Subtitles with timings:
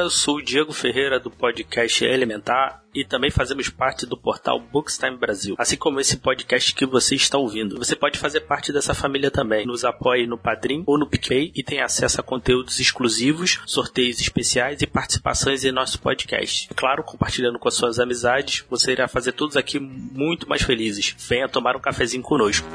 [0.00, 4.58] galera, eu sou o Diego Ferreira do podcast Elementar e também fazemos parte do portal
[4.58, 7.78] Bookstime Brasil, assim como esse podcast que você está ouvindo.
[7.78, 9.66] Você pode fazer parte dessa família também.
[9.66, 14.80] Nos apoie no Padrim ou no PicPay e tem acesso a conteúdos exclusivos, sorteios especiais
[14.82, 16.68] e participações em nosso podcast.
[16.74, 21.14] Claro, compartilhando com as suas amizades, você irá fazer todos aqui muito mais felizes.
[21.28, 22.66] Venha tomar um cafezinho conosco.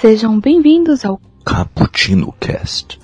[0.00, 2.98] Sejam bem-vindos ao Cappuccino Cast.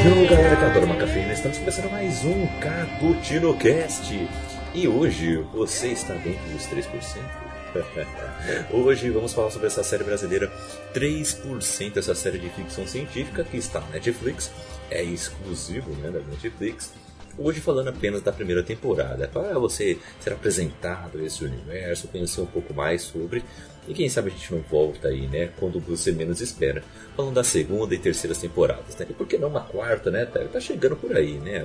[0.00, 4.28] Então, galera que adora uma cafeína, estamos começando mais um Cappuccino Cast.
[4.74, 7.46] E hoje você está dentro dos 3%?
[8.72, 10.50] Hoje vamos falar sobre essa série brasileira
[10.94, 14.50] 3%, essa série de ficção científica que está na Netflix,
[14.90, 16.90] é exclusivo né, da Netflix.
[17.38, 22.46] Hoje falando apenas da primeira temporada, para você ser apresentado a esse universo, conhecer um
[22.46, 23.44] pouco mais sobre,
[23.86, 26.82] e quem sabe a gente não volta aí, né, quando você menos espera,
[27.14, 30.58] falando da segunda e terceira temporadas, né, e por que não uma quarta, né, tá,
[30.58, 31.62] chegando por aí, né,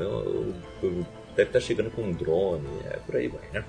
[1.35, 3.63] deve estar chegando com um drone, é, por aí vai, né?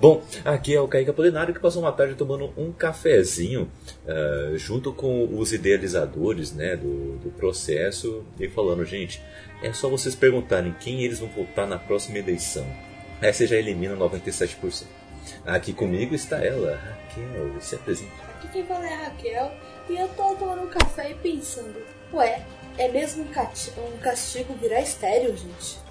[0.00, 3.70] Bom, aqui é o Kaique Apolinário que passou uma tarde tomando um cafezinho
[4.04, 9.22] uh, junto com os idealizadores né, do, do processo e falando, gente,
[9.62, 12.66] é só vocês perguntarem quem eles vão votar na próxima eleição.
[13.20, 14.84] Aí você já elimina 97%.
[15.44, 18.12] Aqui comigo está ela, Raquel, se apresenta.
[18.36, 19.52] Aqui quem fala é a Raquel
[19.88, 22.44] e eu tô tomando um café e pensando, ué,
[22.78, 25.85] é mesmo um castigo virar estéreo, gente?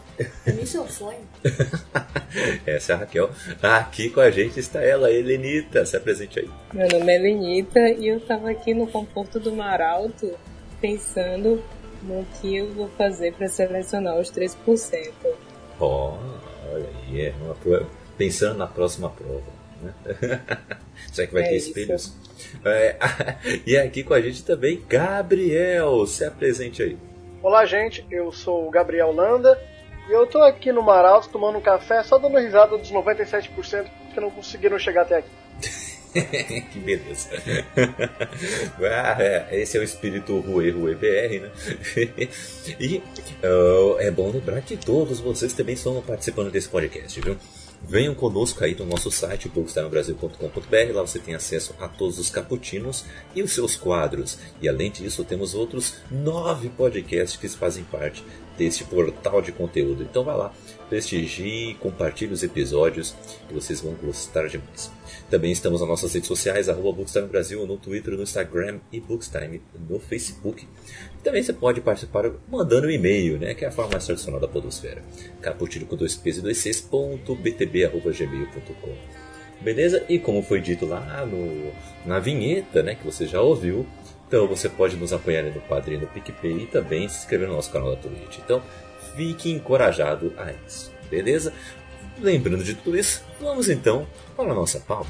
[0.46, 1.20] Esse é o sonho.
[2.66, 3.30] Essa é a Raquel.
[3.62, 5.86] Aqui com a gente está ela, Helenita.
[5.86, 6.50] Se apresente aí.
[6.74, 10.34] Meu nome é Helenita e eu estava aqui no conforto do mar alto
[10.80, 11.62] pensando
[12.04, 15.12] no que eu vou fazer para selecionar os 3%.
[15.80, 16.14] Oh,
[16.72, 19.44] olha aí, é uma prova, pensando na próxima prova.
[19.82, 19.94] Né?
[21.12, 22.16] Será que vai é ter espelhos?
[22.64, 22.98] É,
[23.66, 26.06] e aqui com a gente também, Gabriel.
[26.06, 26.98] Se apresente aí.
[27.42, 28.06] Olá, gente.
[28.10, 29.60] Eu sou o Gabriel Landa
[30.08, 34.20] e eu tô aqui no Maralto tomando um café, só dando risada dos 97% que
[34.20, 35.30] não conseguiram chegar até aqui.
[36.72, 37.30] que beleza.
[38.80, 41.52] ah, é, esse é o espírito Rue Rue BR, né?
[42.80, 43.04] e
[43.44, 47.38] uh, é bom lembrar que todos vocês também estão participando desse podcast, viu?
[47.88, 50.94] Venham conosco aí no nosso site, bookstimebrasil.com.br.
[50.94, 54.40] Lá você tem acesso a todos os caputinos e os seus quadros.
[54.60, 58.24] E além disso, temos outros nove podcasts que fazem parte
[58.58, 60.02] deste portal de conteúdo.
[60.02, 60.52] Então vai lá,
[60.90, 63.14] prestigie, compartilhe os episódios
[63.50, 64.92] e vocês vão gostar demais.
[65.30, 69.62] Também estamos nas nossas redes sociais, arroba Bookstime Brasil, no Twitter, no Instagram e Bookstime
[69.88, 70.68] no Facebook.
[71.26, 74.48] Também você pode participar mandando um e-mail, né, que é a forma mais tradicional da
[74.48, 75.02] podosfera.
[75.42, 78.12] Caputino com dois p's e dois c's, ponto btb, arroba.
[79.60, 80.06] Beleza?
[80.08, 81.72] E como foi dito lá no,
[82.06, 83.88] na vinheta, né, que você já ouviu,
[84.28, 87.72] então você pode nos apoiar no Padrinho no PicPay e também se inscrever no nosso
[87.72, 88.38] canal da Twitch.
[88.38, 88.62] Então
[89.16, 91.52] fique encorajado a isso, beleza?
[92.20, 94.08] Lembrando de tudo isso, vamos então
[94.38, 95.10] para a nossa pauta.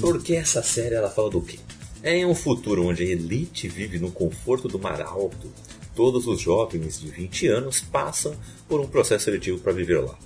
[0.00, 1.58] Porque essa série ela fala do quê?
[2.02, 5.52] É em um futuro onde a elite vive no conforto do mar alto,
[5.94, 8.34] todos os jovens de 20 anos passam
[8.68, 10.18] por um processo seletivo para viver lá,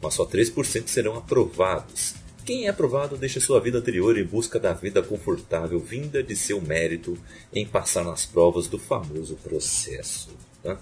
[0.00, 4.74] mas só 3% serão aprovados quem é aprovado deixa sua vida anterior em busca da
[4.74, 7.16] vida confortável vinda de seu mérito
[7.50, 10.28] em passar nas provas do famoso processo.
[10.62, 10.78] Tá?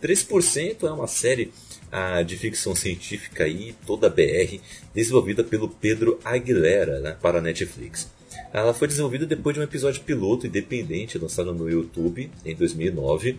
[0.00, 1.52] 3% é uma série
[1.90, 4.60] ah, de ficção científica aí, toda BR,
[4.94, 8.08] desenvolvida pelo Pedro Aguilera né, para a Netflix.
[8.52, 13.38] Ela foi desenvolvida depois de um episódio piloto independente lançado no YouTube em 2009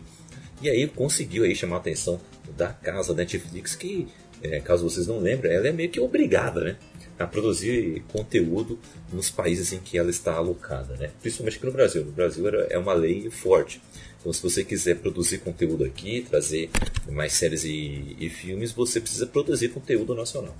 [0.62, 2.20] e aí conseguiu aí chamar a atenção
[2.56, 4.08] da casa Netflix que,
[4.44, 6.78] é, caso vocês não lembrem, ela é meio que obrigada, né?
[7.18, 8.80] a produzir conteúdo
[9.12, 11.12] nos países em que ela está alocada, né?
[11.22, 12.06] principalmente aqui no Brasil.
[12.06, 13.82] No Brasil é uma lei forte.
[14.20, 16.70] Então, se você quiser produzir conteúdo aqui, trazer
[17.12, 20.56] mais séries e, e filmes, você precisa produzir conteúdo nacional.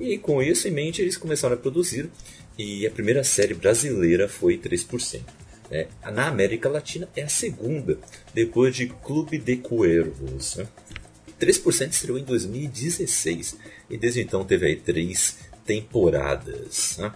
[0.00, 2.10] E com isso em mente, eles começaram a produzir.
[2.58, 5.20] E a primeira série brasileira foi 3%.
[5.70, 7.98] É, na América Latina é a segunda,
[8.32, 10.56] depois de Clube de Cuervos.
[10.56, 10.68] Né?
[11.40, 13.56] 3% estreou em 2016
[13.90, 16.98] e desde então teve aí três temporadas.
[16.98, 17.12] Né?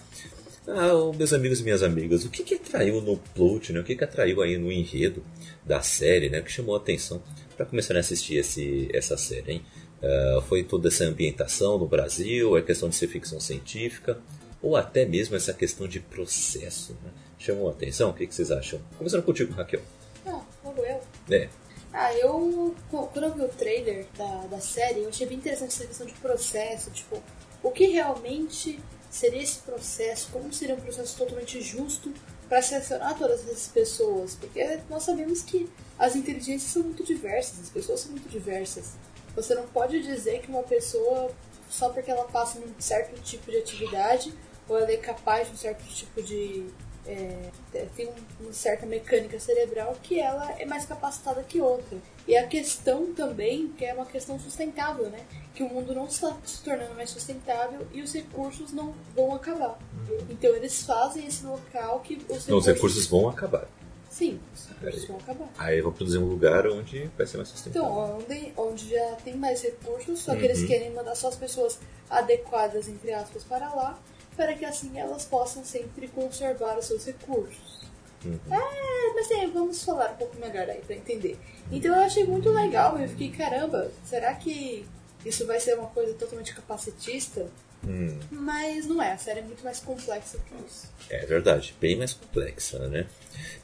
[0.67, 3.81] Ah, meus amigos e minhas amigas, o que, que atraiu no plot, né?
[3.81, 5.23] o que, que atraiu aí no enredo
[5.64, 6.40] da série, né?
[6.40, 7.23] que chamou a atenção
[7.56, 9.52] para começar a assistir esse, essa série?
[9.52, 9.62] Hein?
[10.02, 14.19] Uh, foi toda essa ambientação no Brasil, a questão de ser ficção científica,
[14.62, 16.96] ou até mesmo essa questão de processo.
[17.05, 17.10] Né?
[17.38, 18.10] Chamou a atenção?
[18.10, 18.81] O que, que vocês acham?
[18.96, 19.81] Começando contigo, Raquel.
[20.26, 21.00] Ah, logo eu.
[21.31, 21.49] É.
[21.93, 22.75] Ah, eu.
[22.90, 26.14] Quando eu vi o trailer da, da série, eu achei bem interessante essa questão de
[26.14, 26.90] processo.
[26.90, 27.22] Tipo,
[27.62, 28.78] o que realmente
[29.10, 30.28] seria esse processo?
[30.32, 32.12] Como seria um processo totalmente justo
[32.49, 34.34] para selecionar todas essas pessoas?
[34.34, 35.69] Porque nós sabemos que
[35.99, 38.93] as inteligências são muito diversas, as pessoas são muito diversas.
[39.34, 41.31] Você não pode dizer que uma pessoa,
[41.70, 44.32] só porque ela passa num certo tipo de atividade,
[44.68, 46.66] ou ela é capaz de um certo tipo de
[47.08, 47.50] é,
[47.96, 51.96] tem uma certa mecânica cerebral que ela é mais capacitada que outra.
[52.26, 55.20] E a questão também, que é uma questão sustentável, né?
[55.54, 59.78] Que o mundo não está se tornando mais sustentável e os recursos não vão acabar.
[60.08, 60.26] Uhum.
[60.28, 62.48] Então eles fazem esse local que os recursos...
[62.48, 63.66] Não, os recursos vão acabar.
[64.10, 65.48] Sim, os recursos vão acabar.
[65.56, 67.88] Aí vão produzir um lugar onde vai ser mais sustentável.
[67.88, 70.44] Então, onde, onde já tem mais recursos, só que uhum.
[70.44, 71.78] eles querem mandar só as pessoas
[72.10, 73.98] adequadas, entre aspas, para lá
[74.38, 77.88] para que assim elas possam sempre conservar os seus recursos.
[78.25, 78.38] Uhum.
[78.50, 81.37] É, mas é, vamos falar um pouco melhor aí para entender.
[81.70, 84.87] Então eu achei muito legal, eu fiquei, caramba, será que
[85.26, 87.46] isso vai ser uma coisa totalmente capacitista?
[87.87, 88.19] Hum.
[88.31, 90.88] Mas não é, a série é muito mais complexa que isso.
[91.11, 93.06] É verdade, bem mais complexa, né?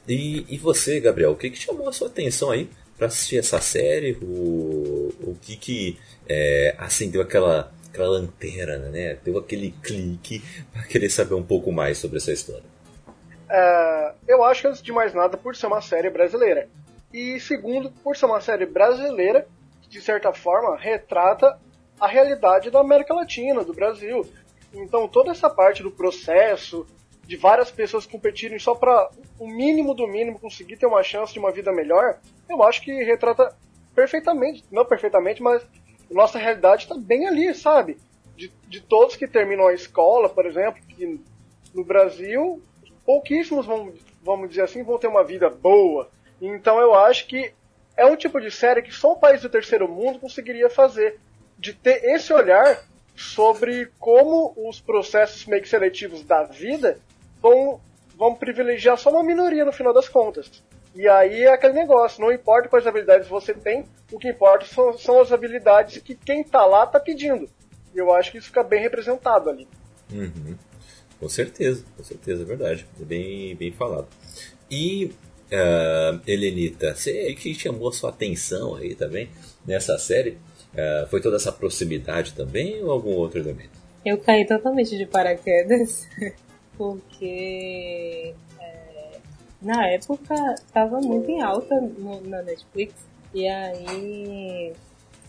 [0.07, 3.59] E, e você, Gabriel, o que, que chamou a sua atenção aí para assistir essa
[3.59, 4.13] série?
[4.21, 9.17] O, o que que é, acendeu aquela aquela lanterna, né?
[9.23, 12.63] Deu aquele clique para querer saber um pouco mais sobre essa história.
[13.49, 16.67] É, eu acho que, antes de mais nada, por ser uma série brasileira.
[17.13, 19.47] E segundo, por ser uma série brasileira,
[19.81, 21.57] que de certa forma retrata
[21.99, 24.27] a realidade da América Latina, do Brasil.
[24.73, 26.85] Então toda essa parte do processo,
[27.25, 29.09] de várias pessoas competirem só para
[29.39, 32.19] o mínimo do mínimo conseguir ter uma chance de uma vida melhor,
[32.49, 33.55] eu acho que retrata
[33.95, 35.65] perfeitamente, não perfeitamente, mas
[36.09, 37.97] nossa realidade está bem ali, sabe?
[38.35, 41.19] De, de todos que terminam a escola, por exemplo, que
[41.73, 42.61] no Brasil,
[43.05, 43.93] pouquíssimos vão,
[44.23, 46.09] vamos dizer assim, vão ter uma vida boa.
[46.41, 47.53] Então eu acho que
[47.97, 51.19] é um tipo de série que só o país do terceiro mundo conseguiria fazer.
[51.57, 52.83] De ter esse olhar
[53.15, 56.99] sobre como os processos meio que seletivos da vida
[57.41, 57.79] vão,
[58.17, 60.61] vão privilegiar só uma minoria no final das contas.
[60.95, 64.97] E aí é aquele negócio, não importa quais habilidades você tem, o que importa são,
[64.97, 67.49] são as habilidades que quem tá lá tá pedindo.
[67.93, 69.67] E eu acho que isso fica bem representado ali.
[70.11, 70.55] Uhum.
[71.19, 72.85] Com certeza, com certeza, é verdade.
[72.99, 74.07] É bem, bem falado.
[74.71, 75.11] E,
[75.51, 79.29] uh, Helenita, você que chamou a sua atenção aí também
[79.65, 80.37] nessa série?
[80.73, 83.79] Uh, foi toda essa proximidade também ou algum outro elemento?
[84.05, 86.07] Eu caí totalmente de paraquedas,
[86.77, 88.35] porque
[89.65, 92.93] na época estava muito em alta no, na Netflix
[93.33, 94.71] e aí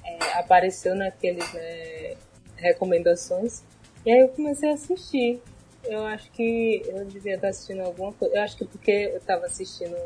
[0.04, 2.16] é, apareceu naqueles né,
[2.56, 3.64] recomendações
[4.04, 5.40] e aí eu comecei a assistir.
[5.82, 8.36] Eu acho que eu devia estar assistindo alguma coisa.
[8.36, 9.96] Eu acho que porque eu estava assistindo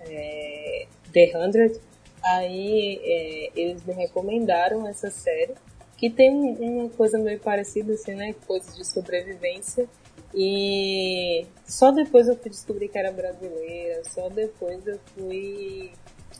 [0.00, 1.80] é, The Hundred,
[2.22, 5.54] aí é, eles me recomendaram essa série
[5.96, 8.34] que tem uma coisa meio parecida assim, né?
[8.46, 9.88] Coisas de sobrevivência
[10.36, 15.92] e só depois eu fui descobrir que era brasileira, só depois eu fui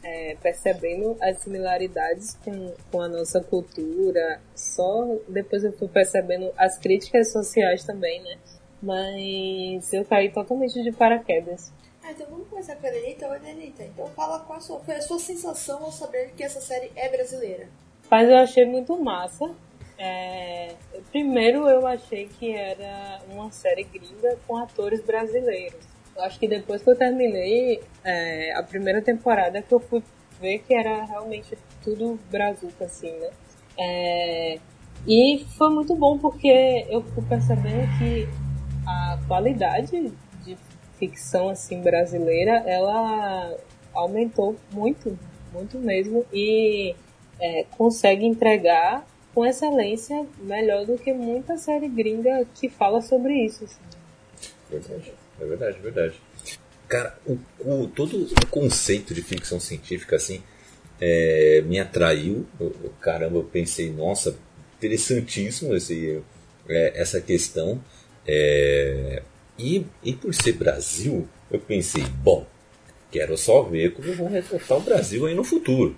[0.05, 6.77] é, percebendo as similaridades com, com a nossa cultura, só depois eu fui percebendo as
[6.79, 8.37] críticas sociais também, né?
[8.83, 11.73] Mas eu caí totalmente de paraquedas.
[12.03, 13.27] Ah, então vamos começar com a Elenita.
[13.29, 13.83] Oi, Elenita.
[13.83, 17.09] Então fala qual a sua, foi a sua sensação ao saber que essa série é
[17.09, 17.67] brasileira.
[18.11, 19.53] Mas eu achei muito massa.
[19.99, 20.75] É,
[21.11, 25.81] primeiro eu achei que era uma série gringa com atores brasileiros.
[26.15, 30.03] Eu acho que depois que eu terminei é, a primeira temporada que eu fui
[30.41, 33.31] ver que era realmente tudo brazuca, assim, né?
[33.79, 34.59] É,
[35.07, 38.27] e foi muito bom porque eu fui percebendo que
[38.87, 40.13] a qualidade
[40.45, 40.57] de
[40.99, 43.57] ficção assim brasileira ela
[43.95, 45.19] aumentou muito,
[45.53, 46.95] muito mesmo e
[47.41, 49.07] é, consegue entregar
[49.37, 53.65] com excelência melhor do que muita série gringa que fala sobre isso.
[53.65, 53.77] Assim.
[54.71, 56.21] Verdade, é verdade, é verdade.
[56.89, 60.43] Cara, o, o, todo o conceito de ficção científica assim
[60.99, 62.47] é, me atraiu.
[62.59, 64.39] Eu, caramba, eu pensei, nossa,
[64.79, 66.23] interessantíssimo esse,
[66.67, 67.79] é, essa questão.
[68.27, 69.23] É,
[69.59, 72.47] e, e por ser Brasil, eu pensei, bom,
[73.11, 75.95] quero só ver como vão retratar o Brasil aí no futuro.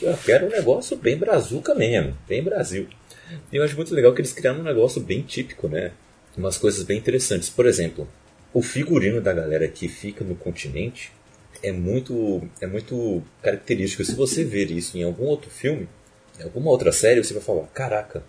[0.00, 2.86] Eu quero um negócio bem brazuca mesmo, bem Brasil.
[3.52, 5.92] E eu acho muito legal que eles criaram um negócio bem típico, né?
[6.36, 7.50] Umas coisas bem interessantes.
[7.50, 8.08] Por exemplo,
[8.54, 11.12] o figurino da galera que fica no continente
[11.62, 14.04] é muito, é muito característico.
[14.04, 15.88] Se você ver isso em algum outro filme,
[16.38, 18.22] em alguma outra série, você vai falar: caraca,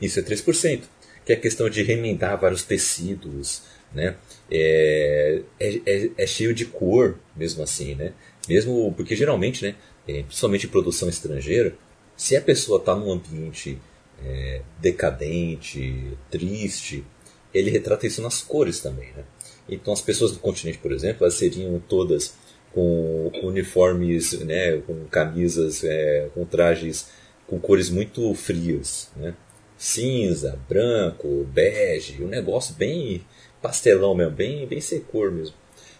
[0.00, 0.82] isso é 3%.
[1.24, 3.62] Que é a questão de remendar vários tecidos,
[3.94, 4.14] né?
[4.50, 8.12] É, é, é, é cheio de cor, mesmo assim, né?
[8.46, 9.74] Mesmo porque geralmente, né,
[10.08, 11.76] é, principalmente produção estrangeira,
[12.16, 13.78] se a pessoa está num ambiente
[14.24, 17.04] é, decadente, triste,
[17.52, 19.24] ele retrata isso nas cores também, né?
[19.68, 22.34] Então as pessoas do continente, por exemplo, elas seriam todas
[22.72, 27.08] com uniformes, né, com camisas, é, com trajes
[27.46, 29.34] com cores muito frias, né?
[29.76, 33.24] Cinza, branco, bege, um negócio bem
[33.60, 35.54] pastelão mesmo, bem, bem sem mesmo.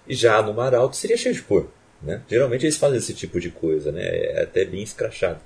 [0.06, 1.68] E já no Mar Alto seria cheio de cor,
[2.02, 2.22] né?
[2.28, 4.02] Geralmente eles fazem esse tipo de coisa, né?
[4.04, 5.40] É até bem escrachado.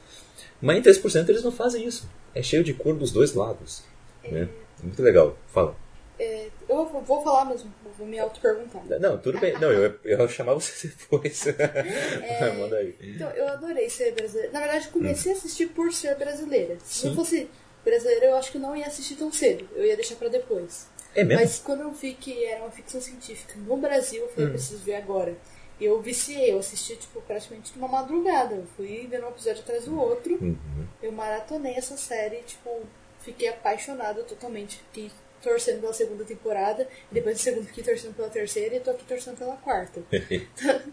[0.61, 2.09] Mas em 3% eles não fazem isso.
[2.35, 3.83] É cheio de cor dos dois lados,
[4.25, 4.49] né?
[4.83, 5.37] Muito legal.
[5.53, 5.77] Fala.
[6.21, 8.83] É, eu vou falar mesmo, vou me auto-perguntar.
[8.99, 9.53] Não, tudo bem.
[9.61, 11.47] Não, eu, eu ia chamar você depois.
[11.47, 12.95] É, Manda aí.
[13.01, 14.51] Então, eu adorei ser brasileira.
[14.53, 16.77] Na verdade, comecei a assistir por ser brasileira.
[16.85, 17.09] Se Sim.
[17.09, 17.49] não fosse
[17.85, 19.69] brasileira, eu acho que não ia assistir tão cedo.
[19.77, 20.89] Eu ia deixar pra depois.
[21.15, 21.41] É mesmo?
[21.41, 24.53] Mas quando eu vi que era uma ficção científica no Brasil, eu falei, Hum.
[24.53, 25.37] preciso ver agora.
[25.81, 28.55] Eu viciei, eu assisti, tipo, praticamente numa madrugada.
[28.57, 30.35] Eu fui vendo um episódio atrás do outro.
[30.43, 30.87] Uhum.
[31.03, 32.81] Eu maratonei essa série, tipo,
[33.21, 34.79] fiquei apaixonada totalmente.
[34.93, 38.91] Fiquei torcendo pela segunda temporada, e depois da segunda fiquei torcendo pela terceira e tô
[38.91, 40.03] aqui torcendo pela quarta.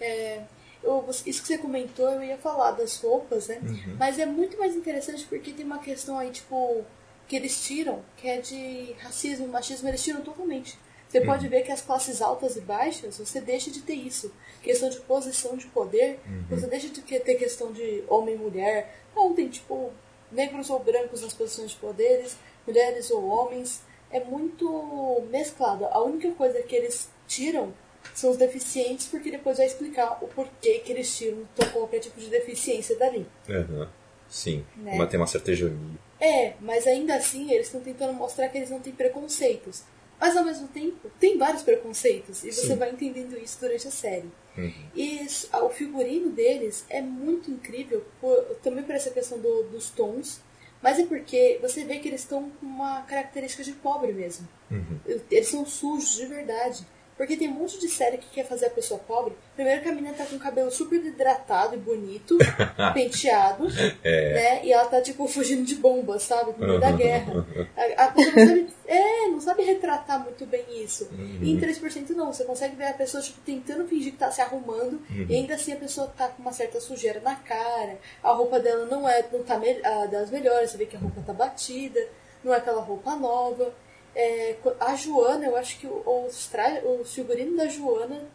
[0.00, 0.42] É,
[0.82, 3.60] eu- isso que você comentou, eu ia falar das roupas, né?
[3.98, 6.84] Mas é muito mais interessante porque tem uma questão aí, tipo,
[7.26, 10.78] que eles tiram, que é de racismo, machismo, eles tiram totalmente.
[11.08, 14.30] Você pode ver que as classes altas e baixas, você deixa de ter isso.
[14.62, 18.94] Questão de posição de poder, você deixa de ter questão de homem e mulher.
[19.16, 19.90] Não, tem, tipo,
[20.30, 22.36] negros ou brancos nas posições de poderes,
[22.66, 23.82] mulheres ou homens.
[24.10, 25.86] É muito mesclado.
[25.86, 27.72] A única coisa que eles tiram
[28.14, 32.28] são os deficientes, porque depois vai explicar o porquê que eles tiram qualquer tipo de
[32.28, 33.26] deficiência dali.
[33.48, 33.88] Aham.
[34.28, 34.64] Sim.
[34.76, 34.94] Né?
[34.96, 35.98] Mas tem uma certa hegemonia.
[36.20, 39.82] É, mas ainda assim eles estão tentando mostrar que eles não têm preconceitos.
[40.20, 42.76] Mas ao mesmo tempo, tem vários preconceitos, e você Sim.
[42.76, 44.28] vai entendendo isso durante a série.
[44.56, 44.72] Uhum.
[44.96, 45.26] E
[45.62, 50.40] o figurino deles é muito incrível, por- também por essa questão do- dos tons,
[50.82, 54.48] mas é porque você vê que eles estão com uma característica de pobre mesmo.
[54.70, 54.98] Uhum.
[55.30, 56.84] Eles são sujos de verdade.
[57.18, 59.34] Porque tem um monte de série que quer fazer a pessoa pobre.
[59.56, 62.38] Primeiro que a menina tá com o cabelo super hidratado e bonito,
[62.94, 63.66] penteado,
[64.04, 64.32] É.
[64.34, 64.60] né?
[64.64, 66.52] E ela tá, tipo, fugindo de bombas, sabe?
[66.58, 67.44] No meio da guerra.
[67.76, 71.08] A, a pessoa não sabe, é, não sabe retratar muito bem isso.
[71.42, 74.40] E em 3% não, você consegue ver a pessoa, tipo, tentando fingir que tá se
[74.40, 78.60] arrumando, e ainda assim a pessoa tá com uma certa sujeira na cara, a roupa
[78.60, 82.00] dela não é, não tá me- das melhores, você vê que a roupa tá batida,
[82.44, 83.72] não é aquela roupa nova.
[84.14, 88.26] É, a Joana, eu acho que o, os tra- o figurino da Joana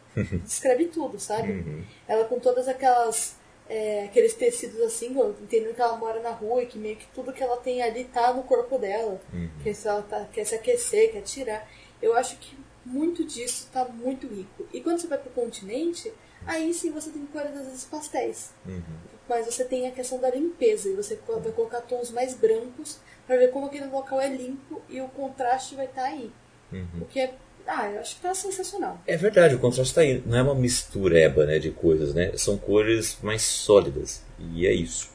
[0.44, 1.52] descreve tudo, sabe?
[1.52, 1.84] Uhum.
[2.08, 3.34] Ela com todas aquelas.
[3.68, 5.08] é, aqueles tecidos assim,
[5.42, 8.04] entendendo que ela mora na rua e que meio que tudo que ela tem ali
[8.04, 9.20] tá no corpo dela.
[9.62, 11.68] Que se ela tá, quer se aquecer, quer tirar.
[12.00, 14.66] Eu acho que muito disso tá muito rico.
[14.72, 16.12] E quando você vai pro continente,
[16.46, 18.52] aí sim você tem cores vezes pastéis.
[19.28, 23.36] Mas você tem a questão da limpeza e você vai colocar tons mais brancos pra
[23.36, 26.30] ver como aquele local é limpo e o contraste vai estar aí.
[27.00, 27.34] O que é.
[27.66, 29.00] Ah, eu acho que tá sensacional.
[29.06, 30.22] É verdade, o contraste tá aí.
[30.26, 32.36] Não é uma mistureba né, de coisas, né?
[32.36, 34.22] São cores mais sólidas.
[34.38, 35.10] E é isso.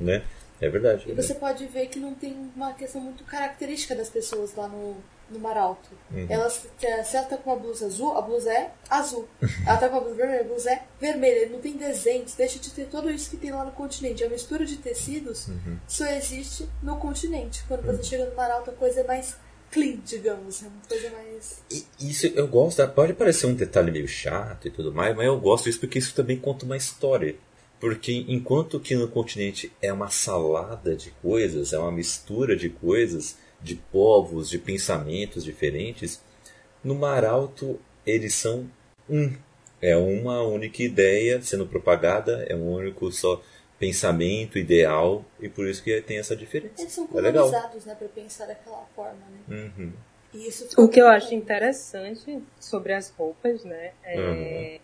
[0.00, 0.22] Né?
[0.60, 1.04] É verdade.
[1.08, 4.96] E você pode ver que não tem uma questão muito característica das pessoas lá no,
[5.30, 5.88] no Mar Alto.
[6.28, 9.28] Elas, se ela tá com uma blusa azul, a blusa é azul.
[9.66, 11.48] ela tá com uma blusa vermelha, a blusa é vermelha.
[11.48, 14.24] Não tem desenhos, deixa de ter tudo isso que tem lá no continente.
[14.24, 15.48] A mistura de tecidos
[15.86, 17.64] só existe no continente.
[17.66, 19.36] Quando você chega no Mar Alto, a coisa é mais
[19.70, 20.62] clean, digamos.
[20.62, 21.62] É uma coisa mais.
[21.70, 25.38] E Isso eu gosto, pode parecer um detalhe meio chato e tudo mais, mas eu
[25.38, 27.36] gosto disso porque isso também conta uma história.
[27.78, 33.36] Porque enquanto que no continente é uma salada de coisas, é uma mistura de coisas,
[33.60, 36.22] de povos, de pensamentos diferentes,
[36.84, 38.70] no Mar Alto eles são
[39.08, 39.34] um.
[39.82, 43.42] É uma única ideia sendo propagada, é um único só
[43.78, 46.80] pensamento, ideal, e por isso que tem essa diferença.
[46.80, 47.50] Eles são É legal.
[47.50, 49.70] né, pra pensar daquela forma, né?
[49.76, 49.92] Uhum.
[50.32, 50.48] E
[50.78, 54.80] O que eu acho interessante sobre as roupas, né, é, Uhum.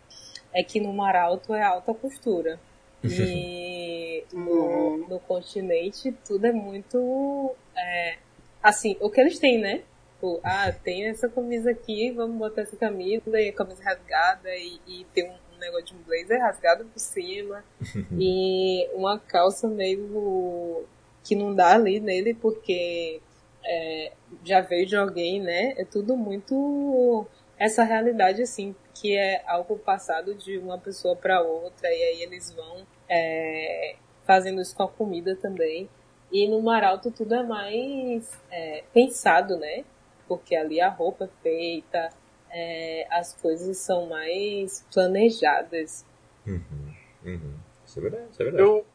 [0.55, 2.61] é que no Mar Alto é alta costura.
[3.05, 7.53] E no, no continente tudo é muito.
[7.77, 8.17] é,
[8.63, 9.83] assim, o que eles têm, né?
[10.23, 14.81] Tipo, ah, tem essa camisa aqui, vamos botar essa camisa e a camisa rasgada e,
[14.87, 17.65] e tem um, um negócio de um blazer rasgado por cima
[18.17, 20.85] e uma calça meio
[21.25, 23.21] que não dá ali nele porque
[23.65, 24.13] é,
[24.45, 25.75] já veio de alguém, né?
[25.77, 27.27] É tudo muito
[27.59, 32.53] essa realidade assim que é algo passado de uma pessoa para outra e aí eles
[32.53, 35.89] vão é, fazendo isso com a comida também.
[36.33, 39.85] E no Mar Alto tudo é mais é, pensado, né?
[40.33, 42.09] porque ali a roupa é feita,
[42.51, 46.07] é, as coisas são mais planejadas.
[46.47, 47.55] Uhum, uhum.
[47.85, 48.63] Isso é verdade, isso é verdade.
[48.63, 48.87] Eu,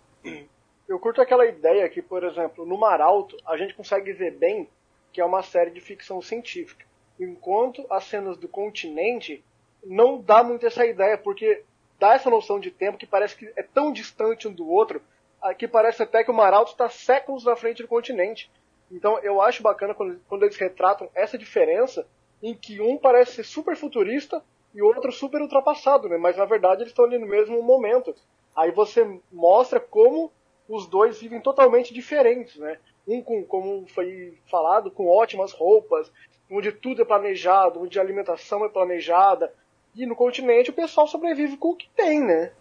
[0.89, 4.67] eu curto aquela ideia que, por exemplo, no Mar Alto, a gente consegue ver bem
[5.13, 6.87] que é uma série de ficção científica.
[7.19, 9.43] Enquanto as cenas do continente
[9.83, 11.63] não dá muito essa ideia, porque
[11.99, 15.03] dá essa noção de tempo que parece que é tão distante um do outro,
[15.57, 18.51] que parece até que o Mar Alto está séculos na frente do continente.
[18.91, 22.07] Então eu acho bacana quando, quando eles retratam essa diferença,
[22.41, 26.17] em que um parece ser super futurista e o outro super ultrapassado, né?
[26.17, 28.13] Mas na verdade eles estão ali no mesmo momento.
[28.55, 30.31] Aí você mostra como
[30.67, 32.77] os dois vivem totalmente diferentes, né?
[33.07, 36.11] Um com, como foi falado, com ótimas roupas,
[36.51, 39.53] onde tudo é planejado, onde a alimentação é planejada.
[39.95, 42.51] E no continente o pessoal sobrevive com o que tem, né?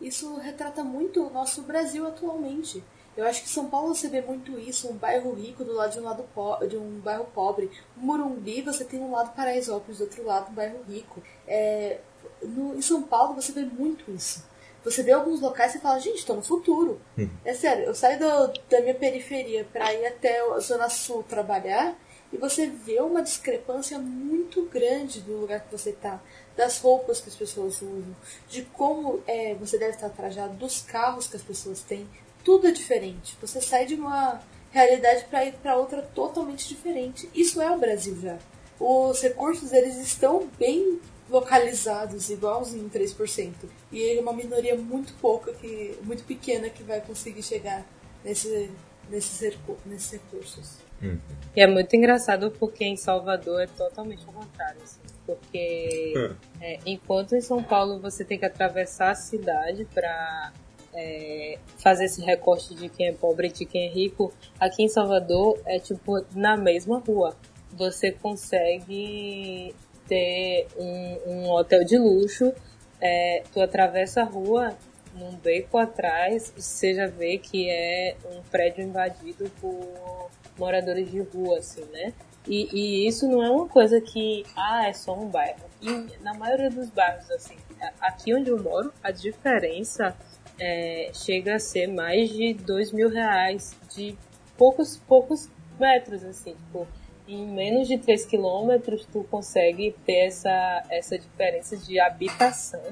[0.00, 2.82] Isso retrata muito o nosso Brasil atualmente.
[3.16, 6.00] Eu acho que São Paulo você vê muito isso, um bairro rico do lado de
[6.00, 6.24] um lado
[6.68, 7.70] de um bairro pobre.
[7.96, 11.22] Morumbi você tem um lado Paraisópolis, do outro lado um bairro rico.
[11.46, 12.00] É,
[12.42, 14.44] no, em São Paulo você vê muito isso.
[14.84, 17.00] Você vê alguns locais e fala, gente, estou no futuro.
[17.16, 17.30] Uhum.
[17.44, 21.96] É sério, eu saio do, da minha periferia para ir até a Zona Sul trabalhar
[22.32, 26.20] e você vê uma discrepância muito grande do lugar que você está,
[26.56, 28.16] das roupas que as pessoas usam,
[28.48, 32.08] de como é, você deve estar trajado, dos carros que as pessoas têm.
[32.44, 33.36] Tudo é diferente.
[33.40, 37.28] Você sai de uma realidade para ir para outra totalmente diferente.
[37.34, 38.38] Isso é o Brasil já.
[38.78, 43.52] Os recursos eles estão bem localizados, igualzinho 3%.
[43.90, 47.84] E é uma minoria muito pouca, que, muito pequena, que vai conseguir chegar
[48.24, 48.70] nesse,
[49.08, 49.56] nesses,
[49.86, 50.78] nesses recursos.
[51.02, 51.18] Uhum.
[51.56, 54.80] E é muito engraçado porque em Salvador é totalmente ao contrário.
[54.82, 56.34] Assim, porque Hum.
[56.60, 60.52] é, enquanto em São Paulo você tem que atravessar a cidade para
[60.94, 64.88] é, fazer esse recorte de quem é pobre e de quem é rico, aqui em
[64.88, 67.36] Salvador é tipo na mesma rua.
[67.72, 69.74] Você consegue
[70.06, 72.52] ter um, um hotel de luxo,
[73.00, 74.76] é, tu atravessa a rua
[75.14, 81.58] num beco atrás, você já vê que é um prédio invadido por moradores de rua,
[81.58, 82.12] assim, né?
[82.46, 85.64] E, e isso não é uma coisa que, ah, é só um bairro.
[85.80, 87.56] E na maioria dos bairros, assim,
[88.00, 90.14] aqui onde eu moro, a diferença
[90.58, 94.16] é, chega a ser mais de dois mil reais de
[94.56, 96.86] poucos, poucos metros, assim, tipo,
[97.26, 102.82] em menos de 3 quilômetros tu consegue ter essa, essa diferença de habitação,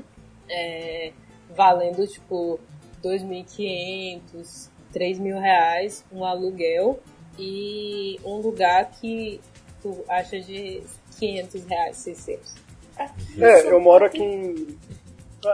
[0.48, 1.12] é,
[1.54, 2.58] valendo, tipo,
[3.02, 7.00] 2.500, 3 mil reais um aluguel
[7.38, 9.40] e um lugar que
[9.82, 10.82] tu acha de
[11.18, 12.54] 500 reais, 600.
[12.96, 14.78] Aqui, É, São eu moro aqui em.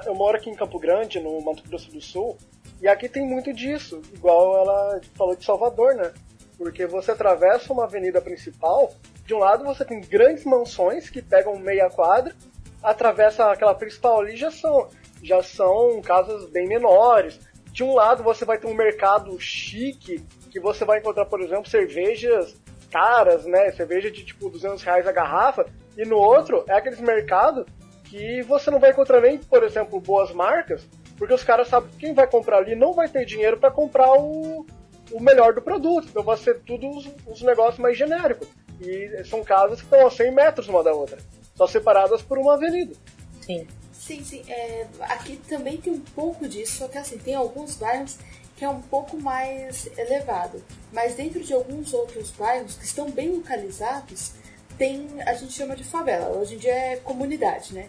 [0.04, 2.36] Eu moro aqui em Campo Grande, no Mato Grosso do Sul,
[2.80, 6.12] e aqui tem muito disso, igual ela falou de Salvador, né?
[6.58, 8.92] Porque você atravessa uma avenida principal,
[9.24, 12.34] de um lado você tem grandes mansões que pegam meia quadra,
[12.82, 14.88] atravessa aquela principal ali já são,
[15.22, 17.40] já são casas bem menores.
[17.72, 21.68] De um lado você vai ter um mercado chique, que você vai encontrar, por exemplo,
[21.68, 22.54] cervejas
[22.90, 23.70] caras, né?
[23.72, 25.66] Cerveja de tipo 200 reais a garrafa.
[25.96, 27.66] E no outro é aqueles mercados
[28.04, 31.98] que você não vai encontrar nem, por exemplo, boas marcas, porque os caras sabem que
[31.98, 34.64] quem vai comprar ali não vai ter dinheiro para comprar o,
[35.12, 36.08] o melhor do produto.
[36.08, 38.48] Então vai ser tudo os, os negócios mais genéricos.
[38.80, 41.18] E são casas que estão a 100 metros uma da outra,
[41.54, 42.94] só separadas por uma avenida.
[43.40, 43.66] Sim.
[43.92, 44.42] Sim, sim.
[44.48, 48.16] É, aqui também tem um pouco disso, só que assim, tem alguns bairros
[48.58, 50.62] que é um pouco mais elevado.
[50.92, 54.32] Mas dentro de alguns outros bairros que estão bem localizados,
[54.76, 56.36] tem, a gente chama de favela.
[56.36, 57.88] Hoje em dia é comunidade, né?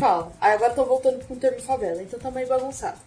[0.00, 0.32] Fala.
[0.40, 2.98] Aí agora estão voltando com o termo favela, então tá meio bagunçado.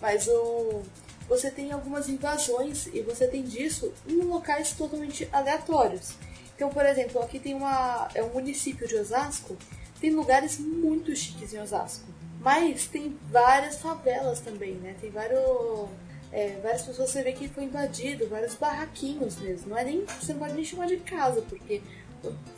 [0.00, 0.82] Mas o,
[1.28, 6.14] você tem algumas invasões e você tem disso em locais totalmente aleatórios.
[6.56, 8.08] Então, por exemplo, aqui tem uma.
[8.14, 9.56] É um município de Osasco,
[10.00, 12.04] tem lugares muito chiques em Osasco.
[12.40, 14.96] Mas tem várias favelas também, né?
[15.00, 15.88] Tem vários.
[16.32, 19.70] É, várias pessoas você vê que foi invadido, vários barraquinhos mesmo.
[19.70, 20.04] Não é nem.
[20.04, 21.80] Você não pode nem chamar de casa, porque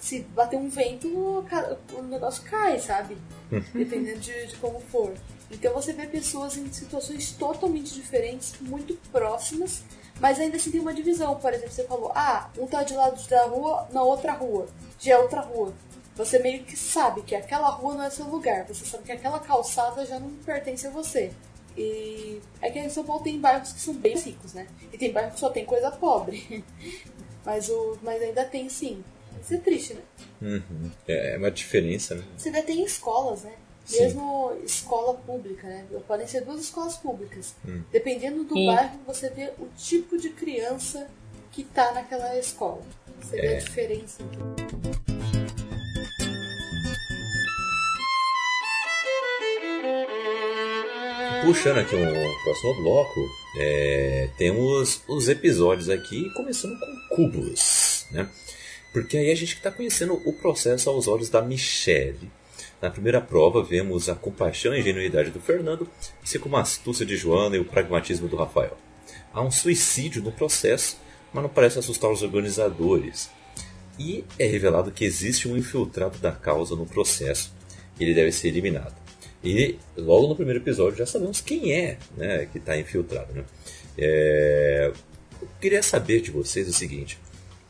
[0.01, 3.17] se bater um vento, o negócio cai, sabe?
[3.75, 5.15] Dependendo de, de como for.
[5.51, 9.83] Então você vê pessoas em situações totalmente diferentes, muito próximas,
[10.21, 11.37] mas ainda assim tem uma divisão.
[11.37, 14.69] Por exemplo, você falou, ah, um tá de lado da rua, na outra rua.
[14.99, 15.75] Já é outra rua.
[16.17, 18.67] Você meio que sabe que aquela rua não é seu lugar.
[18.67, 21.33] Você sabe que aquela calçada já não pertence a você.
[21.77, 24.67] E é que em São Paulo tem bairros que são bem ricos, né?
[24.93, 26.65] E tem bairros que só tem coisa pobre.
[27.45, 29.03] mas, o, mas ainda tem sim.
[29.43, 30.03] Isso é triste, né?
[30.43, 30.91] Uhum.
[31.09, 32.25] É uma diferença, né?
[32.37, 33.53] Você ainda tem escolas, né?
[33.85, 34.03] Sim.
[34.03, 35.87] Mesmo escola pública, né?
[36.07, 37.55] Podem ser duas escolas públicas.
[37.67, 37.83] Hum.
[37.91, 38.67] Dependendo do Sim.
[38.67, 41.09] bairro, você vê o tipo de criança
[41.51, 42.83] que tá naquela escola.
[43.23, 43.57] Você vê É.
[43.57, 44.23] a diferença.
[51.45, 58.29] Puxando aqui um próximo bloco, é, temos os episódios aqui, começando com Cubos, né?
[58.93, 62.31] Porque aí a gente está conhecendo o processo aos olhos da Michelle.
[62.81, 65.89] Na primeira prova, vemos a compaixão e ingenuidade do Fernando,
[66.23, 68.77] assim como a astúcia de Joana e o pragmatismo do Rafael.
[69.33, 70.99] Há um suicídio no processo,
[71.33, 73.31] mas não parece assustar os organizadores.
[73.99, 77.55] E é revelado que existe um infiltrado da causa no processo.
[77.99, 79.00] Ele deve ser eliminado.
[79.43, 83.33] E logo no primeiro episódio já sabemos quem é né, que está infiltrado.
[83.33, 83.45] Né?
[83.97, 84.93] É,
[85.41, 87.19] Eu queria saber de vocês o seguinte: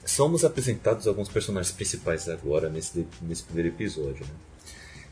[0.05, 4.25] somos apresentados alguns personagens principais agora nesse, nesse primeiro episódio.
[4.27, 4.33] Né?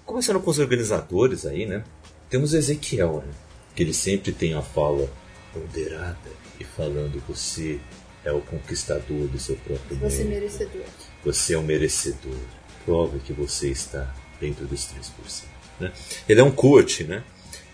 [0.04, 1.84] Começando com os organizadores aí, né?
[2.28, 3.32] Temos Ezequiel, né?
[3.74, 5.08] que ele sempre tem a fala
[5.52, 6.18] ponderada
[6.58, 7.78] e falando você
[8.24, 10.34] é o conquistador do seu próprio Você é mundo.
[10.34, 10.82] merecedor.
[11.24, 12.36] Você é um merecedor.
[12.84, 15.44] Prove que você está dentro dos 3%.
[15.80, 15.92] Né?
[16.28, 17.22] Ele é um coach, né?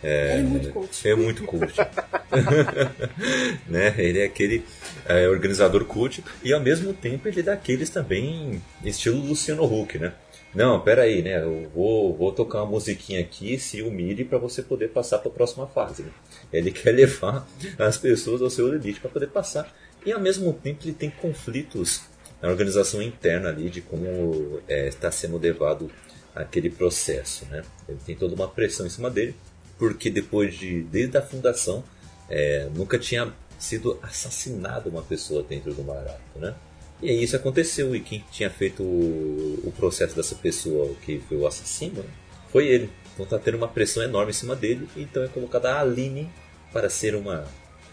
[0.02, 1.08] Ele é muito coach.
[1.08, 1.74] É muito coach.
[3.66, 3.94] né?
[3.96, 4.62] Ele é aquele
[5.06, 10.12] é, organizador coach e ao mesmo tempo ele é daqueles também estilo Luciano Huck, né?
[10.54, 11.42] Não, peraí, né?
[11.42, 15.34] Eu vou, vou tocar uma musiquinha aqui, se humilhe para você poder passar para a
[15.34, 16.04] próxima fase.
[16.04, 16.10] Né?
[16.52, 19.74] Ele quer levar as pessoas ao seu limite para poder passar.
[20.06, 22.02] E ao mesmo tempo ele tem conflitos
[22.40, 25.90] na organização interna ali de como é, está sendo levado
[26.34, 27.62] aquele processo, né?
[27.88, 29.34] Ele tem toda uma pressão em cima dele,
[29.78, 31.84] porque depois de desde a fundação
[32.28, 36.54] é, nunca tinha sido assassinada uma pessoa dentro do Marato, né?
[37.02, 41.36] E aí isso aconteceu e quem tinha feito o, o processo dessa pessoa que foi
[41.36, 42.04] o assassino
[42.50, 42.90] foi ele.
[43.14, 46.30] Então tá tendo uma pressão enorme em cima dele, então é colocada a Aline
[46.72, 47.44] para ser uma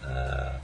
[0.02, 0.60] a-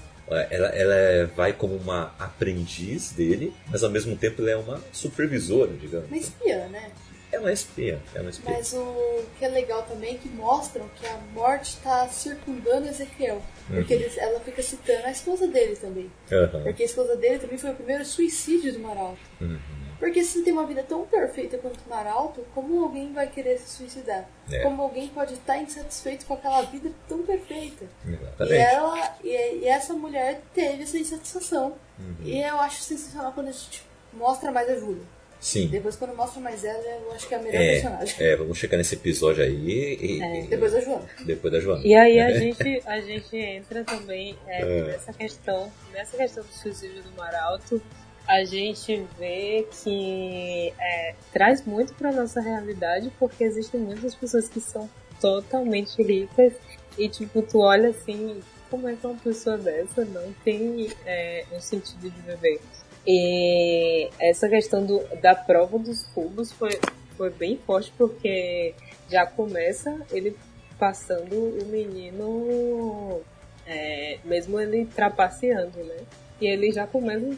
[0.49, 5.71] ela, ela vai como uma aprendiz dele, mas ao mesmo tempo ela é uma supervisora,
[5.79, 6.07] digamos.
[6.09, 6.91] Uma espiã, né?
[7.37, 8.53] É uma espiã, é uma espiã.
[8.53, 13.41] Mas o que é legal também é que mostram que a morte está circundando Ezequiel.
[13.67, 14.01] Porque Uhum.
[14.01, 16.11] eles- ela fica citando a esposa dele também.
[16.31, 16.63] Aham.
[16.63, 19.19] Porque a esposa dele também foi o primeiro suicídio do Maralto.
[19.39, 19.59] Uhum.
[19.99, 23.77] Porque se tem uma vida tão perfeita quanto o Maralto, como alguém vai querer se
[23.77, 24.25] suicidar?
[24.51, 24.59] É.
[24.61, 27.85] Como alguém pode estar insatisfeito com aquela vida tão perfeita?
[28.05, 28.53] E, Exatamente.
[28.61, 31.75] ela, e, e essa mulher teve essa insatisfação.
[31.99, 32.15] Uhum.
[32.23, 35.01] E eu acho sensacional quando a gente mostra mais a Júlia.
[35.39, 35.67] Sim.
[35.67, 38.15] Depois, quando mostra mais ela, eu acho que é a melhor É, personagem.
[38.19, 41.05] é, vamos chegar nesse episódio aí e, e- Depois da Joana.
[41.25, 41.85] depois da Joana.
[41.85, 42.25] E aí É.
[42.25, 47.81] a gente, a gente entra também é, nessa questão, nessa questão do suicídio do Maralto,
[48.27, 54.59] a gente vê que é, traz muito para nossa realidade, porque existem muitas pessoas que
[54.59, 54.89] são
[55.21, 56.53] totalmente ricas
[56.97, 61.59] e tipo, tu olha assim, como é que uma pessoa dessa não tem é, um
[61.61, 62.59] sentido de viver?
[63.07, 66.77] E essa questão do, da prova dos cubos foi,
[67.15, 68.73] foi bem forte, porque
[69.09, 70.35] já começa ele
[70.77, 73.21] passando o menino,
[73.65, 75.97] é, mesmo ele trapaceando, né?
[76.41, 77.37] E ele já começa,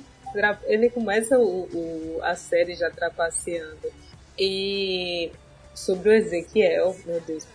[0.66, 3.92] ele começa o, o- a série já trapaceando.
[4.38, 5.32] E
[5.76, 7.46] sobre o Ezequiel, meu Deus,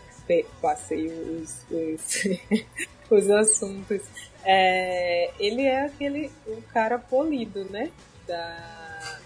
[0.63, 2.25] passei os, os,
[3.11, 4.03] os assuntos.
[4.45, 7.91] É, ele é aquele um cara polido, né?
[8.27, 9.19] Da,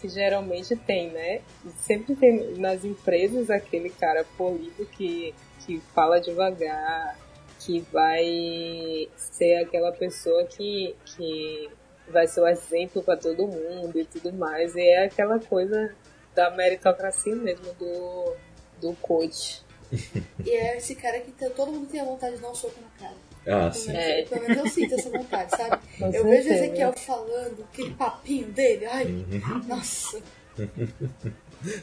[0.00, 1.40] que geralmente tem, né?
[1.78, 7.18] Sempre tem nas empresas aquele cara polido que, que fala devagar,
[7.60, 11.70] que vai ser aquela pessoa que, que
[12.08, 14.74] vai ser o exemplo para todo mundo e tudo mais.
[14.74, 15.94] E é aquela coisa
[16.34, 18.34] da meritocracia mesmo, do,
[18.80, 19.62] do coach.
[20.44, 22.74] E é esse cara que tá- todo mundo tem a vontade de dar um soco
[22.80, 23.16] na cara.
[23.46, 23.92] Ah, Pelo sim.
[23.92, 24.22] menos, É.
[24.22, 25.82] pelo menos eu sinto essa vontade, sabe?
[25.98, 26.64] Com eu vejo certeza.
[26.64, 29.62] Ezequiel falando, aquele papinho dele, ai, Uhum.
[29.68, 30.20] nossa,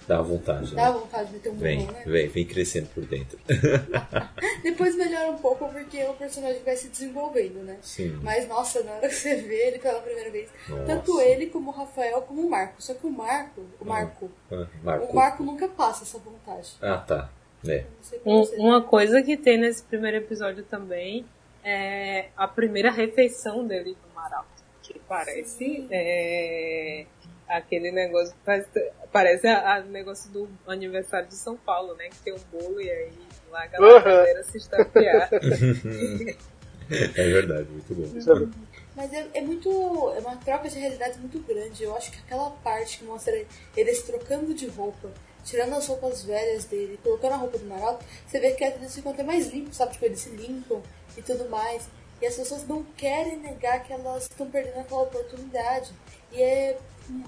[0.07, 0.99] Dá vontade, dá né?
[0.99, 2.03] vontade de meter um Vem, burrão, né?
[2.05, 3.39] vem, vem crescendo por dentro.
[4.61, 7.77] Depois melhora um pouco porque o personagem vai se desenvolvendo, né?
[7.81, 8.19] Sim.
[8.21, 10.83] Mas, nossa, na hora que você vê ele pela primeira vez, Nossa.
[10.85, 12.75] tanto ele como o Rafael como o Marco.
[12.81, 15.15] Só que o Marco, o Marco, Ah, o Marco.
[15.15, 16.73] Marco nunca passa essa vontade.
[16.79, 17.29] Ah, tá.
[17.67, 17.83] É.
[18.23, 21.25] Um- uma coisa que tem nesse primeiro episódio também
[21.63, 24.49] é a primeira refeição dele no Maralto.
[24.81, 27.05] Que parece é,
[27.47, 32.09] aquele negócio, parece, parece a, a negócio do aniversário de São Paulo, né?
[32.09, 33.11] Que tem um bolo e aí
[33.51, 34.43] lá a galera, Uhum.
[34.43, 35.29] se estapear.
[36.91, 38.49] É verdade, muito bom.
[38.97, 39.69] Mas é, é muito.
[40.15, 41.83] É uma troca de realidades muito grande.
[41.83, 43.33] Eu acho que aquela parte que mostra
[43.77, 45.09] eles trocando de roupa,
[45.43, 49.11] tirando as roupas velhas dele, colocando a roupa do Maralto, você vê que eles ficam
[49.11, 49.93] até mais limpos, sabe?
[49.93, 50.81] Tipo, eles se limpam
[51.17, 51.87] e tudo mais.
[52.21, 55.91] E as pessoas não querem negar que elas estão perdendo aquela oportunidade.
[56.31, 56.77] E é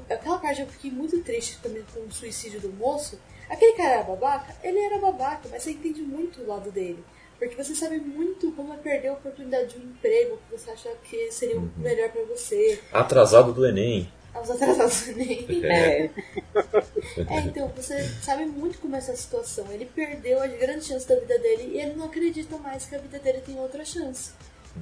[0.10, 3.20] aquela parte eu fiquei muito triste também com o suicídio do moço.
[3.50, 4.56] Aquele cara era babaca?
[4.64, 7.04] Ele era babaca, mas você entende muito o lado dele.
[7.40, 10.90] Porque você sabe muito como é perder a oportunidade de um emprego que você acha
[11.04, 11.70] que seria Uhum.
[11.78, 12.80] melhor pra você.
[12.94, 14.10] Atrasado do Enem.
[14.34, 15.48] Aos atrasados do Enem.
[15.66, 16.10] É,
[17.30, 19.66] É, então, você sabe muito como é essa situação.
[19.72, 23.00] Ele perdeu as grandes chances da vida dele e ele não acredita mais que a
[23.00, 24.32] vida dele tem outra chance.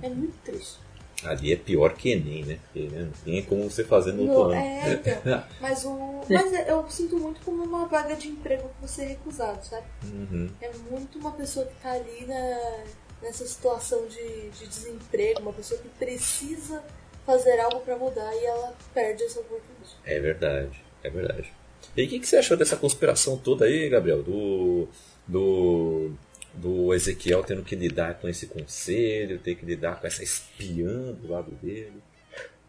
[0.01, 0.79] É muito triste.
[1.23, 2.59] Ali é pior que Enem, né?
[2.63, 4.55] Porque né, não tem como você fazer no outro ano.
[4.55, 5.43] é, então.
[5.61, 9.07] Mas, o, mas é- eu sinto muito como uma vaga de emprego que você é
[9.09, 9.85] recusado, sabe?
[10.05, 10.49] Uhum.
[10.59, 12.83] É muito uma pessoa que tá ali na,
[13.21, 16.83] nessa situação de, de desemprego, uma pessoa que precisa
[17.31, 19.95] fazer algo pra mudar e ela perde essa oportunidade.
[20.05, 21.53] É verdade, é verdade.
[21.95, 24.21] E o que, que você achou dessa conspiração toda aí, Gabriel?
[24.21, 24.87] Do,
[25.25, 26.11] do,
[26.53, 31.31] do Ezequiel tendo que lidar com esse conselho, ter que lidar com essa espiã do
[31.31, 32.01] lado dele.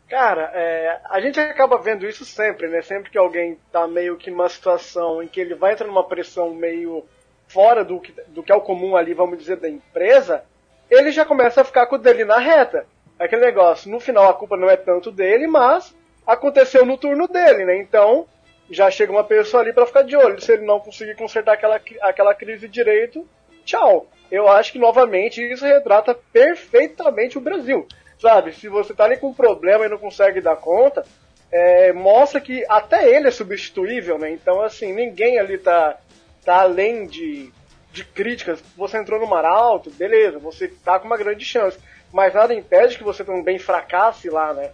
[0.09, 2.83] Cara, é, a gente acaba vendo isso sempre, né?
[2.83, 6.55] Sempre que alguém tá meio que numa situação em que ele vai entrar numa pressão
[6.55, 7.05] meio
[7.48, 10.44] fora do que, do que é o comum ali, vamos dizer, da empresa,
[10.90, 12.87] ele já começa a ficar com o dele na reta.
[13.22, 15.94] Aquele negócio, no final a culpa não é tanto dele, mas
[16.26, 17.76] aconteceu no turno dele, né?
[17.78, 18.26] Então,
[18.70, 20.40] já chega uma pessoa ali pra ficar de olho.
[20.40, 23.26] Se ele não conseguir consertar aquela, aquela crise direito,
[23.64, 24.06] tchau.
[24.30, 27.87] Eu acho que, novamente, isso retrata perfeitamente o Brasil.
[28.18, 31.04] Sabe, se você tá ali com um problema e não consegue dar conta,
[31.50, 34.30] é, mostra que até ele é substituível, né?
[34.30, 35.98] Então, assim, ninguém ali tá,
[36.44, 37.52] tá além de,
[37.92, 38.62] de críticas.
[38.76, 41.78] Você entrou no mar alto, beleza, você tá com uma grande chance.
[42.12, 44.70] Mas nada impede que você também fracasse lá, né?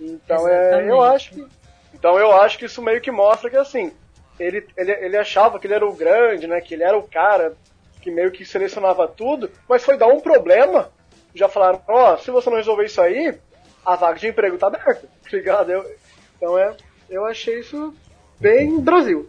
[0.00, 1.46] Então, é, eu acho que
[1.94, 3.92] então eu acho que isso meio que mostra que assim,
[4.38, 6.60] ele, ele, ele achava que ele era o grande, né?
[6.60, 7.54] Que ele era o cara
[8.00, 10.90] que meio que selecionava tudo, mas foi dar um problema.
[11.34, 13.38] Já falaram, ó, se você não resolver isso aí,
[13.86, 15.06] a vaga de emprego tá aberta.
[15.22, 15.70] tá Ligado?
[15.70, 15.96] Eu,
[16.36, 16.76] então é.
[17.08, 17.94] Eu achei isso
[18.40, 19.28] bem Brasil.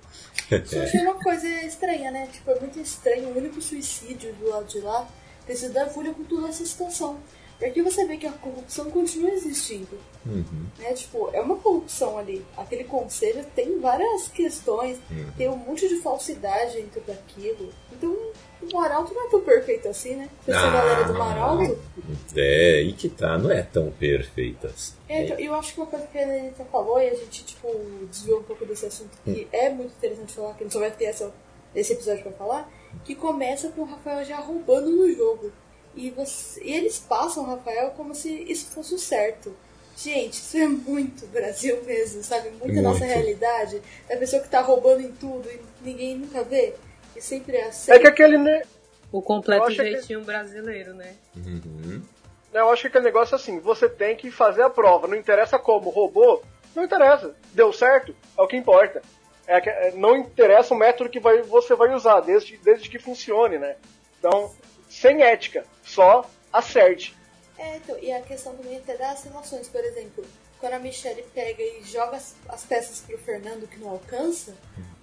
[0.66, 2.28] Só achei uma coisa estranha, né?
[2.32, 3.28] Tipo, é muito estranho.
[3.28, 5.08] O único suicídio do lado de lá
[5.46, 7.20] ter sido da Fúria com toda essa situação.
[7.60, 9.98] Porque você vê que a corrupção continua existindo.
[10.26, 10.66] Uhum.
[10.80, 10.94] Né?
[10.94, 12.46] Tipo, é uma corrupção ali.
[12.58, 14.98] Aquele conselho tem várias questões,
[15.38, 17.70] tem um monte de falsidade dentro daquilo.
[17.92, 18.12] Então,
[18.62, 20.30] o Maralto não é tão perfeito assim, né?
[20.48, 21.14] Essa Ah, galera do.
[21.14, 21.78] Maralto.
[22.36, 24.94] É, e que tá, não é tão perfeita assim.
[25.08, 27.68] É, então, eu acho que uma coisa que a Anitta falou, e a gente, tipo,
[28.10, 30.92] desviou um pouco desse assunto, que é muito interessante falar, que a gente só vai
[30.92, 31.34] ter essa,
[31.76, 32.70] esse episódio pra falar,
[33.04, 35.52] que começa com o Rafael já roubando no jogo.
[35.96, 39.56] E, você, e eles passam o Rafael como se isso fosse o certo.
[39.96, 42.50] Gente, isso é muito Brasil mesmo, sabe?
[42.50, 43.12] Muito, a nossa Muito.
[43.14, 43.80] realidade.
[44.10, 46.74] Da pessoa que tá roubando em tudo e ninguém nunca vê.
[47.16, 47.92] E sempre é assim.
[47.92, 48.64] É que aquele, né?
[49.12, 51.14] o completo acho que- jeitinho brasileiro, né?
[51.36, 52.02] Uhum.
[52.52, 55.60] Eu acho que aquele negócio é assim, você tem que fazer a prova, não interessa
[55.60, 56.44] como, roubou,
[56.76, 59.02] não interessa, deu certo, é o que importa.
[59.46, 62.98] É que- é, não interessa o método que vai- você vai usar, desde, desde que
[62.98, 63.76] funcione, né?
[64.18, 64.52] Então,
[65.04, 67.14] sem ética, só acerte.
[67.58, 70.26] É, então, e a questão também até das relações, por exemplo,
[70.62, 74.56] quando a Michelle pega e joga as, as peças pro Fernando que não alcança,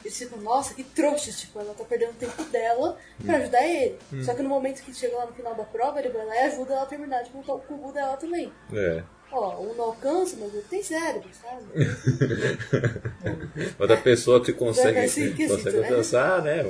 [0.02, 3.98] eles ficam, nossa, que trouxa, tipo, ela tá perdendo o tempo dela pra ajudar ele.
[4.24, 6.38] Só que no momento que chega lá no final da prova, ele vai lá e
[6.46, 8.50] ajuda ela a terminar de montar o cubo dela também.
[8.72, 9.02] É.
[9.32, 11.64] Ó, um não alcança, mas ele tem cérebro, sabe?
[13.78, 15.88] Outra pessoa que consegue, ser esquisito, consegue né?
[15.88, 16.64] alcançar, né?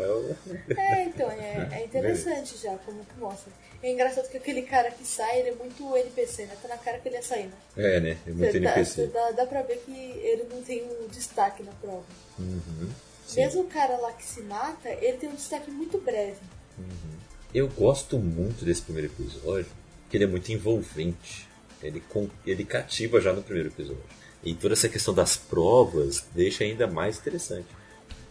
[0.76, 3.50] É, então, é, é interessante já como que mostra.
[3.82, 6.54] É engraçado que aquele cara que sai, ele é muito NPC, né?
[6.60, 7.52] Tá na cara que ele ia sair, né?
[7.78, 8.18] É, né?
[8.26, 8.90] É muito Você dá, NPC.
[8.90, 12.04] você dá, dá pra ver que ele não tem um destaque na prova.
[12.38, 12.90] Uhum.
[13.34, 16.40] Mesmo o cara lá que se mata, ele tem um destaque muito breve.
[17.54, 19.70] Eu gosto muito desse primeiro episódio,
[20.02, 21.48] porque ele é muito envolvente.
[21.82, 22.02] Ele,
[22.46, 24.02] ele cativa já no primeiro episódio.
[24.42, 27.68] E toda essa questão das provas deixa ainda mais interessante.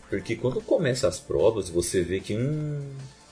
[0.09, 2.81] Porque quando começa as provas, você vê que hum,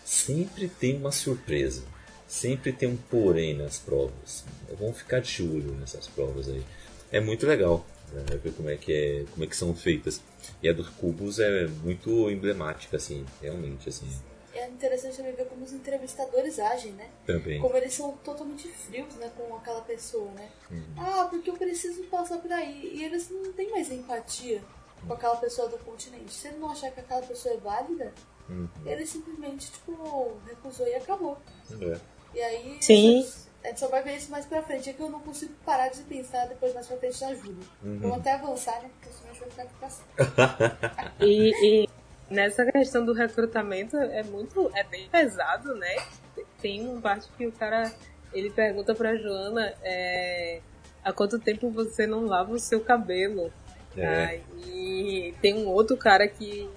[0.06, 1.84] sempre tem uma surpresa.
[2.28, 4.44] Sempre tem um porém nas provas.
[4.80, 6.64] Vamos ficar de olho nessas provas aí.
[7.12, 10.22] É muito legal né, ver como é, que é, como é que são feitas.
[10.62, 14.08] E a dos cubos é muito emblemática, assim, realmente, assim,
[14.58, 17.10] É interessante também ver como os entrevistadores agem, né?
[17.26, 17.62] também.
[17.62, 20.50] Como eles são totalmente frios, né, com aquela pessoa, né?
[20.72, 20.84] Uhum.
[20.98, 22.92] Ah, porque eu preciso passar por aí.
[22.96, 24.62] E eles não têm mais empatia
[25.06, 26.34] com aquela pessoa do continente.
[26.34, 28.14] Se ele não achar que aquela pessoa é válida,
[28.50, 28.68] Uhum.
[28.86, 31.38] ele simplesmente, tipo, recusou e acabou.
[31.82, 32.00] É.
[32.34, 32.78] E aí.
[32.82, 33.28] Sim.
[33.64, 34.90] A gente só vai ver isso mais pra frente.
[34.90, 37.66] É que eu não consigo parar de pensar depois mais pra frente na ajuda.
[37.84, 38.00] Uhum.
[38.00, 38.90] Vamos até avançar, né?
[39.00, 40.16] Porque senão a gente vai ficar aqui
[41.20, 41.26] pra.
[41.26, 41.90] E, e
[42.30, 45.96] nessa questão do recrutamento é muito, é bem pesado, né?
[46.62, 47.92] Tem uma parte que o cara
[48.34, 50.62] ele pergunta pra Joana é,
[51.04, 53.52] há quanto tempo você não lava o seu cabelo.
[53.96, 54.26] É.
[54.26, 56.70] Aí tem um outro cara que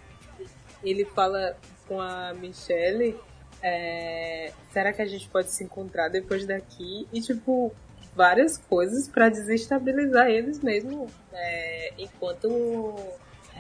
[0.83, 3.19] ele fala com a Michelle.
[3.63, 7.07] é, será que a gente pode se encontrar depois daqui?
[7.13, 7.75] E tipo,
[8.15, 12.95] várias coisas pra desestabilizar eles mesmo é, enquanto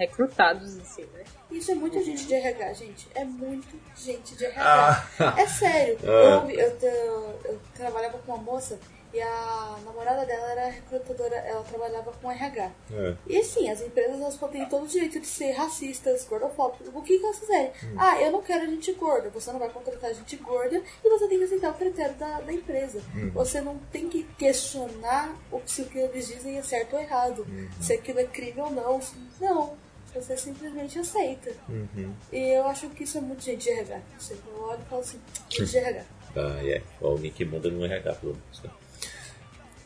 [0.00, 1.24] recrutados, assim, né?
[1.50, 3.08] Isso é muita gente de RH, gente.
[3.14, 5.06] É muito gente de RH.
[5.18, 5.34] Ah.
[5.36, 5.98] É sério.
[6.10, 6.50] Ah.
[6.50, 8.78] Eu, eu, eu, eu trabalhava com uma moça
[9.12, 12.70] e a namorada dela era recrutadora, ela trabalhava com RH.
[12.92, 13.14] É.
[13.26, 17.18] E assim, as empresas elas têm todo o direito de ser racistas, gordofóbicas, o que,
[17.18, 17.72] que elas fizerem.
[17.96, 21.38] Ah, eu não quero gente gorda, você não vai contratar gente gorda e você tem
[21.38, 23.00] que aceitar o critério da, da empresa.
[23.34, 27.46] Você não tem que questionar o, se o que eles dizem é certo ou errado,
[27.80, 29.00] se aquilo é crime ou não.
[29.40, 29.76] Não,
[30.14, 31.53] você simplesmente aceita.
[31.68, 32.12] Uhum.
[32.33, 34.03] E eu acho que isso é muito gente de RH.
[34.18, 35.18] Você olha e fala assim,
[35.49, 36.05] gente de RH.
[36.37, 36.83] Ah, é.
[37.01, 38.62] Alguém que manda no RH, pelo menos.
[38.62, 38.70] Né?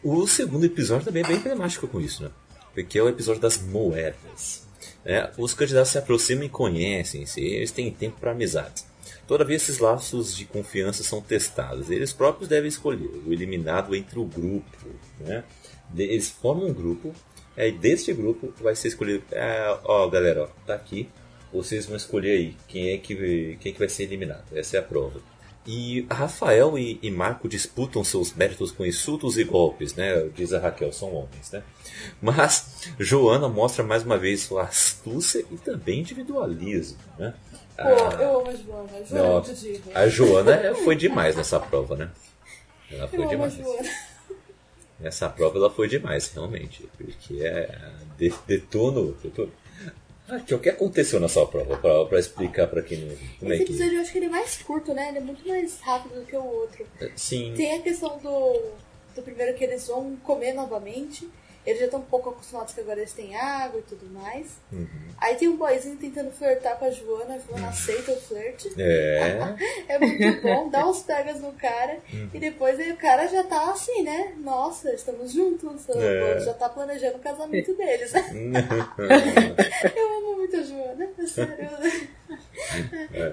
[0.03, 2.31] O segundo episódio também é bem emblemático com isso, né?
[2.73, 4.67] Porque é o episódio das moedas.
[5.05, 5.31] né?
[5.39, 8.85] os candidatos se aproximam e conhecem-se, eles têm tempo para amizades.
[9.27, 11.91] Todavia, esses laços de confiança são testados.
[11.91, 14.77] Eles próprios devem escolher o eliminado entre o grupo.
[15.21, 15.43] Né?
[15.97, 17.15] Eles formam um grupo,
[17.57, 19.25] aí deste grupo vai ser escolhido.
[19.35, 21.09] Ah, ó, galera, ó, tá aqui.
[21.53, 24.45] Vocês vão escolher aí quem é que, quem é que vai ser eliminado.
[24.55, 25.21] Essa é a prova.
[25.67, 30.29] E Rafael e, e Marco disputam seus méritos com insultos e golpes, né?
[30.35, 31.63] Diz a Raquel, são homens, né?
[32.21, 37.33] Mas Joana mostra mais uma vez sua astúcia e também individualismo, né?
[37.77, 38.91] Pô, Ah, eu amo a Joana.
[38.93, 42.11] A Joana é não, a Joana foi demais nessa prova, né?
[42.91, 43.55] Ela Eu foi amo a demais.
[45.05, 46.89] Nessa prova ela foi demais, realmente.
[46.99, 47.79] Porque é.
[48.19, 49.13] de- Detono.
[49.23, 49.53] detono.
[50.27, 51.77] Ah, o que aconteceu nessa prova?
[51.77, 53.15] Pra, pra explicar pra quem não.
[53.39, 53.73] Como é Esse que.
[53.75, 55.09] episódio eu acho que ele é mais curto, né?
[55.11, 56.87] Ele é muito mais rápido do que o outro.
[57.15, 57.53] Sim.
[57.55, 58.61] Tem a questão do,
[59.15, 61.29] do primeiro que eles vão comer novamente.
[61.67, 64.59] Eles já estão um pouco acostumados que agora eles têm água e tudo mais.
[64.71, 64.87] Uhum.
[65.19, 68.71] Aí tem um boyzinho tentando flertar com a Joana, a Joana aceita o flerte.
[68.79, 69.39] É.
[69.89, 71.99] É muito bom, dá uns pegas no cara.
[72.13, 72.31] Uhum.
[72.33, 74.35] E depois aí o cara já tá assim, né?
[74.39, 75.89] Nossa, estamos juntos.
[75.89, 76.41] É.
[76.41, 78.13] Já tá planejando o casamento deles.
[79.97, 81.69] Eu amo muito a Joana, é sério.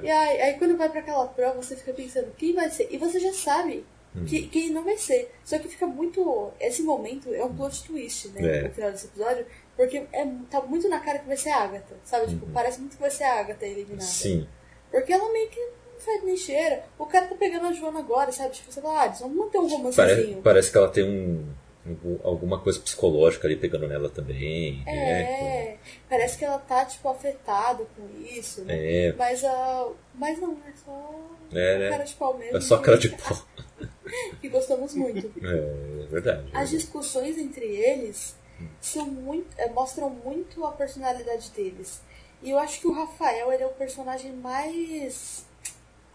[0.03, 2.87] E aí, aí quando vai pra aquela prova, você fica pensando quem vai ser.
[2.91, 4.25] E você já sabe Hum.
[4.25, 5.33] que, quem não vai ser.
[5.45, 6.51] Só que fica muito.
[6.59, 8.57] Esse momento é um plot twist, né?
[8.57, 8.61] É.
[8.63, 9.45] No final desse episódio.
[9.77, 11.95] Porque é, tá muito na cara que vai ser a Agatha.
[12.03, 12.27] Sabe?
[12.27, 14.01] Tipo, parece muito que vai ser a Agatha eliminada.
[14.03, 14.07] Uhum.
[14.07, 14.47] Sim.
[14.91, 16.83] Porque ela meio que não faz nem cheira.
[16.99, 18.53] O cara tá pegando a Joana agora, sabe?
[18.53, 20.41] Tipo, você fala, ah, vão manter um romancezinho.
[20.41, 21.47] parece que ela tem um,
[21.87, 24.83] um- alguma coisa psicológica ali pegando nela também.
[24.85, 24.91] né?
[24.93, 25.77] É,
[26.09, 29.07] parece que ela tá, tipo, afetada com isso, né?
[29.07, 31.21] É, Mas, a mas não, é só
[31.53, 31.89] É, né?
[31.89, 32.57] cara de pau mesmo.
[32.57, 33.37] é só que- cara de pau.
[34.41, 35.31] Que gostamos muito.
[35.45, 36.49] É, é verdade.
[36.53, 38.35] As discussões entre eles
[38.79, 42.01] são muito, é, mostram muito a personalidade deles.
[42.43, 45.45] E eu acho que o Rafael ele é o personagem mais.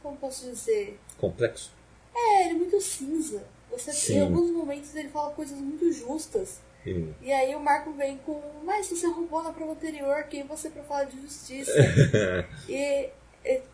[0.03, 0.99] Como posso dizer?
[1.19, 1.73] Complexo.
[2.15, 3.45] É, ele é muito cinza.
[3.71, 4.15] Você, Sim.
[4.19, 6.61] em alguns momentos ele fala coisas muito justas.
[6.85, 10.71] E- E aí o Marco vem com, mas você roubou na prova anterior, quem você
[10.71, 11.73] pra falar de justiça?
[12.69, 13.11] e-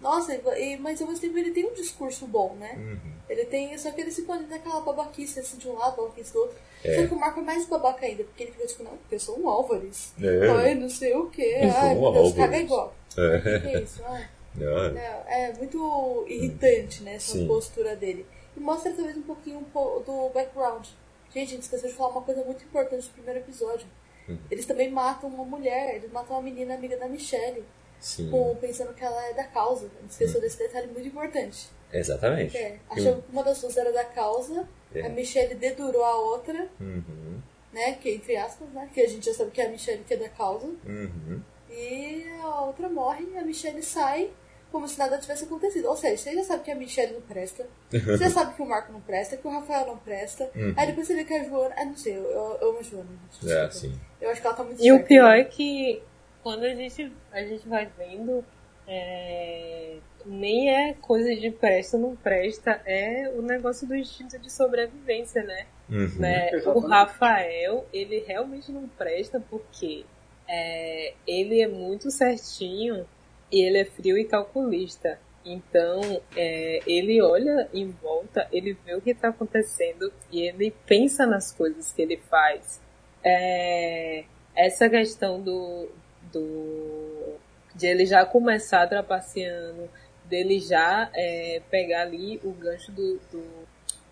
[0.01, 2.75] nossa, e, mas ao mesmo tempo ele tem um discurso bom, né?
[2.77, 3.13] Uhum.
[3.29, 6.41] Ele tem, só que ele se põe naquela babaquice assim de um lado, babaquice do
[6.41, 6.57] outro.
[6.85, 6.95] É.
[7.01, 9.21] Só que o Marco é mais babaca ainda, porque ele fica tipo, não, porque eu
[9.21, 10.13] sou um Álvares.
[10.21, 10.49] É.
[10.49, 11.43] Ai, não sei o que.
[11.43, 12.95] Eu sou Ai, um meu Deus, caga igual.
[13.17, 13.59] É.
[13.61, 14.03] Que é isso?
[14.05, 14.29] Ai.
[14.55, 17.47] Não, É, é muito irritante, né, essa Sim.
[17.47, 18.27] postura dele.
[18.55, 20.87] E mostra talvez um pouquinho po- do background.
[21.33, 23.87] Gente, a gente esqueceu de falar uma coisa muito importante no primeiro episódio.
[24.29, 24.37] Hum.
[24.51, 27.65] Eles também matam uma mulher, eles matam uma menina amiga da Michelle,
[28.03, 28.31] Sim.
[28.31, 29.87] com, pensando que ela é da causa.
[29.87, 31.69] A gente esqueceu desse detalhe muito importante.
[31.93, 32.57] Exatamente.
[32.57, 35.07] É, achando que uma das duas era da causa, É.
[35.07, 37.41] a Michelle dedurou a outra, Uhum.
[37.73, 40.15] né, que entre aspas, né, que a gente já sabe que é a Michelle que
[40.15, 40.67] é da causa.
[40.67, 41.41] Uhum.
[41.71, 44.31] E a outra morre, a Michelle sai
[44.71, 45.87] como se nada tivesse acontecido.
[45.89, 48.67] Ou seja, você já sabe que a Michelle não presta, você já sabe que o
[48.67, 50.51] Marco não presta, que o Rafael não presta.
[50.57, 50.73] Uhum.
[50.77, 51.75] Aí depois você vê que a Joana.
[51.77, 53.09] Ah, não sei, eu, eu, amo a Joana.
[53.47, 53.95] É, sim.
[54.21, 55.09] Eu acho que ela tá muito E o certa.
[55.09, 56.03] pior é que
[56.43, 58.45] quando a gente, a gente vai vendo,
[58.87, 59.97] é,
[60.27, 65.43] nem é coisa de presta ou não presta, é o negócio do instinto de sobrevivência,
[65.43, 65.67] né?
[65.89, 66.19] Uhum.
[66.19, 66.51] né?
[66.67, 66.81] O.
[66.81, 70.05] Rafael, ele realmente não presta porque
[70.49, 73.07] é, ele é muito certinho
[73.51, 75.19] e ele é frio e calculista.
[75.45, 81.27] Então, é, ele olha em volta, ele vê o que está acontecendo e ele pensa
[81.27, 82.81] nas coisas que ele faz.
[83.25, 85.89] É, essa questão do,
[86.33, 87.37] do
[87.75, 89.89] de ele já começar trapaceando,
[90.27, 93.43] dele já é, pegar ali o gancho do, do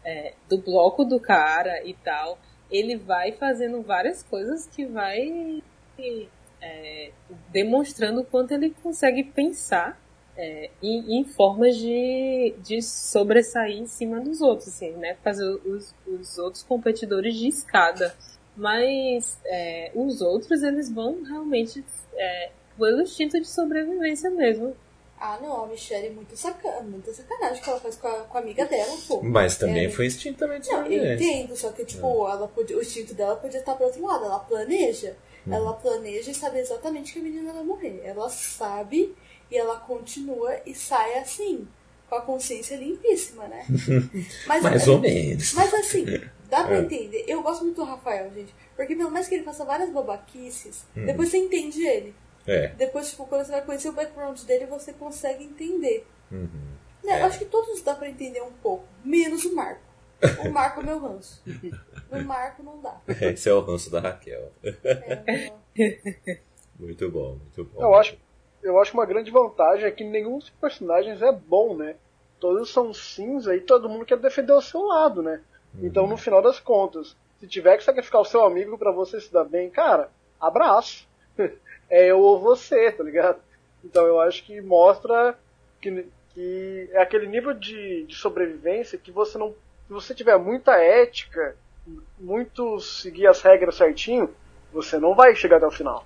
[0.05, 2.39] é, do bloco do cara e tal,
[2.71, 5.63] ele vai fazendo várias coisas que vai
[6.61, 7.11] é,
[7.49, 10.01] demonstrando o quanto ele consegue pensar
[10.37, 15.17] é, em, em, formas de, de sobressair em cima dos outros, assim, né?
[15.23, 18.15] Fazer os, os outros competidores de escada.
[18.61, 21.83] Mas é, os outros, eles vão realmente
[22.15, 24.77] é, pelo instinto de sobrevivência mesmo.
[25.19, 26.81] Ah, não, a Michelle é muito, saca...
[26.83, 29.23] muito sacanagem que ela faz com a, com a amiga dela, pô.
[29.23, 29.91] Mas também É.
[29.91, 31.25] foi instinto também de Não, eu sobrevivência.
[31.25, 34.25] entendo, só que, tipo, ela podia, o instinto dela podia estar pro outro lado.
[34.27, 35.17] Ela planeja.
[35.51, 38.03] Ela planeja e sabe exatamente que a menina vai morrer.
[38.05, 39.15] Ela sabe
[39.51, 41.67] e ela continua e sai assim,
[42.09, 43.65] com a consciência limpíssima, né?
[44.47, 45.53] Mas, Mais ou menos.
[45.55, 46.05] Mas assim,
[46.51, 46.81] dá pra É.
[46.81, 47.25] entender.
[47.27, 48.55] Eu gosto muito do Rafael, gente.
[48.77, 51.07] Porque pelo mais que ele faça várias babaquices, Hum.
[51.07, 52.15] depois você entende ele.
[52.47, 52.69] É.
[52.69, 56.07] Depois, tipo, quando você vai conhecer o background dele, você consegue entender.
[56.31, 56.49] Uhum.
[57.05, 57.23] Né, É.
[57.23, 58.85] Eu acho que todos dá pra entender um pouco.
[59.05, 59.81] Menos o Marco.
[60.47, 61.43] O Marco é meu ranço.
[62.11, 63.01] O Marco não dá.
[63.33, 64.53] Esse é o ranço da Raquel.
[64.63, 65.51] É.
[66.79, 67.81] Muito bom, muito bom.
[67.83, 68.17] Eu acho,
[68.63, 71.97] eu acho que uma grande vantagem é que nenhum dos personagens é bom, né?
[72.39, 75.41] Todos são cinza e todo mundo quer defender o seu lado, né?
[75.79, 79.33] Então, no final das contas, se tiver que sacrificar o seu amigo pra você se
[79.33, 80.11] dar bem, cara,
[80.41, 81.09] abraço.
[81.89, 83.41] é eu ou você, tá ligado?
[83.85, 85.39] Então eu acho que mostra
[85.81, 89.55] que, que é aquele nível de, de sobrevivência que você não.
[89.87, 91.57] Se você tiver muita ética,
[92.19, 94.33] muito seguir as regras certinho,
[94.73, 96.05] você não vai chegar até o final.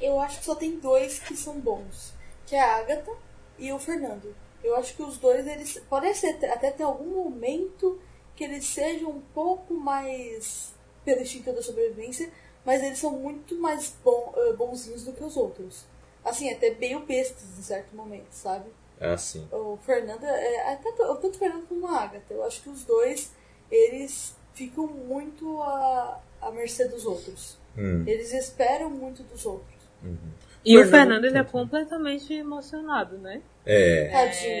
[0.00, 2.14] Eu acho que só tem dois que são bons.
[2.46, 3.12] Que é a Agatha
[3.58, 4.34] e o Fernando.
[4.62, 5.78] Eu acho que os dois, eles.
[5.88, 7.98] Pode ser até ter algum momento
[8.36, 10.74] que eles sejam um pouco mais
[11.04, 12.30] pelo instinto da sobrevivência,
[12.64, 15.84] mas eles são muito mais bom, eh, bonzinhos do que os outros.
[16.24, 18.66] Assim, até meio bestas em certo momento, sabe?
[19.00, 19.46] Ah, sim.
[19.52, 23.30] O Fernando, é, até, tanto o Fernando como a Agatha, eu acho que os dois,
[23.70, 27.56] eles ficam muito à, à mercê dos outros.
[27.76, 28.04] Hum.
[28.06, 29.76] Eles esperam muito dos outros.
[30.66, 33.40] E o Fernando- Fernando, ele é completamente emocionado, né?
[33.64, 34.06] É.
[34.06, 34.08] É,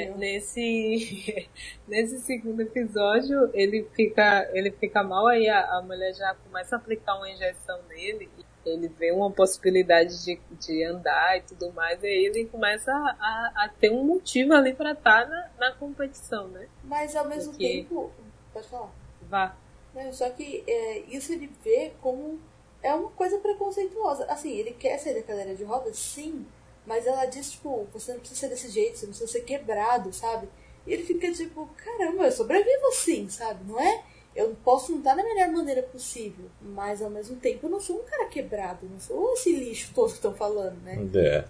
[0.06, 0.18] Tadinho.
[0.18, 1.48] nesse,
[1.86, 6.78] nesse segundo episódio, ele fica, ele fica mal, aí a, a mulher já começa a
[6.78, 8.28] aplicar uma injeção nele,
[8.64, 13.52] ele vê uma possibilidade de, de andar e tudo mais, e aí ele começa a,
[13.64, 16.66] a ter um motivo ali pra estar na, na competição, né?
[16.84, 18.10] Mas ao mesmo Porque- tempo.
[18.52, 18.90] Pode falar.
[19.22, 19.56] Vá.
[19.94, 22.38] Né, Só que é, isso ele vê como
[22.86, 24.24] é uma coisa preconceituosa.
[24.26, 26.46] Assim, ele quer sair da cadeira de rodas, sim,
[26.86, 30.12] mas ela diz, tipo, você não precisa ser desse jeito, você não precisa ser quebrado,
[30.12, 30.48] sabe?
[30.86, 33.64] E ele fica tipo, caramba, eu sobrevivo sim, sabe?
[33.66, 34.02] Não é?
[34.34, 37.96] Eu posso não estar da melhor maneira possível, mas ao mesmo tempo eu não sou
[38.00, 40.96] um cara quebrado, não sou esse lixo todo que estão falando, né?
[41.14, 41.44] É.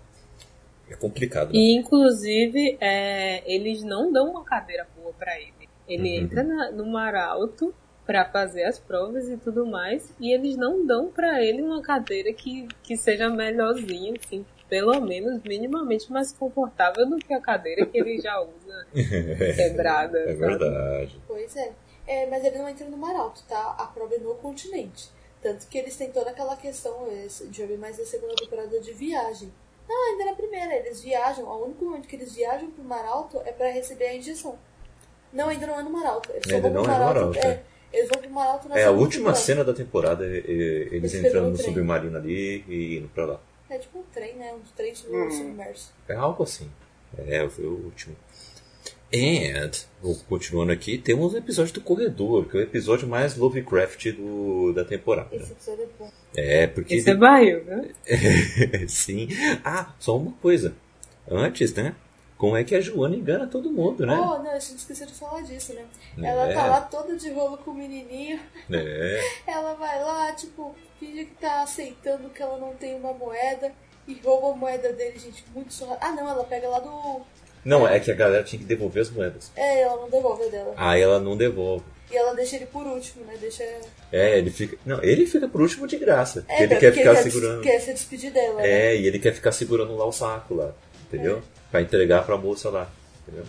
[0.89, 1.59] É complicado, né?
[1.59, 5.69] E inclusive, é, eles não dão uma cadeira boa pra ele.
[5.89, 6.25] Ele Uhum.
[6.25, 7.75] entra na- no mar alto
[8.07, 12.33] pra fazer as provas e tudo mais, e eles não dão pra ele uma cadeira
[12.33, 17.99] que, que seja melhorzinha, assim, pelo menos minimamente mais confortável do que a cadeira que
[17.99, 18.87] ele já usa
[19.57, 20.19] quebrada.
[20.19, 20.39] É sabe?
[20.39, 21.21] verdade.
[21.27, 21.73] Pois é.
[22.07, 22.27] é.
[22.27, 23.75] Mas ele não entra no mar alto, tá?
[23.79, 25.11] A prova é no continente.
[25.43, 29.53] Tanto que eles têm toda aquela questão, ouvir mais da segunda temporada de viagem.
[29.89, 31.45] Não, ainda na primeira, eles viajam.
[31.45, 34.59] O único momento que eles viajam pro mar alto é pra receber a injeção.
[35.33, 36.33] Não, ainda não é no mar alto.
[36.33, 37.37] Eles Ainda não pro é no mar alto.
[37.37, 37.63] Alto, é.
[37.97, 39.39] Eles vão pro mar alto na É a última temporada.
[39.41, 41.69] cena da temporada, e- e- eles Eles entrando no trem.
[41.73, 43.41] submarino ali e indo pra lá.
[43.71, 44.53] É tipo um trem, né?
[44.55, 45.31] Um trem Hum.
[45.31, 45.93] submerso.
[46.09, 46.71] É algo assim.
[47.19, 48.15] É, foi o último.
[49.15, 49.71] And,
[50.29, 54.85] continuando aqui, temos o episódio do corredor, que é o episódio mais Lovecraft do, da
[54.85, 55.35] temporada.
[55.35, 56.11] Esse episódio é bom.
[56.35, 56.95] É, porque.
[56.97, 57.89] Esse é barril, né?
[58.89, 59.29] Sim.
[59.65, 60.75] Ah, só uma coisa.
[61.31, 61.95] Antes, né?
[62.37, 64.15] Como é que a Joana engana todo mundo, né?
[64.15, 65.85] Oh, não, a gente esqueceu de falar disso, né?
[66.23, 66.55] Ela É.
[66.55, 68.39] tá lá toda de rolo com o menininho.
[68.71, 69.21] É.
[69.49, 73.73] Ela vai lá, tipo, finge que tá aceitando que ela não tem uma moeda
[74.07, 75.97] e rouba a moeda dele, gente, muito sorra.
[76.01, 77.23] Ah, não, ela pega lá do.
[77.65, 79.51] Não, é que a galera tinha que devolver as moedas.
[79.57, 80.75] É, ela não devolve a dela.
[80.77, 81.85] Aí ela não devolve.
[82.11, 83.37] E ela deixa ele por último, né?
[83.41, 83.65] Deixa.
[84.13, 84.79] É, ele fica.
[84.87, 86.45] Não, ele fica por último de graça.
[86.49, 87.63] É, ele quer ficar quer, segurando.
[87.63, 88.71] quer se despedir dela, né?
[88.71, 90.73] É, e ele quer ficar segurando lá o saco lá,
[91.09, 91.43] entendeu?
[91.77, 92.89] Pra entregar pra moça lá,
[93.23, 93.45] entendeu?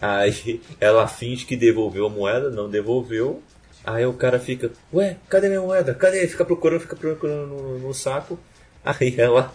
[0.00, 3.42] Aí ela finge que devolveu a moeda, não devolveu.
[3.84, 5.92] Aí o cara fica, ué, cadê minha moeda?
[5.94, 6.26] Cadê?
[6.26, 8.38] Fica procurando, fica procurando no, no saco.
[8.82, 9.52] Aí ela.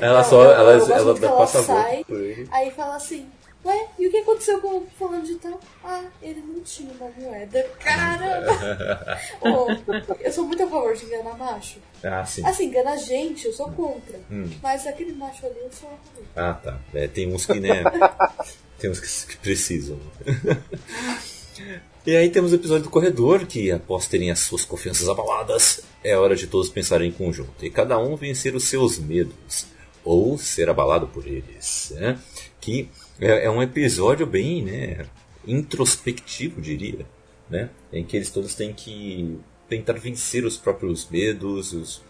[0.00, 0.44] Ela Não, só.
[0.44, 1.90] eu- ela eu ela dá ela passa a sai.
[1.94, 2.48] volta por ele.
[2.52, 3.26] Aí fala assim,
[3.64, 5.60] ué, e o que aconteceu com o fulano de tal?
[5.84, 7.62] Ah, ele não tinha uma moeda.
[7.78, 9.18] Caramba!
[9.40, 9.66] Ô,
[10.20, 11.78] eu sou muito a favor de enganar macho.
[12.02, 12.44] Ah, sim.
[12.46, 14.18] Assim, enganar gente, eu sou contra.
[14.30, 14.50] Hum.
[14.62, 16.24] Mas aquele macho ali, eu sou a favor.
[16.36, 16.80] Ah, tá.
[16.94, 17.82] É, tem uns que, né?
[18.78, 19.98] tem uns que, que precisam.
[22.06, 26.16] E aí temos o episódio do corredor, que após terem as suas confianças abaladas, é
[26.16, 27.62] hora de todos pensarem em conjunto.
[27.62, 29.66] E cada um vencer os seus medos.
[30.02, 31.92] Ou ser abalado por eles.
[31.94, 32.18] Né?
[32.58, 32.88] Que
[33.20, 35.06] é, é um episódio bem né,
[35.46, 37.06] introspectivo, diria.
[37.48, 37.68] Né?
[37.92, 42.02] Em que eles todos têm que tentar vencer os próprios medos, os,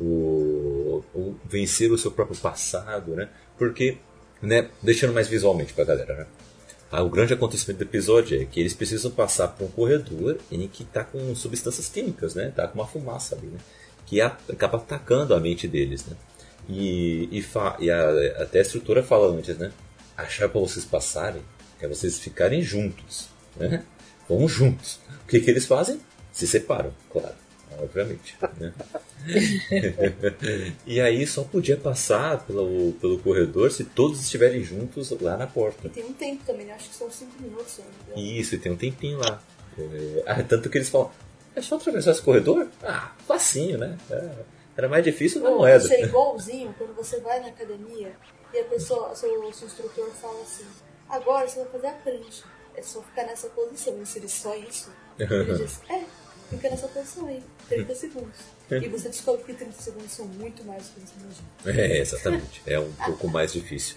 [0.00, 3.28] o, o, vencer o seu próprio passado, né?
[3.56, 3.98] Porque,
[4.42, 6.26] né, deixando mais visualmente pra galera, né?
[6.90, 10.66] Ah, o grande acontecimento do episódio é que eles precisam passar por um corredor em
[10.66, 12.50] que está com substâncias químicas, né?
[12.54, 13.58] Tá com uma fumaça ali, né?
[14.06, 16.16] Que acaba atacando a mente deles, né?
[16.68, 17.44] E, e,
[17.80, 19.70] e a, até a estrutura fala antes, né?
[20.18, 21.42] A chave para vocês passarem
[21.80, 23.84] é vocês ficarem juntos, né?
[24.28, 25.00] Vão juntos.
[25.24, 25.98] O que, que eles fazem?
[26.30, 27.34] Se separam, claro
[27.80, 28.36] obviamente.
[28.58, 28.72] Né?
[30.86, 35.86] e aí só podia passar pelo, pelo corredor se todos estiverem juntos lá na porta.
[35.86, 36.74] E tem um tempo também, né?
[36.74, 38.20] acho que são 5 minutos ainda.
[38.20, 39.42] Isso, e tem um tempinho lá.
[39.78, 41.10] É, ah, tanto que eles falam,
[41.54, 42.68] é só atravessar esse corredor?
[42.82, 43.96] Ah, facinho, né?
[44.10, 44.30] É,
[44.76, 45.84] era mais difícil na moeda.
[45.84, 48.12] Isso é igualzinho quando você vai na academia
[48.52, 50.66] e a pessoa, seu, seu instrutor fala assim,
[51.08, 52.44] agora você vai fazer a prancha.
[52.74, 54.00] É só ficar nessa posição.
[54.00, 56.04] E se ele só isso, ele diz, é,
[56.48, 58.38] fica nessa posição aí, 30 segundos.
[58.70, 61.82] E você descobre que 30 segundos são muito mais do que você imagina.
[61.82, 62.62] É, exatamente.
[62.66, 63.96] É um pouco mais difícil.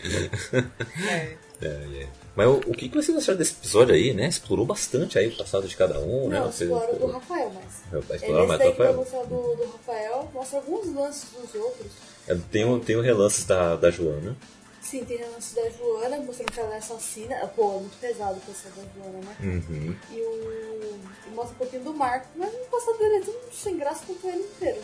[1.10, 1.38] É.
[1.62, 2.08] É, é.
[2.36, 4.28] Mas o, o que vocês acharam desse episódio aí, né?
[4.28, 6.42] Explorou bastante aí o passado de cada um, Não, né?
[6.42, 8.04] Você explora do Rafael, mas.
[8.08, 8.94] Vai explorar mais do Rafael?
[8.96, 11.92] mostrar do, do Rafael, mostra alguns lances dos outros.
[12.28, 14.36] É, tem, um, tem um relances da, da Joana.
[14.82, 17.36] Sim, tem a lance da Joana, mostrando que ela é assassina.
[17.56, 19.36] Pô, é muito pesado o passado da Joana, né?
[19.42, 19.96] Uhum.
[20.12, 21.00] E, o...
[21.28, 24.28] e mostra um pouquinho do Marco, mas o passado dele é tão sem graça quanto
[24.28, 24.82] ele inteiro.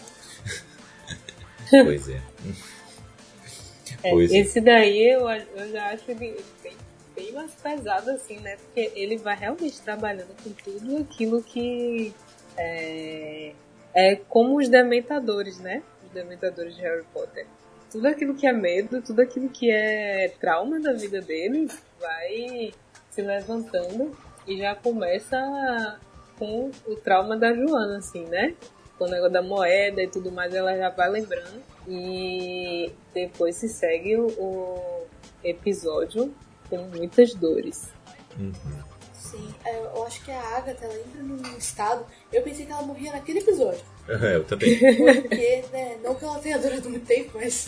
[1.83, 2.21] pois é.
[4.03, 4.38] é pois é.
[4.38, 6.77] esse daí eu, eu já acho ele bem,
[7.15, 8.55] bem mais pesado, assim, né?
[8.55, 12.13] Porque ele vai realmente trabalhando com tudo aquilo que
[12.55, 13.51] é,
[13.93, 15.83] é como os dementadores, né?
[16.18, 17.45] Dementadores de Harry Potter
[17.91, 22.74] tudo aquilo que é medo, tudo aquilo que é trauma da vida deles vai
[23.09, 24.15] se levantando
[24.45, 25.99] e já começa
[26.38, 28.55] com o trauma da Joana, assim, né?
[28.97, 31.61] Com o negócio da moeda e tudo mais, ela já vai lembrando.
[31.88, 35.03] E depois se segue o
[35.43, 36.34] episódio
[36.70, 37.91] com muitas dores.
[38.38, 38.97] Uhum.
[39.32, 42.05] Sim, é, eu acho que a Agatha ela entra num estado.
[42.32, 43.82] Eu pensei que ela morria naquele episódio.
[44.07, 44.80] eu também.
[44.80, 47.65] Porque, né, não que ela tenha durado muito tempo, mas.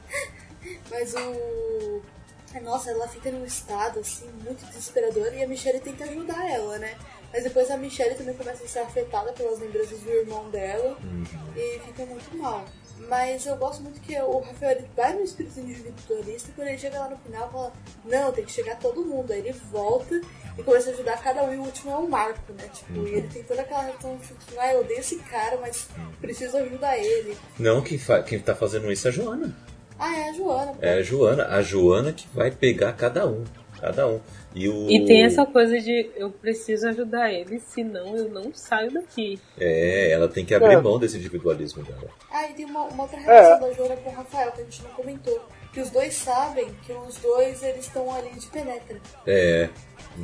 [0.90, 2.02] mas o.
[2.62, 6.96] Nossa, ela fica num estado assim muito desesperador e a Michelle tenta ajudar ela, né?
[7.32, 11.24] Mas depois a Michelle também começa a ser afetada pelas lembranças do irmão dela uhum.
[11.56, 12.66] e fica muito mal.
[13.08, 16.78] Mas eu gosto muito que o Rafael ele vai no espírito individualista e quando ele
[16.78, 17.72] chega lá no final fala,
[18.04, 19.32] não, tem que chegar todo mundo.
[19.32, 20.20] Aí ele volta
[20.56, 22.68] e começa a ajudar cada um e o último é o Marco, né?
[22.72, 23.06] Tipo, uhum.
[23.06, 25.88] e ele tem toda aquela relação tipo, ah, eu odeio esse cara, mas
[26.20, 27.36] preciso ajudar ele.
[27.58, 29.56] Não, quem, fa quem tá fazendo isso é a Joana.
[29.98, 30.74] Ah, é a Joana.
[30.80, 33.44] É a Joana, a Joana que vai pegar cada um.
[33.82, 34.20] Cada um.
[34.54, 34.88] E, o...
[34.88, 39.40] e tem essa coisa de eu preciso ajudar ele, senão eu não saio daqui.
[39.58, 40.80] É, ela tem que abrir é.
[40.80, 42.08] mão desse individualismo dela.
[42.30, 43.60] Ah, e tem uma, uma outra relação é.
[43.60, 45.48] da Joana com o Rafael que a gente não comentou.
[45.72, 49.00] Que os dois sabem que os dois eles estão ali de penetra.
[49.26, 49.68] É.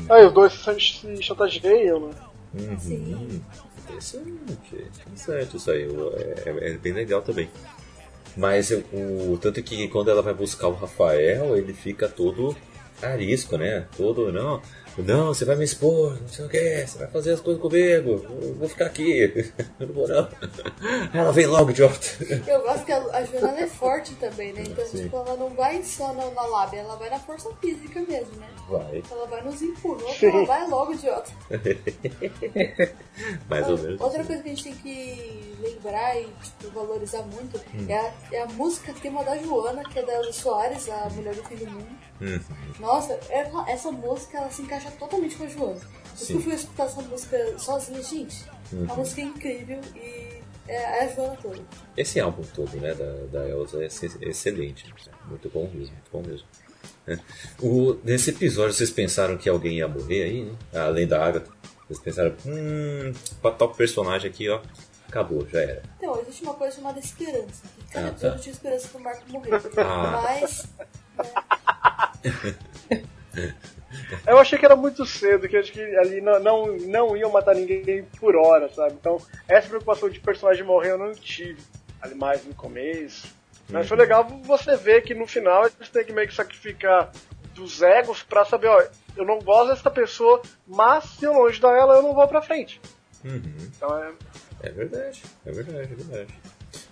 [0.09, 2.15] Ah, e os dois se chantageiam, né?
[2.55, 2.79] Uhum.
[2.79, 3.43] Sim.
[3.83, 5.83] Interessante, interessante isso aí.
[5.83, 7.51] É, é, é bem legal também.
[8.37, 12.57] Mas o tanto que quando ela vai buscar o Rafael, ele fica todo
[13.03, 13.87] arisco, né?
[13.97, 14.61] Todo, não,
[15.03, 18.25] não, você vai me expor, não sei o que, você vai fazer as coisas comigo,
[18.29, 20.29] eu vou ficar aqui, eu não vou não.
[21.15, 22.07] Ela vem logo, idiota.
[22.47, 24.65] Eu gosto que a, a Joana é forte também, né?
[24.67, 25.05] Então, Sim.
[25.05, 28.49] tipo, ela não vai só na, na lábia, ela vai na força física mesmo, né?
[28.69, 29.03] Vai.
[29.11, 31.31] Ela vai nos empurrões, ela vai logo, idiota.
[33.49, 34.01] Mais ou menos.
[34.01, 37.87] Outra coisa que a gente tem que lembrar e tipo, valorizar muito hum.
[37.89, 41.35] é, a, é a música tema da Joana, que é da Elza Soares, a mulher
[41.35, 42.08] do fim do mundo.
[42.21, 42.41] Uhum.
[42.81, 43.19] Nossa,
[43.67, 45.81] essa música ela se encaixa totalmente com a Joana.
[46.21, 48.87] Eu eu fui escutar essa música sozinha, gente, uhum.
[48.89, 51.61] a música é incrível e é, a Joana toda.
[51.97, 53.89] Esse álbum todo, né, da, da Elsa é
[54.29, 54.93] excelente.
[55.29, 56.47] Muito bom mesmo, muito bom mesmo.
[57.07, 57.19] É.
[57.61, 60.53] O, nesse episódio vocês pensaram que alguém ia morrer aí, né?
[60.75, 61.51] Além da Agatha.
[61.89, 64.61] Vocês pensaram, hum, pra tal personagem aqui, ó,
[65.09, 65.83] acabou, já era.
[65.97, 67.63] Então, existe uma coisa chamada esperança.
[67.91, 68.39] Cada ah, tá.
[68.39, 69.51] tinha esperança que o Marco morrer.
[69.79, 70.23] Ah.
[70.23, 70.67] Mas.
[71.17, 72.55] Né?
[74.27, 77.55] Eu achei que era muito cedo, que acho que ali não, não, não iam matar
[77.55, 78.95] ninguém por hora, sabe?
[78.95, 81.63] Então, essa preocupação de personagem morrer eu não tive.
[82.01, 83.29] Ali mais no começo.
[83.69, 87.11] Mas foi legal você ver que no final eles têm que meio que sacrificar
[87.55, 88.83] dos egos pra saber, ó,
[89.17, 92.41] eu não gosto dessa pessoa, mas se eu não ajudar ela, eu não vou pra
[92.41, 92.81] frente.
[93.25, 93.71] Uhum.
[93.77, 94.13] Então é.
[94.61, 96.35] É verdade, é verdade, é verdade.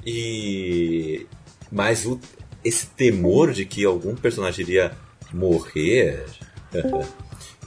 [0.04, 1.26] E.
[1.70, 2.20] Mas o,
[2.64, 4.92] esse temor de que algum personagem iria
[5.32, 6.24] morrer.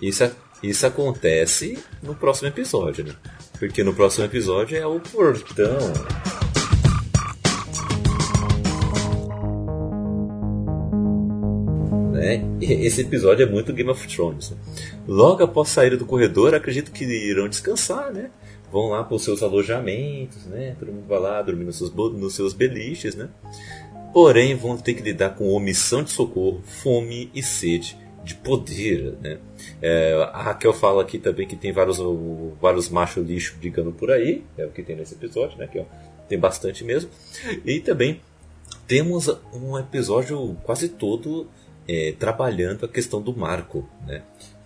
[0.01, 0.31] isso,
[0.63, 3.15] isso acontece no próximo episódio, né?
[3.57, 5.77] Porque no próximo episódio é o portão.
[12.13, 12.41] Né?
[12.61, 14.51] Esse episódio é muito Game of Thrones.
[14.51, 14.57] né?
[15.07, 18.29] Logo após sair do corredor, acredito que irão descansar, né?
[18.71, 20.75] Vão lá para os seus alojamentos, né?
[20.79, 23.29] Todo mundo vai lá dormir nos seus, nos seus beliches, né?
[24.13, 29.39] Porém, vão ter que lidar com omissão de socorro, fome e sede de poder, né?
[29.81, 31.97] É, a Raquel fala aqui também que tem vários,
[32.61, 35.67] vários machos lixo brigando por aí, é o que tem nesse episódio, né?
[35.67, 35.85] Que, ó,
[36.27, 37.09] tem bastante mesmo.
[37.65, 38.21] E também
[38.87, 41.47] temos um episódio quase todo
[41.87, 44.21] é, trabalhando a questão do Marco, né?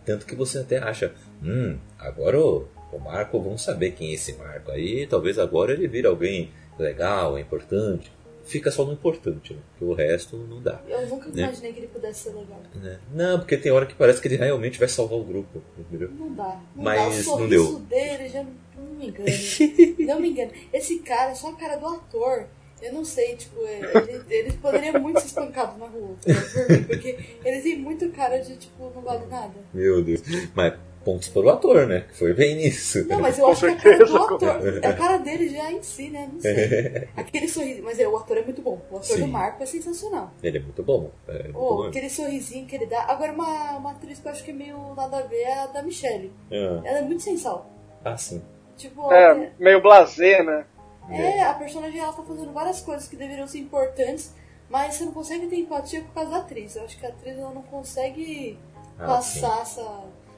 [0.05, 4.33] Tanto que você até acha, hum, agora o, o Marco, vamos saber quem é esse
[4.33, 8.11] Marco aí, talvez agora ele vira alguém legal, importante.
[8.45, 9.59] Fica só no importante, né?
[9.71, 10.81] Porque o resto não dá.
[10.89, 11.43] Eu nunca Né?
[11.43, 12.61] imaginei que ele pudesse ser legal.
[12.75, 12.99] né?
[13.13, 16.09] Não, porque tem hora que parece que ele realmente vai salvar o grupo, entendeu?
[16.11, 16.61] Não dá.
[16.75, 17.31] Não Mas dá.
[17.31, 17.79] O não deu.
[17.79, 19.29] dele já não me engana.
[19.99, 20.51] não me engana.
[20.73, 22.47] Esse cara é só a cara do ator.
[22.81, 27.17] Eu não sei, tipo, ele, ele poderia muito ser espancado na rua, por mim, porque
[27.45, 29.53] ele tem muito cara de, tipo, não vale nada.
[29.73, 30.21] Meu Deus.
[30.53, 30.73] Mas
[31.03, 32.05] pontos para o ator, né?
[32.09, 33.05] Que foi bem nisso.
[33.07, 36.09] Não, mas eu acho que a cara do ator, a cara dele já em si,
[36.09, 36.29] né?
[36.31, 37.07] Não sei.
[37.17, 38.81] Aquele sorriso, mas é, o ator é muito bom.
[38.89, 39.21] O ator Sim.
[39.21, 40.31] do Marco é sensacional.
[40.41, 41.11] Ele é muito bom.
[41.27, 41.83] É muito Oh, bom.
[41.87, 43.03] aquele sorrisinho que ele dá.
[43.03, 45.67] Agora, uma, uma atriz que eu acho que é meio nada a ver é a
[45.67, 46.31] da Michelle.
[46.51, 47.69] Ah, Ela é muito sensal.
[48.03, 48.41] ah, sim.
[48.77, 50.65] Tipo, É, meio blasé, né?
[51.09, 54.33] É, a personagem ela tá fazendo várias coisas que deveriam ser importantes,
[54.69, 56.75] mas você não consegue ter empatia por causa da atriz.
[56.75, 58.57] Eu acho que a atriz ela não consegue
[58.97, 59.81] Ah, passar essa.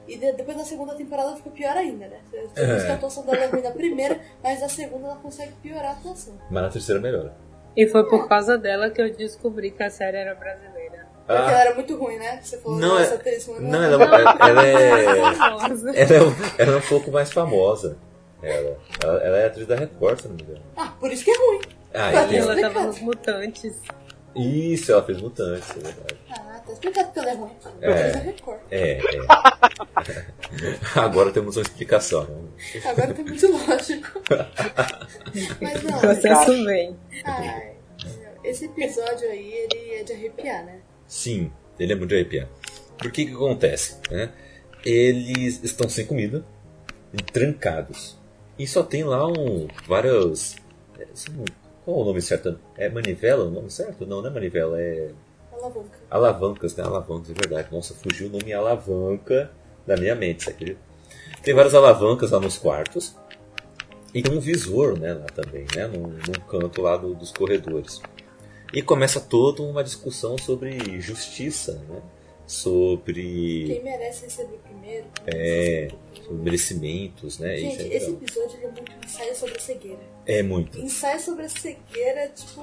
[0.08, 2.18] E de- depois da segunda temporada fica pior ainda, né?
[2.30, 5.52] Você diz que a atuação dela é ruim na primeira, mas na segunda ela consegue
[5.62, 6.34] piorar a atuação.
[6.50, 7.34] Mas na terceira melhora.
[7.76, 11.06] E foi por causa dela que eu descobri que a série era brasileira.
[11.26, 11.50] Porque Ah.
[11.50, 12.40] ela era muito ruim, né?
[12.42, 14.92] Você falou Não, essa é- atriz, mas Não, ela, ela é.
[14.92, 17.98] Ela é, um, ela é um pouco mais famosa.
[18.42, 20.62] Ela, ela, ela é atriz da Record, se não me engano.
[20.76, 21.60] Ah, por isso que é ruim.
[21.92, 23.80] Ah, Ela tava nos Mutantes.
[24.36, 26.16] Isso, ela fez Mutantes, é verdade.
[26.30, 27.50] Ah, tá explicado que ela é ruim.
[27.80, 27.90] É.
[28.70, 29.00] É, é.
[31.00, 32.24] Agora temos uma explicação.
[32.24, 32.80] né?
[32.84, 34.22] Agora tá muito lógico.
[35.60, 36.96] Mas não, O processo vem.
[37.24, 37.72] ai,
[38.44, 40.80] esse episódio aí, ele é de arrepiar, né?
[41.06, 42.48] Sim, ele é muito de arrepiar.
[42.98, 43.98] Por que que acontece?
[44.10, 44.30] né?
[44.84, 46.44] Eles estão sem comida
[47.32, 48.16] trancados.
[48.58, 50.56] E só tem lá um, várias...
[50.98, 51.06] é,
[51.84, 52.58] Qual é o nome certo?
[52.76, 54.06] É manivela o nome certo?
[54.06, 55.10] Não, não é manivela, é...
[55.66, 55.98] Alavanca.
[56.10, 56.84] Alavancas, né?
[56.84, 57.68] Alavancas, é verdade.
[57.72, 59.50] Nossa, fugiu o nome alavanca
[59.86, 60.80] da minha mente, acredita?
[61.42, 63.14] Tem várias alavancas lá nos quartos.
[64.14, 65.86] E tem um visor, né, lá também, né?
[65.86, 68.00] Num, num canto lá do- dos corredores.
[68.72, 72.00] E começa toda uma discussão sobre justiça, né?
[72.46, 75.06] Sobre, Quem merece receber primeiro?
[75.26, 75.88] É,
[76.24, 77.56] sobre merecimentos, né?
[77.56, 78.22] Gente, é esse legal.
[78.22, 79.98] episódio ele é muito ensaio sobre a cegueira.
[80.24, 80.78] É muito.
[80.80, 82.62] Ensaio sobre a cegueira, tipo,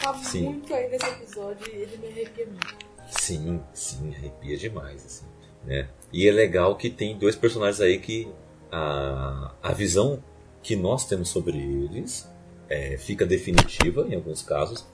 [0.00, 0.42] tá Sim.
[0.44, 2.90] muito aí nesse episódio e ele me arrepia muito.
[3.08, 5.26] Sim, sim, arrepia demais, assim,
[5.64, 5.88] né?
[6.12, 8.28] E é legal que tem dois personagens aí que
[8.70, 10.22] a, a visão
[10.62, 12.28] que nós temos sobre eles
[12.68, 14.86] é, fica definitiva em alguns casos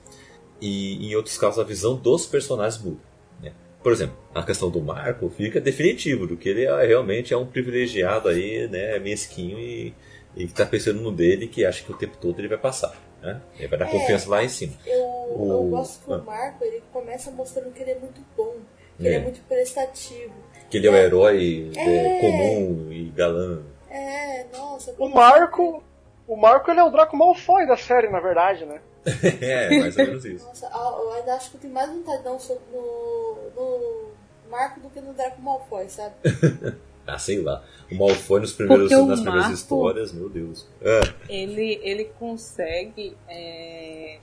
[0.59, 3.01] e em outros casos a visão dos personagens muda.
[3.41, 3.53] Né?
[3.83, 7.45] Por exemplo, a questão do Marco fica definitivo do que ele é- realmente é um
[7.45, 9.93] privilegiado aí, né, mesquinho e,
[10.35, 12.95] e que tá pensando no dele que acha que o tempo todo ele vai passar.
[13.33, 13.41] Né?
[13.59, 13.91] Ele vai dar É.
[13.91, 14.73] confiança lá em cima.
[14.85, 16.15] Eu, O- eu gosto que ah.
[16.17, 18.55] o Marco, ele começa mostrando que ele é muito bom,
[18.97, 19.17] que ele É.
[19.17, 20.33] é muito prestativo.
[20.69, 22.19] Que ele é o herói é, É.
[22.21, 23.61] comum e galã.
[23.89, 24.93] É, nossa.
[24.97, 25.83] O Marco.
[26.27, 28.81] O Marco ele é o Draco Malfoy da série, na verdade, né?
[29.41, 30.45] é, mais ou menos isso.
[30.45, 33.37] Nossa, ah, eu ainda acho que eu tenho mais vontade de dar um soco no,
[33.55, 36.15] no Marco do que no Draco Malfoy, sabe?
[37.07, 37.63] Ah, sei lá.
[37.89, 40.67] O Malfoy nos primeiros, Porque o nas primeiras Marco- histórias, meu Deus.
[40.83, 44.17] Ah, Ele, ele consegue é,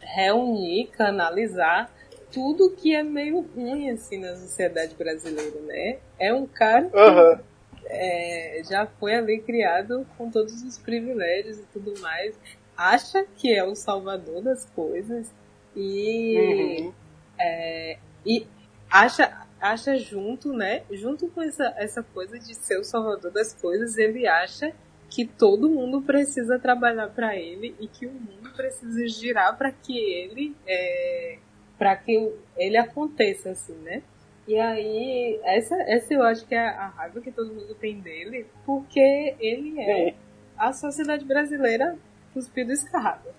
[0.00, 1.90] reunir, canalizar
[2.30, 5.98] tudo que é meio ruim assim na sociedade brasileira, né?
[6.18, 7.40] É um cara que Aham.
[7.86, 12.34] é, já foi ali criado com todos os privilégios e tudo mais,
[12.76, 15.32] acha que é o salvador das coisas
[15.76, 16.92] e, Uhum.
[17.38, 18.46] é, e
[18.90, 20.82] acha, acha junto, né?
[20.90, 24.72] Junto com essa, essa coisa de ser o salvador das coisas, ele acha
[25.08, 29.96] que todo mundo precisa trabalhar para ele e que o mundo precisa girar para que
[29.96, 31.38] ele é,
[31.78, 34.02] para que ele aconteça assim, né?
[34.46, 38.46] E aí, essa, essa eu acho que é a raiva que todo mundo tem dele,
[38.66, 40.14] porque ele é
[40.58, 41.96] a sociedade brasileira
[42.34, 43.30] cuspido escarrado.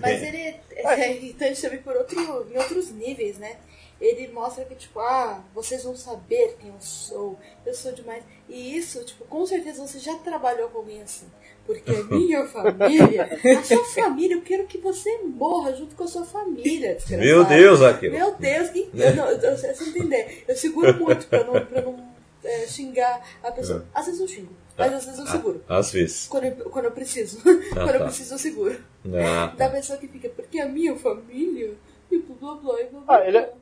[0.00, 2.18] Mas ele é irritante também por outro,
[2.50, 3.58] em outros níveis, né?
[4.00, 7.36] Ele mostra que, tipo, ah, vocês vão saber quem eu sou,
[7.66, 8.22] eu sou demais.
[8.48, 11.26] E isso, tipo, com certeza você já trabalhou com alguém assim.
[11.66, 13.28] Porque a minha família,
[13.58, 16.94] a sua família, eu quero que você morra junto com a sua família.
[16.94, 17.20] desgraçado.
[17.20, 18.14] Meu Deus, aquilo.
[18.14, 18.90] Meu Deus, que...
[18.94, 20.44] eu, não, eu, eu, você entender.
[20.48, 22.08] Eu seguro muito pra não, pra não
[22.44, 23.84] é, xingar a pessoa.
[23.92, 25.64] Às vezes eu xingo, mas às vezes eu seguro.
[25.68, 26.26] Às vezes.
[26.28, 27.42] Quando eu, quando eu preciso.
[27.42, 28.04] quando eu tá.
[28.04, 28.80] preciso, eu seguro.
[29.14, 31.74] Ah, Da pessoa que fica, porque a minha família,
[32.10, 33.16] e blá blá blá, e blá blá.
[33.16, 33.52] Ah, ele é,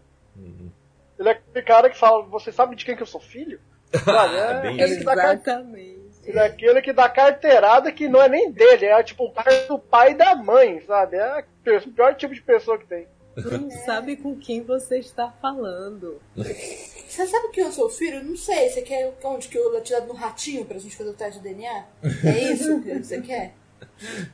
[1.18, 3.60] ele é aquele cara que fala, você sabe de quem que eu sou filho?
[4.04, 4.98] Sabe, É bem aquele isso.
[4.98, 6.00] que dá car- Exatamente.
[6.24, 9.66] ele é aquele que dá carteirada que não é nem dele, é tipo o cara
[9.66, 11.16] do pai e da mãe, sabe?
[11.16, 13.06] É o pior tipo de pessoa que tem.
[13.36, 16.20] Não sabe com quem você está falando.
[17.06, 18.22] Você sabe que eu sou filho?
[18.22, 18.68] Não sei.
[18.68, 21.48] Você quer onde que eu vou tirado no ratinho pra gente fazer o teste de
[21.48, 21.84] DNA?
[22.24, 23.54] É isso que você quer?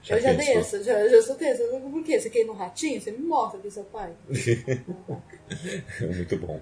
[0.02, 1.62] Já eu já dei essa, já, já soltei essa.
[1.64, 2.18] Por quê?
[2.18, 3.00] Você quer ir no ratinho?
[3.00, 4.10] Você me mostra que é seu pai.
[6.00, 6.60] Muito bom.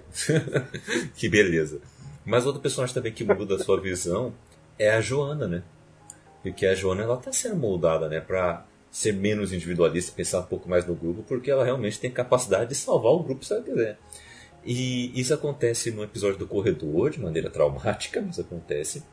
[1.15, 1.79] que beleza.
[2.25, 4.33] Mas outra personagem também que muda a sua visão
[4.77, 5.63] é a Joana, né?
[6.43, 10.69] Porque a Joana ela tá sendo moldada, né, para ser menos individualista, pensar um pouco
[10.69, 13.97] mais no grupo, porque ela realmente tem capacidade de salvar o grupo se ela quiser.
[14.63, 19.03] E isso acontece no episódio do corredor, de maneira traumática, mas acontece.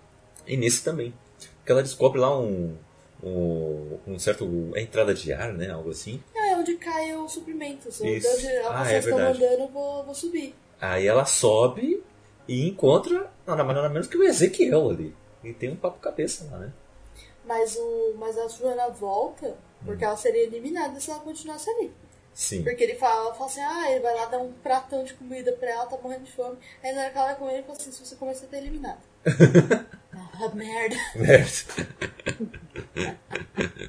[0.46, 1.14] E nesse também.
[1.58, 2.76] Porque ela descobre lá um,
[3.22, 4.70] um, um certo.
[4.74, 5.70] É entrada de ar, né?
[5.70, 6.20] Algo assim.
[6.58, 8.00] É onde cai os suprimentos.
[8.00, 8.28] Onde Isso.
[8.28, 10.54] onde Ah, vocês é estão mandando, eu vou, vou subir.
[10.80, 12.02] Aí ela sobe
[12.46, 15.14] e encontra nada mais nada menos que o Ezequiel ali.
[15.44, 16.72] E tem um papo cabeça lá, né?
[17.44, 21.92] Mas, o, mas a Joana volta porque ela seria eliminada se ela continuasse ali.
[22.34, 22.62] Sim.
[22.62, 25.70] Porque ele fala, fala assim, ah, ele vai lá dar um pratão de comida pra
[25.70, 26.56] ela, tá morrendo de fome.
[26.82, 28.58] Aí na hora que ela vai comer, ele fala assim, se você comer, você tá
[28.58, 29.00] eliminado.
[30.40, 30.96] ah, merda.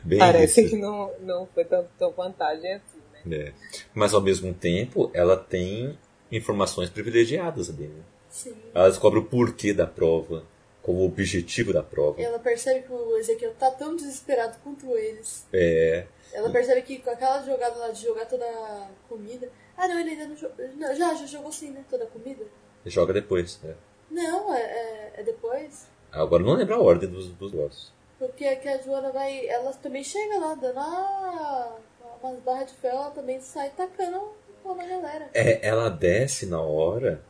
[0.04, 0.70] Bem Parece isso.
[0.70, 3.38] que não, não foi tanto tão vantagem assim, né?
[3.38, 3.54] É.
[3.94, 5.98] Mas ao mesmo tempo, ela tem
[6.32, 8.02] informações privilegiadas ali, né?
[8.30, 8.56] Sim.
[8.74, 10.46] Ela descobre o porquê da prova,
[10.82, 12.22] como o objetivo da prova.
[12.22, 15.46] Ela percebe que o Ezequiel tá tão desesperado quanto eles.
[15.52, 16.06] É.
[16.32, 19.50] Ela percebe que com aquela jogada lá de jogar toda a comida.
[19.76, 20.68] Ah, não, ele ainda não jogou.
[20.76, 21.84] Não, já, já jogou sim, né?
[21.90, 22.46] Toda a comida?
[22.86, 23.60] Joga depois.
[23.64, 23.74] né?
[24.12, 25.88] Não, é, é, é depois.
[26.12, 27.94] Agora não lembro a ordem dos, dos votos.
[28.18, 29.48] Porque é que a Joana vai.
[29.48, 31.78] Ela também chega lá, dando a,
[32.22, 34.34] umas barras de ferro, ela também sai tacando
[34.66, 35.30] na galera.
[35.34, 37.22] É, ela desce na hora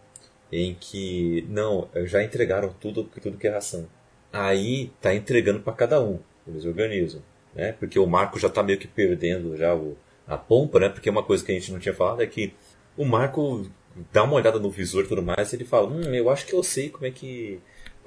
[0.52, 1.46] em que.
[1.50, 3.88] Não, já entregaram tudo, tudo que é ração.
[4.32, 6.20] Aí tá entregando pra cada um.
[6.48, 7.22] Eles organizam.
[7.54, 7.74] Né?
[7.74, 10.90] Porque o Marco já tá meio que perdendo já o, a pompa, né?
[10.90, 12.54] Porque uma coisa que a gente não tinha falado é que
[12.96, 13.70] o Marco
[14.12, 16.54] dá uma olhada no visor e tudo mais e ele fala, hum, eu acho que
[16.54, 17.60] eu sei como é que.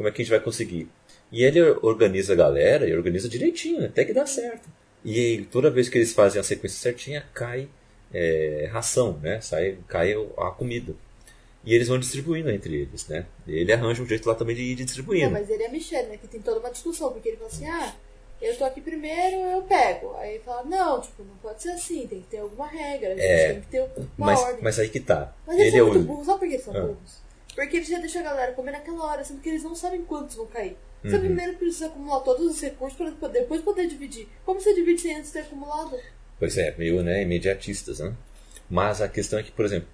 [0.03, 0.89] Como é que a gente vai conseguir.
[1.31, 4.69] E ele organiza a galera e organiza direitinho, até que dá certo.
[5.05, 7.69] E aí, toda vez que eles fazem a sequência certinha, cai
[8.13, 9.41] é, ração, né?
[9.41, 10.93] Sai, cai a comida.
[11.65, 13.25] E eles vão distribuindo entre eles, né?
[13.47, 15.31] Ele arranja um jeito lá também de ir Não, distribuindo.
[15.31, 16.17] mas ele é Michel, né?
[16.21, 17.95] Que tem toda uma discussão, porque ele fala assim, ah,
[18.41, 20.15] eu tô aqui primeiro, eu pego.
[20.19, 23.15] Aí ele fala, não, tipo, não pode ser assim, tem que ter alguma regra, a
[23.15, 23.81] gente É, tem que ter
[24.19, 24.59] uma Mas, ordem.
[24.63, 25.33] mas aí que tá.
[25.47, 26.07] Mas eles ele é são muito o.
[26.07, 26.81] burros, sabe por que eles são Ah.
[26.81, 27.23] burros?
[27.55, 30.37] Porque eles já deixam a galera comer naquela hora, sendo que eles não sabem quantos
[30.37, 30.77] vão cair.
[31.03, 31.21] Você Uhum.
[31.23, 34.29] primeiro precisa acumular todos os recursos para poder- depois poder dividir.
[34.45, 35.99] Como você divide sem antes ter acumulado?
[36.39, 38.15] Pois é, meio né, imediatistas, né?
[38.71, 39.89] Mas a questão é que, por exemplo,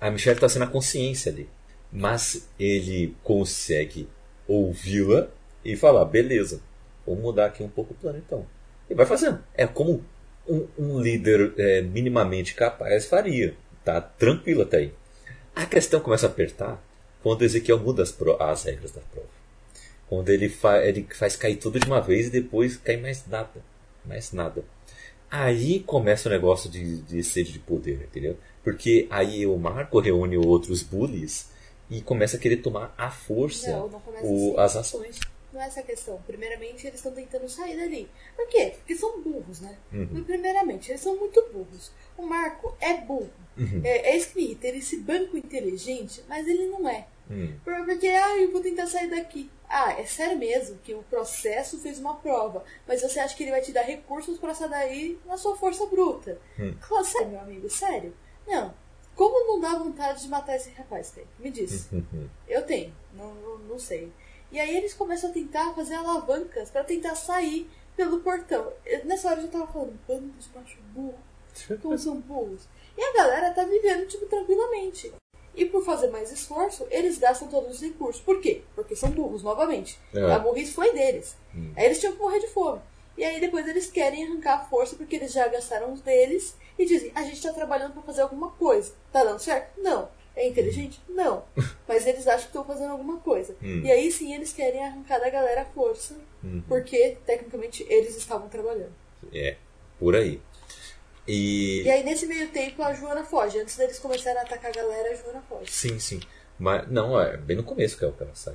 [0.00, 1.48] a Michelle está sendo a consciência ali.
[1.90, 4.08] Mas ele consegue
[4.46, 5.28] ouvi-la
[5.64, 6.60] e falar, beleza,
[7.06, 8.46] vamos mudar aqui um pouco o plano então.
[8.88, 9.42] E vai fazendo.
[9.54, 10.04] É como
[10.48, 13.54] um, um líder é, minimamente capaz faria.
[13.84, 14.94] Tá tranquilo até aí.
[15.56, 16.80] A questão começa a apertar
[17.22, 19.28] quando Ezequiel muda as, as regras da prova.
[20.08, 23.62] Quando ele, fa ele faz cair tudo de uma vez e depois cai mais nada.
[24.04, 24.64] Mais nada.
[25.30, 28.36] Aí começa o negócio de, de sede de poder, entendeu?
[28.64, 31.48] Porque aí o Marco reúne outros bullies
[31.88, 34.60] e começa a querer tomar à força Não, não o- assim.
[34.60, 35.20] as ações.
[35.52, 36.20] Não é essa a questão.
[36.26, 38.08] Primeiramente, eles estão tentando sair dali.
[38.36, 38.74] Por quê?
[38.76, 39.76] Porque são burros, né?
[39.92, 40.22] Uhum.
[40.24, 41.90] Primeiramente, eles são muito burros.
[42.16, 43.30] O Marco é burro.
[43.58, 43.80] Uhum.
[43.84, 44.66] É, é isso que me irrita.
[44.68, 47.06] Ele se banco inteligente, mas ele não é.
[47.30, 47.54] Hum.
[47.64, 49.50] Por- Porque, ah, eu vou tentar sair daqui.
[49.68, 53.52] Ah, é sério mesmo que o processo fez uma prova, mas você acha que ele
[53.52, 56.40] vai te dar recursos pra sair daí na sua força bruta?
[56.58, 56.74] Hum.
[56.80, 58.12] Claro, sério, meu amigo, sério?
[58.46, 58.74] Não.
[59.14, 61.24] Como não dá vontade de matar esse rapaz, Kay?
[61.38, 61.88] Me diz.
[61.92, 62.28] Uhum.
[62.48, 64.10] Eu tenho, não, não, não sei.
[64.52, 68.72] E aí eles começam a tentar fazer alavancas pra tentar sair pelo portão.
[68.84, 71.18] Eu- Nessa hora eu já tava falando, bando de macho burro,
[71.82, 72.62] como são burros.
[72.96, 75.12] E a galera tá vivendo, tipo, tranquilamente.
[75.54, 78.22] E por fazer mais esforço, eles gastam todos os recursos.
[78.22, 78.62] Por quê?
[78.74, 79.98] Porque são burros, novamente.
[80.14, 80.20] É.
[80.32, 81.36] A burrice foi deles.
[81.54, 81.72] Hum.
[81.76, 82.80] Aí eles tinham que morrer de fome.
[83.16, 86.86] E aí depois eles querem arrancar a força porque eles já gastaram os deles e
[86.86, 88.92] dizem, a gente tá trabalhando pra fazer alguma coisa.
[89.12, 89.78] Tá dando certo?
[89.80, 90.08] Não.
[90.36, 91.00] É inteligente?
[91.08, 91.44] Não.
[91.88, 93.54] Mas eles acham que estão fazendo alguma coisa.
[93.62, 93.82] Hum.
[93.84, 96.62] E aí sim eles querem arrancar da galera a força, Uhum.
[96.66, 98.92] porque tecnicamente eles estavam trabalhando.
[99.32, 99.56] É,
[99.98, 100.40] por aí.
[101.28, 101.82] E.
[101.82, 103.58] E aí nesse meio tempo a Joana foge.
[103.58, 105.70] Antes deles começarem a atacar a galera, a Joana foge.
[105.70, 106.20] Sim, sim.
[106.58, 108.54] Mas não, é bem no começo que ela que ela sai.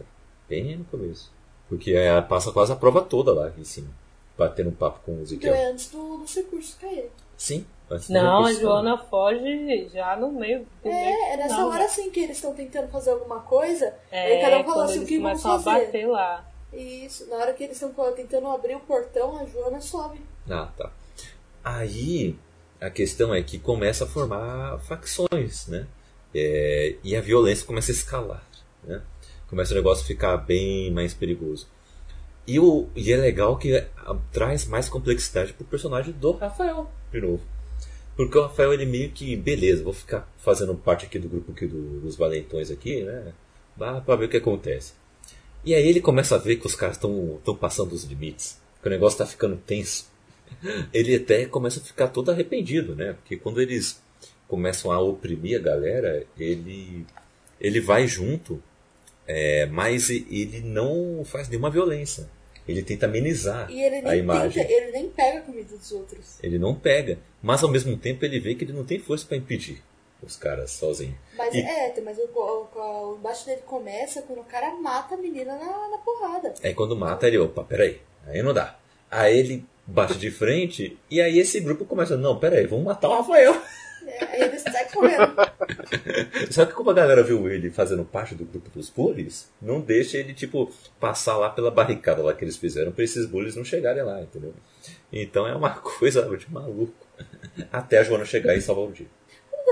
[0.50, 1.32] Bem no começo.
[1.70, 3.90] Porque ela passa quase a prova toda lá em cima.
[4.38, 5.54] Batendo um papo com o Então Ezequiel.
[5.56, 7.10] é antes do, dos recursos caírem.
[7.38, 7.66] Sim.
[7.90, 8.54] Antes Não, a.
[8.54, 11.86] Joana foge já no meio do meio É, é nessa hora né?
[11.86, 13.94] assim que eles estão tentando fazer alguma coisa.
[14.12, 15.86] É, aí cada um fala assim, o eles que vamos a fazer?
[15.86, 16.46] bater lá.
[16.74, 20.20] Isso, na hora que eles estão tentando abrir o portão, a Joana sobe.
[20.50, 20.92] Ah, tá.
[21.64, 22.38] Aí
[22.82, 25.88] a questão é que começa a formar facções, né?
[26.34, 28.44] É, e a violência começa a escalar,
[28.84, 29.02] né?
[29.50, 31.68] Começa o negócio a ficar bem mais perigoso.
[32.48, 37.22] E, o, e é legal que ah, traz mais complexidade pro personagem do Rafael, de
[37.22, 37.42] novo.
[38.16, 41.66] Porque o Rafael, ele meio que, beleza, vou ficar fazendo parte aqui do grupo aqui
[41.68, 43.34] do- dos valentões aqui, né?
[43.78, 44.94] Pra ver o que acontece.
[45.66, 48.58] E aí ele começa a ver que os caras estão passando os limites.
[48.82, 50.06] Que o negócio tá ficando tenso.
[50.94, 53.14] Ele até começa a ficar todo arrependido, né?
[53.14, 54.00] Porque quando eles
[54.48, 57.04] começam a oprimir a galera, ele,
[57.60, 58.62] ele vai junto,
[59.28, 62.30] é, mas ele não faz nenhuma violência.
[62.68, 64.64] Ele tenta amenizar E ele a imagem.
[64.64, 66.38] tenta, ele nem pega a comida dos outros.
[66.44, 69.38] Ele não pega, mas ao mesmo tempo ele vê que ele não tem força para
[69.38, 69.82] impedir
[70.24, 71.16] os caras sozinho.
[71.38, 75.14] Mas E- é, mas o, o, o, o embaixo dele começa quando o cara mata
[75.14, 76.54] a menina na, na porrada.
[76.64, 78.76] Aí quando mata ele, opa, peraí, aí não dá.
[79.12, 83.18] Aí ele bate de frente e aí esse grupo começa, não, peraí, vamos matar o
[83.18, 83.54] Rafael.
[84.08, 85.36] É, aí ele sai correndo.
[86.52, 90.18] Só que como a galera viu ele fazendo parte do grupo dos bullies, não deixa
[90.18, 94.04] ele, tipo, passar lá pela barricada lá que eles fizeram pra esses bullies não chegarem
[94.04, 94.54] lá, entendeu?
[95.12, 97.05] Então é uma coisa de maluco.
[97.72, 99.08] Até a Joana chegar e salvar o dia.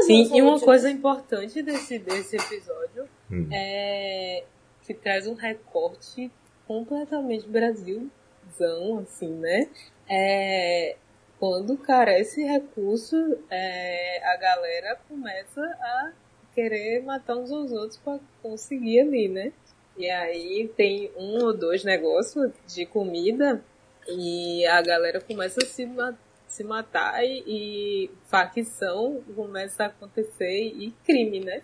[0.06, 3.48] Sim, e uma coisa importante desse, desse episódio Hum.
[3.52, 4.44] é
[4.82, 6.30] que traz um recorte
[6.68, 9.70] completamente Brasilzão, assim, né?
[10.10, 10.96] É,
[11.40, 16.12] quando carece recurso, é, a galera começa a
[16.54, 19.52] querer matar uns aos outros pra conseguir ali, né?
[19.98, 23.64] E aí tem um ou dois negócios de comida
[24.08, 26.18] e a galera começa a se, ma-
[26.54, 31.64] se matar e, e facção começa a acontecer e crime, né?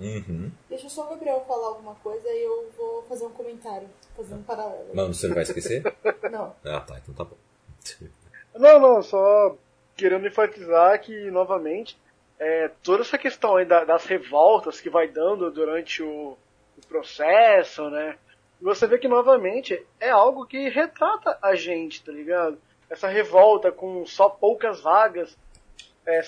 [0.00, 0.50] Uhum.
[0.68, 3.86] Deixa só o Gabriel falar alguma coisa e eu vou fazer um comentário,
[4.16, 4.88] fazer um paralelo.
[4.94, 5.82] Mas você não vai esquecer?
[6.32, 6.56] Não.
[6.64, 7.36] Ah, tá, então tá bom.
[8.54, 9.56] Não, não, só
[9.96, 11.98] querendo enfatizar que, novamente,
[12.38, 16.36] é, toda essa questão aí da- das revoltas que vai dando durante o,
[16.78, 18.16] o processo, né?
[18.62, 22.58] Você vê que, novamente, é algo que retrata a gente, tá ligado?
[22.90, 25.38] Essa revolta com só poucas vagas
[26.04, 26.20] é,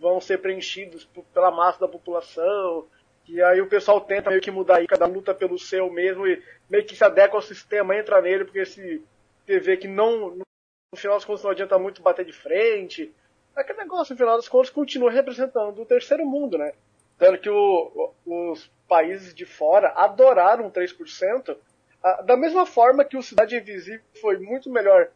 [0.00, 2.86] vão ser preenchidas pela massa da população,
[3.28, 6.42] e aí o pessoal tenta meio que mudar aí, cada luta pelo seu mesmo e
[6.68, 9.02] meio que se adequa ao sistema, entra nele, porque se
[9.46, 13.14] vê que não, no final das contas não adianta muito bater de frente.
[13.54, 16.72] Aquele negócio, no final das contas, continua representando o terceiro mundo, né?
[17.18, 21.56] Tanto que o- os países de fora adoraram 3%,
[22.02, 25.10] ah, da mesma forma que o Cidade Invisível foi muito melhor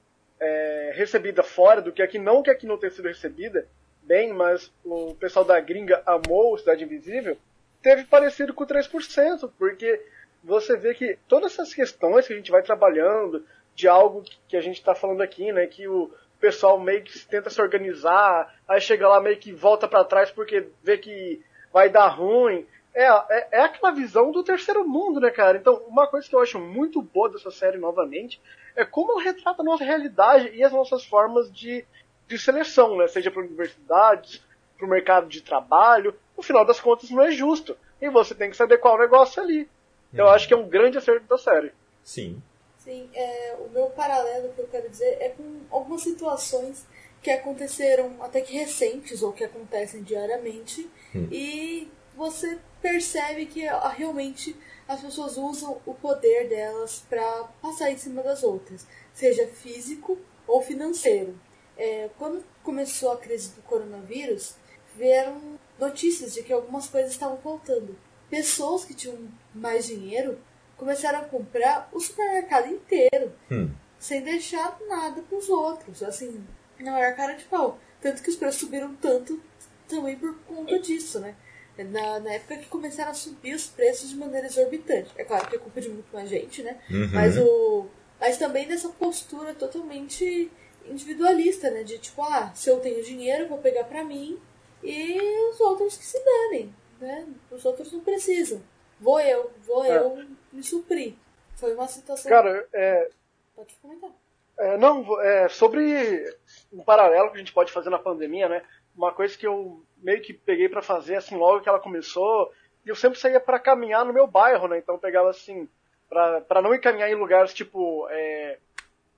[0.45, 3.65] é, recebida fora do que aqui, não que aqui não tenha sido recebida
[4.03, 7.39] bem, mas o pessoal da gringa amou Cidade Invisível,
[7.81, 10.05] teve parecido com 3%, porque
[10.43, 14.61] você vê que todas essas questões que a gente vai trabalhando, de algo que a
[14.61, 19.09] gente está falando aqui, né, que o pessoal meio que tenta se organizar, aí chega
[19.09, 21.41] lá meio que volta para trás porque vê que
[21.73, 22.67] vai dar ruim.
[22.95, 25.57] É, é, é aquela visão do terceiro mundo, né, cara?
[25.59, 28.41] Então, uma coisa que eu acho muito boa dessa série, novamente,
[28.77, 31.85] é como ela retrata a nossa realidade e as nossas formas de,
[32.29, 33.09] de seleção, né?
[33.09, 34.43] Seja para universidades,
[34.77, 36.15] para o mercado de trabalho.
[36.37, 37.77] No final das contas, não é justo.
[38.01, 39.69] E você tem que se adequar ao negócio ali.
[40.13, 41.73] Eu acho que é um grande acerto da série.
[42.05, 42.43] Sim.
[42.79, 46.85] Sim, é, o meu paralelo que eu quero dizer é com algumas situações
[47.23, 51.29] que aconteceram até que recentes ou que acontecem diariamente Hum.
[51.31, 51.89] e
[52.23, 53.63] você percebe que
[53.97, 54.57] realmente
[54.87, 60.17] as pessoas usam o poder delas para passar em cima das outras, seja físico
[60.47, 61.39] ou financeiro.
[61.77, 64.55] É, quando começou a crise do coronavírus,
[64.97, 67.99] vieram notícias de que algumas coisas estavam faltando.
[68.31, 69.19] Pessoas que tinham
[69.55, 70.39] mais dinheiro
[70.77, 73.71] começaram a comprar o supermercado inteiro, Hum.
[73.99, 76.03] sem deixar nada para os outros.
[76.05, 76.45] Assim,
[76.79, 77.79] não era cara de pau.
[78.01, 79.41] Tanto que os preços subiram tanto
[79.89, 81.35] também por conta disso, né?
[81.79, 85.11] Na, na época que começaram a subir os preços de maneira exorbitante.
[85.17, 86.79] É claro que é culpa de muito mais gente, né?
[86.91, 87.11] Uhum.
[87.13, 87.87] Mas, o,
[88.21, 90.51] mas também dessa postura totalmente
[90.87, 91.83] individualista, né?
[91.83, 94.39] De tipo, ah, se eu tenho dinheiro, eu vou pegar pra mim
[94.83, 95.19] e
[95.51, 97.27] os outros que se danem, né?
[97.51, 98.61] Os outros não precisam.
[99.01, 99.97] Vou eu, vou É.
[99.97, 101.15] eu me suprir.
[101.57, 102.29] Foi uma situação.
[102.29, 103.09] Cara, é,
[103.55, 104.11] Pode comentar.
[104.59, 106.37] É, não, é, sobre
[106.73, 108.63] um paralelo que a gente pode fazer na pandemia, né?
[108.97, 112.53] Uma coisa que eu meio que peguei pra fazer assim logo que ela começou,
[112.85, 114.79] e eu sempre saía pra caminhar no meu bairro, né?
[114.79, 115.69] Então pegava assim
[116.09, 118.59] pra não ir caminhar em lugares tipo é,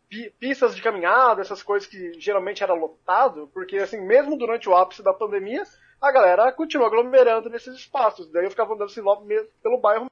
[0.08, 4.76] pi- pistas de caminhada, essas coisas que geralmente era lotado, porque assim mesmo durante o
[4.76, 5.64] ápice da pandemia
[6.00, 8.30] a galera continuou aglomerando nesses espaços.
[8.30, 10.06] Daí eu ficava andando assim logo me- pelo bairro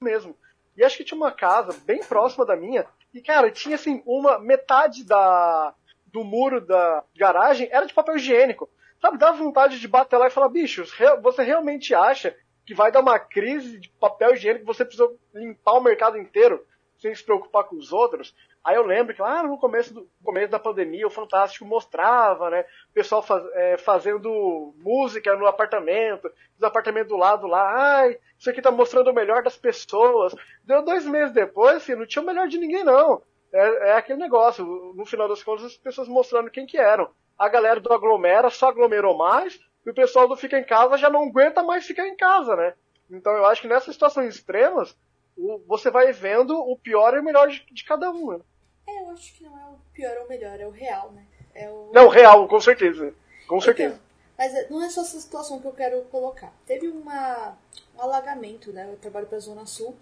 [0.00, 0.36] mesmo.
[0.76, 4.38] E acho que tinha uma casa bem próxima da minha e, cara, tinha assim, uma
[4.38, 5.74] metade da
[6.06, 8.68] do muro da garagem era de papel higiênico.
[9.00, 10.84] Sabe, dá vontade de bater lá e falar, bicho,
[11.22, 12.36] você realmente acha
[12.66, 16.64] que vai dar uma crise de papel higiênico que você precisa limpar o mercado inteiro
[16.98, 18.34] sem se preocupar com os outros?
[18.64, 22.64] Aí eu lembro que lá no começo, do, começo da pandemia o Fantástico mostrava, né,
[22.90, 28.50] o pessoal faz- é, fazendo música no apartamento, os apartamentos do lado lá, ai, isso
[28.50, 30.34] aqui tá mostrando o melhor das pessoas.
[30.64, 33.22] Deu dois meses depois, assim, não tinha o melhor de ninguém não.
[33.52, 37.08] É, é aquele negócio, no final das contas, as pessoas mostrando quem que eram.
[37.38, 41.08] A galera do aglomera só aglomerou mais, e o pessoal do fica em casa já
[41.08, 42.74] não aguenta mais ficar em casa, né?
[43.10, 44.96] Então eu acho que nessas situações extremas,
[45.36, 48.32] o- você vai vendo o pior e o melhor de, de cada um.
[48.32, 48.40] Né?
[48.86, 51.24] É, eu acho que não é o pior ou o melhor, é o real, né?
[51.54, 51.90] É o...
[51.94, 53.14] Não, real, com certeza.
[53.46, 53.94] Com certeza.
[53.94, 56.52] Então, mas é- não é só essa situação que eu quero colocar.
[56.66, 57.56] Teve uma,
[57.96, 58.88] um alagamento, né?
[58.90, 59.96] Eu trabalho para a Zona Sul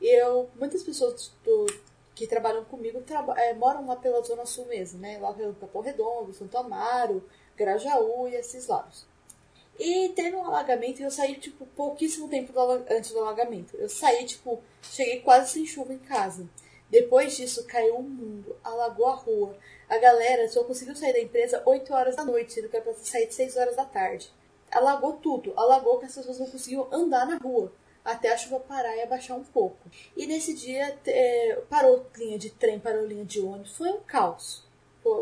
[0.00, 1.66] e eu, muitas pessoas do-
[2.18, 5.18] que trabalham comigo traba- é, moram lá pela Zona Sul mesmo, né?
[5.20, 7.22] Lá pelo Capão Redondo, Santo Amaro,
[7.56, 9.06] Grajaú e esses lados.
[9.78, 12.60] E teve um alagamento e eu saí, tipo, pouquíssimo tempo do
[12.92, 13.76] antes do alagamento.
[13.76, 16.44] Eu saí, tipo, cheguei quase sem chuva em casa.
[16.90, 19.56] Depois disso, caiu o mundo, alagou a rua.
[19.88, 22.94] A galera só conseguiu sair da empresa 8 horas da noite, sendo que era pra
[22.94, 24.32] sair de 6 horas da tarde.
[24.72, 27.72] Alagou tudo, alagou que as pessoas não conseguiam andar na rua,
[28.08, 29.90] até a chuva parar e abaixar um pouco.
[30.16, 34.64] E nesse dia, é, parou linha de trem, parou linha de ônibus, foi um caos.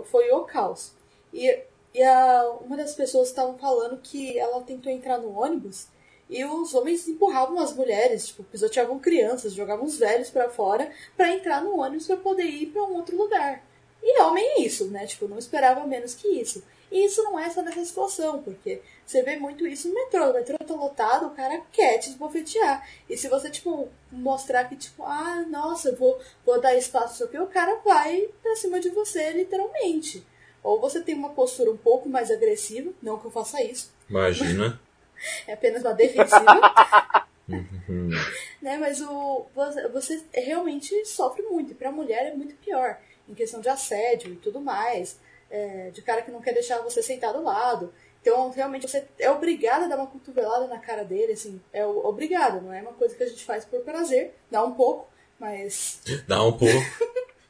[0.04, 0.92] Foi, o caos.
[1.32, 1.62] E,
[1.92, 5.88] e a, uma das pessoas estavam falando que ela tentou entrar no ônibus
[6.28, 11.32] e os homens empurravam as mulheres, tipo, pisoteavam crianças, jogavam os velhos pra fora pra
[11.32, 13.64] entrar no ônibus pra poder ir pra um outro lugar.
[14.02, 15.06] E homem é isso, né?
[15.06, 16.62] Tipo, não esperava menos que isso.
[16.90, 20.30] E isso não é só nessa situação, porque você vê muito isso no metrô.
[20.30, 22.86] O metrô tá lotado, o cara quer te esbofetear.
[23.08, 27.38] E se você, tipo, mostrar que, tipo, ah, nossa, eu vou, vou dar espaço aqui,
[27.38, 30.24] o cara vai pra cima de você, literalmente.
[30.62, 34.80] Ou você tem uma postura um pouco mais agressiva, não que eu faça isso, Imagina.
[35.46, 37.26] é apenas uma defensiva.
[37.48, 38.10] Uhum.
[38.60, 38.76] né?
[38.78, 41.72] Mas o, você, você realmente sofre muito.
[41.72, 42.98] E pra mulher é muito pior.
[43.28, 45.18] Em questão de assédio e tudo mais.
[45.50, 47.92] É, de cara que não quer deixar você sentar do lado.
[48.20, 51.60] Então, realmente, você é obrigada a dar uma cotovelada na cara dele, assim.
[51.72, 54.34] É obrigada, não é uma coisa que a gente faz por prazer.
[54.50, 56.00] Dá um pouco, mas.
[56.26, 56.74] Dá um pouco.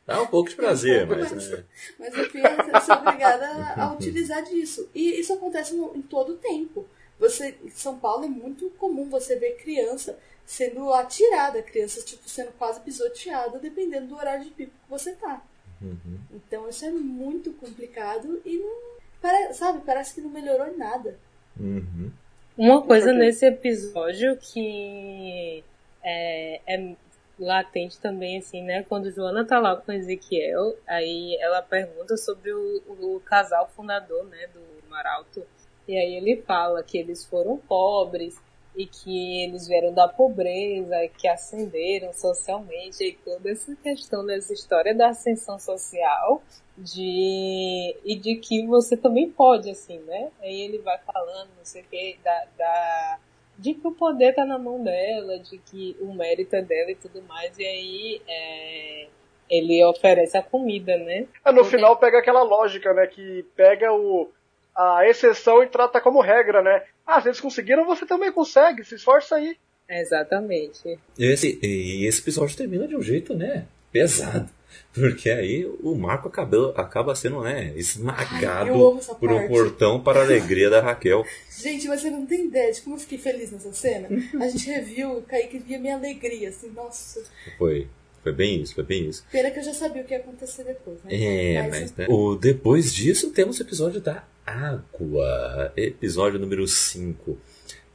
[0.07, 1.33] Dá um pouco de prazer, Um pouco, mas.
[1.33, 1.65] mas- né?
[1.99, 2.41] Mas eu fui
[2.81, 4.89] ser obrigada a utilizar disso.
[4.95, 6.87] E isso acontece no- em todo o tempo.
[7.19, 12.53] Você, em São Paulo é muito comum você ver criança sendo atirada, criança tipo, sendo
[12.53, 15.43] quase pisoteada, dependendo do horário de pico que você tá.
[15.81, 16.19] Uhum.
[16.33, 18.97] Então isso é muito complicado e não.
[19.21, 21.19] pare- sabe, parece que não melhorou em nada.
[21.59, 22.11] Uhum.
[22.57, 25.63] Uma coisa nesse episódio que
[26.03, 26.95] é, é
[27.39, 28.83] latente também, assim, né?
[28.89, 34.49] Quando Joana tá lá com Ezequiel, aí ela pergunta sobre o, o casal fundador, né,
[34.55, 35.43] do Maralto.
[35.87, 38.41] E aí ele fala que eles foram pobres
[38.77, 44.53] e que eles vieram da pobreza, e que ascenderam socialmente e toda essa questão dessa
[44.53, 46.43] história da ascensão social
[46.77, 50.31] de e de que você também pode, assim, né?
[50.43, 53.19] Aí ele vai falando, não sei o que, da, da
[53.59, 56.97] de que o poder tá na mão dela, de que o mérito é dela e
[56.97, 59.07] tudo mais, e aí é,
[59.49, 61.27] ele oferece a comida, né?
[61.43, 63.07] É, no final pega aquela lógica, né?
[63.07, 64.31] Que pega o,
[64.77, 66.83] a exceção e trata como regra, né?
[67.07, 69.57] Ah, se eles conseguiram, você também consegue, se esforça aí.
[69.89, 70.99] Exatamente.
[71.19, 73.67] Esse, e esse episódio termina de um jeito, né?
[73.93, 74.51] Pesado.
[74.93, 77.73] Porque aí o Marco acaba, acaba sendo, né?
[77.77, 79.49] Esmagado Ai, por um parte.
[79.49, 81.25] portão para a alegria da Raquel.
[81.57, 84.09] Gente, mas você não tem ideia de como eu fiquei feliz nessa cena.
[84.41, 87.23] A gente reviu, o Kaique via minha alegria, assim, nossa.
[87.57, 87.89] Foi.
[88.23, 89.25] Foi bem isso, foi bem isso.
[89.31, 91.15] Pena que eu já sabia o que ia acontecer depois, né?
[91.15, 95.73] É, mas né, o, depois disso temos o episódio da água.
[95.77, 97.37] Episódio número 5.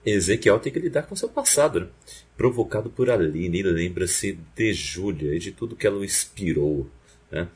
[0.06, 1.88] Ezequiel tem que lidar com seu passado, né?
[2.36, 6.88] Provocado por Aline, lembra-se de Júlia e de tudo que ela o inspirou,
[7.32, 7.48] né?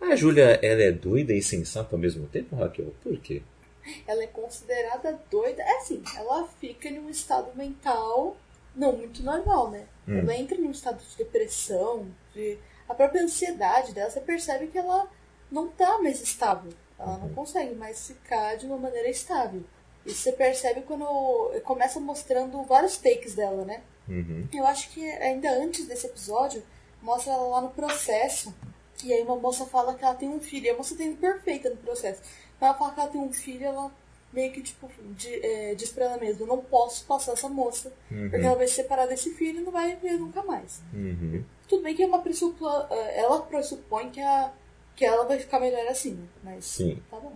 [0.00, 2.94] A Júlia, ela é doida e insensata ao mesmo tempo, Raquel?
[3.02, 3.42] Por quê?
[4.06, 5.62] Ela é considerada doida.
[5.62, 8.36] É assim, ela fica em um estado mental
[8.76, 9.86] não muito normal, né?
[10.06, 10.18] Hum.
[10.18, 12.58] Ela entra num estado de depressão, de...
[12.88, 15.08] a própria ansiedade dela, você percebe que ela
[15.50, 16.72] não tá mais estável.
[16.98, 19.62] Ela não consegue mais ficar de uma maneira estável.
[20.06, 21.04] Isso você percebe quando
[21.64, 23.82] começa mostrando vários takes dela, né?
[24.08, 24.46] Uhum.
[24.52, 26.62] Eu acho que ainda antes desse episódio,
[27.02, 28.54] mostra ela lá no processo.
[29.02, 30.66] E aí uma moça fala que ela tem um filho.
[30.66, 32.20] E a moça tem perfeita no processo.
[32.56, 33.90] Então ela fala que ela tem um filho ela
[34.32, 37.92] meio que tipo de- é, diz pra ela mesma, eu não posso passar essa moça.
[38.30, 40.82] Porque ela vai se separar desse filho e não vai ver nunca mais.
[40.92, 41.44] Uhum.
[41.68, 44.52] Tudo bem que é uma pressupla, é, ela pressupõe que, a,
[44.96, 46.26] que ela vai ficar melhor assim, né?
[46.42, 47.02] Mas Sim.
[47.10, 47.32] tá bom.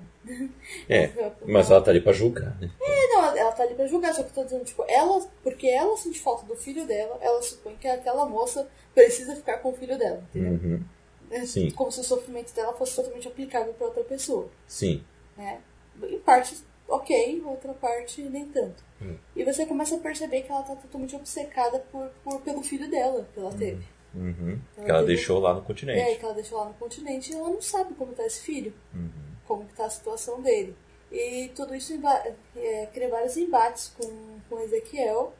[0.89, 1.11] É,
[1.47, 2.71] mas ela tá ali pra julgar, né?
[2.81, 5.67] É, não, ela, tá ali pra julgar, só que eu tô dizendo, tipo, ela, porque
[5.69, 9.77] ela sente falta do filho dela, ela supõe que aquela moça precisa ficar com o
[9.77, 10.53] filho dela, entendeu?
[10.53, 10.85] Uhum.
[11.31, 11.71] É Sim.
[11.73, 15.03] Como se o sofrimento dela fosse totalmente aplicável pra outra pessoa, Sim.
[15.37, 15.61] né?
[16.03, 16.57] Em parte,
[16.89, 18.83] ok, outra parte, nem tanto.
[19.03, 19.17] Hum.
[19.37, 23.29] E você começa a perceber que ela tá totalmente obcecada por, por- pelo filho dela,
[23.35, 23.85] que ela teve.
[24.15, 24.59] Uhum.
[24.77, 26.19] Ela Que ela teve- deixou lá no É, continente.
[26.19, 29.11] que ela deixou lá no continente e ela não sabe como tá esse filho, Uhum.
[29.47, 30.75] como que tá a situação dele.
[31.13, 32.23] E tudo isso emba-
[32.57, 35.35] é, cria vários embates com, com Ezequiel.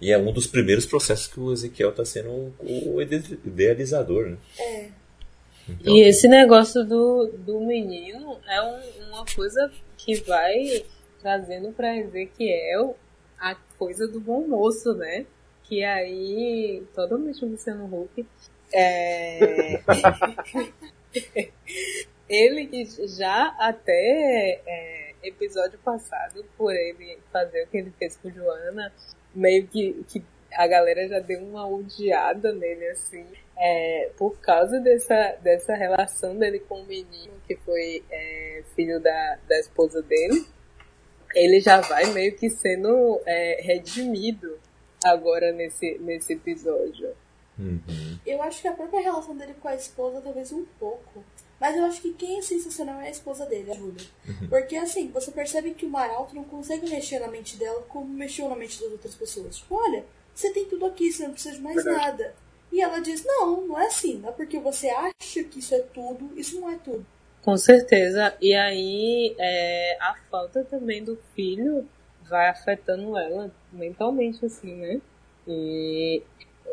[0.00, 4.36] E é um dos primeiros processos que o Ezequiel tá sendo o ide- idealizador, né?
[4.58, 4.88] É,
[5.68, 10.84] Então, E esse negócio do, do menino é um- uma coisa que vai
[11.20, 12.96] trazendo pra Ezequiel
[13.36, 15.26] a coisa do bom moço, né?
[15.68, 18.24] Que aí, totalmente o Luciano Huck,
[18.72, 19.80] é...
[22.28, 28.30] ele que já até é, episódio passado, por ele fazer o que ele fez com
[28.30, 28.92] Joana,
[29.34, 35.36] meio que, que a galera já deu uma odiada nele, assim, é, por causa dessa,
[35.42, 40.46] dessa relação dele com o menino, que foi é, filho da, da esposa dele.
[41.34, 44.58] Ele já vai meio que sendo é, redimido
[45.10, 47.14] agora nesse, nesse episódio.
[47.58, 47.80] Uhum.
[48.26, 51.24] eu acho que a própria relação dele com a esposa, talvez um pouco.
[51.58, 54.04] Mas eu acho que quem é sensacional é a esposa dele, a Júlia.
[54.50, 58.48] Porque assim, você percebe que o Maralto não consegue mexer na mente dela como mexeu
[58.48, 59.56] na mente das outras pessoas.
[59.56, 60.04] Tipo, olha,
[60.34, 61.98] você tem tudo aqui, você não precisa de mais Verdade.
[61.98, 62.34] nada.
[62.70, 64.18] E ela diz, não, não é assim.
[64.18, 67.06] Não é porque você acha que isso é tudo, isso não é tudo.
[67.42, 68.36] Com certeza.
[68.40, 71.88] E aí é, a falta também do filho
[72.28, 75.00] vai afetando ela mentalmente, assim, né?
[75.46, 76.22] E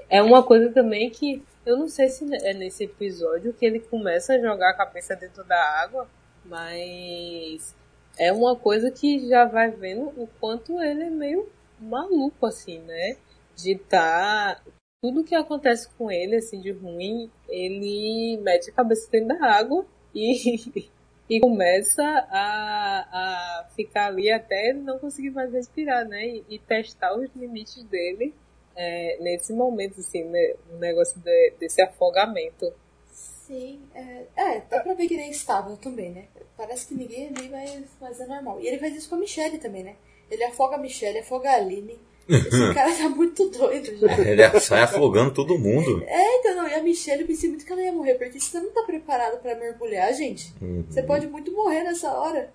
[0.09, 4.33] é uma coisa também que eu não sei se é nesse episódio que ele começa
[4.33, 6.09] a jogar a cabeça dentro da água,
[6.45, 7.75] mas
[8.17, 11.49] é uma coisa que já vai vendo o quanto ele é meio
[11.79, 13.17] maluco, assim, né?
[13.55, 14.61] De tá.
[15.01, 19.85] Tudo que acontece com ele, assim, de ruim, ele mete a cabeça dentro da água
[20.15, 20.87] e,
[21.36, 26.23] e começa a, a ficar ali até não conseguir mais respirar, né?
[26.27, 28.36] E, e testar os limites dele
[28.75, 30.53] é, nesse momento, assim, né?
[30.71, 32.71] O negócio de- desse afogamento.
[33.11, 36.27] Sim, é, é, dá pra ver que ele é estável também, né?
[36.55, 38.61] Parece que ninguém ali vai fazer normal.
[38.61, 39.95] E ele faz isso com a Michelle também, né?
[40.29, 41.99] Ele afoga a Michelle, afoga a Aline.
[42.30, 44.17] Esse cara tá muito doido já.
[44.19, 46.03] Ele sai afogando todo mundo.
[46.07, 48.59] É, então não, e a Michelle eu pensei muito que ela ia morrer, porque você
[48.59, 50.53] não tá preparado pra mergulhar, gente.
[50.61, 50.86] Uhum.
[50.89, 52.49] Você pode muito morrer nessa hora.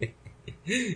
[0.00, 0.08] É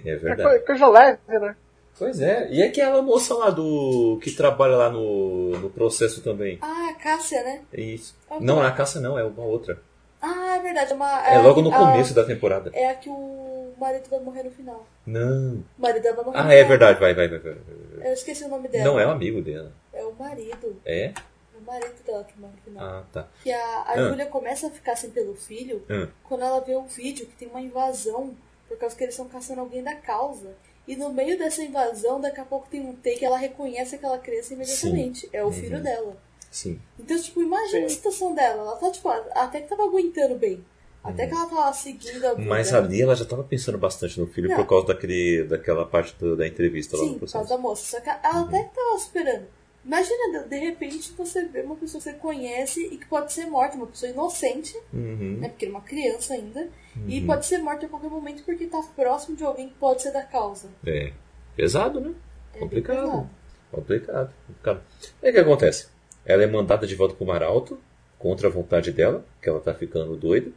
[0.05, 0.43] É verdade.
[0.43, 1.57] coi- coisa leve, né?
[1.99, 2.49] Pois é.
[2.51, 4.19] E aquela moça lá do.
[4.23, 6.59] que trabalha lá no, no processo também.
[6.61, 7.61] Ah, a Cássia, né?
[7.73, 8.15] É isso.
[8.31, 9.79] Ah, Não, não é a caça não, é uma outra.
[10.21, 10.93] Ah, é verdade.
[10.93, 12.71] É, uma, É a- logo no a- começo da temporada.
[12.75, 13.13] É a que o
[13.83, 14.87] marido vai morrer no final.
[15.07, 15.65] Não.
[15.79, 16.69] O marido dela vai morrer no Ah, é final.
[16.69, 17.39] verdade, vai, vai, vai.
[17.39, 17.57] vai.
[18.09, 18.85] Eu esqueci o nome dela.
[18.85, 19.73] Não é um amigo dela.
[19.93, 20.81] É o marido.
[20.85, 21.05] É?
[21.07, 21.13] É
[21.59, 22.85] o marido dela que morre no final.
[22.85, 23.29] Ah, tá.
[23.43, 24.09] Que a, a Ah.
[24.09, 26.09] Júlia começa a ficar assim pelo filho Ah.
[26.25, 28.35] quando ela vê o vídeo que tem uma invasão
[28.69, 30.55] por causa que eles estão caçando alguém da causa.
[30.89, 34.55] E no meio dessa invasão, daqui a pouco tem um take, ela reconhece aquela criança
[34.55, 35.29] imediatamente.
[35.33, 35.53] É o Uhum.
[35.53, 36.17] filho dela.
[36.51, 36.81] Sim.
[36.99, 37.95] Então, tipo, imagina a Sim.
[37.95, 38.63] situação dela.
[38.63, 40.63] Ela tá, tipo, até que tava aguentando bem.
[41.05, 42.33] Até que ela tava seguindo a.
[42.35, 42.45] Uhum.
[42.45, 44.57] Mas ali ela já tava pensando bastante no filho Não.
[44.57, 47.85] por causa daquele, daquela parte do- da entrevista lá Sim, no por causa da moça.
[47.85, 49.47] Só que ela até que tava esperando.
[49.85, 53.77] Imagina, de- repente, você vê uma pessoa que você conhece e que pode ser morta,
[53.77, 55.39] uma pessoa inocente, Uhum.
[55.41, 55.49] né?
[55.49, 56.69] Porque é uma criança ainda.
[57.09, 60.13] E pode ser morta a qualquer momento porque tá próximo de alguém que pode ser
[60.13, 60.69] da causa.
[60.87, 61.13] É.
[61.57, 62.13] Pesado, né?
[62.55, 62.97] É Complicado.
[63.01, 63.31] pesado.
[63.73, 64.33] Complicado.
[64.47, 64.83] complicado.
[65.23, 65.89] Aí o que acontece?
[66.25, 67.77] Ela é mandada de volta pro Maralto,
[68.19, 70.53] contra a vontade dela, que ela tá ficando doida,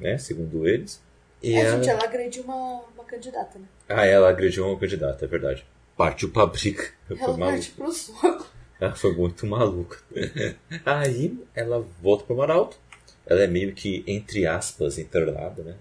[0.00, 0.18] né?
[0.18, 1.00] Segundo eles.
[1.42, 1.76] E É, ela...
[1.76, 3.64] gente, ela agrediu uma, uma candidata, né?
[3.88, 5.64] Ah, ela agrediu uma candidata, é verdade.
[5.96, 6.82] partiu pra briga.
[7.06, 7.46] Foi Ela maluco.
[7.46, 8.46] parte pro soco.
[8.80, 9.98] Ela foi muito maluca.
[10.86, 12.78] Aí ela volta pro Maralto.
[13.26, 15.76] Ela é meio que, entre aspas, internada, né?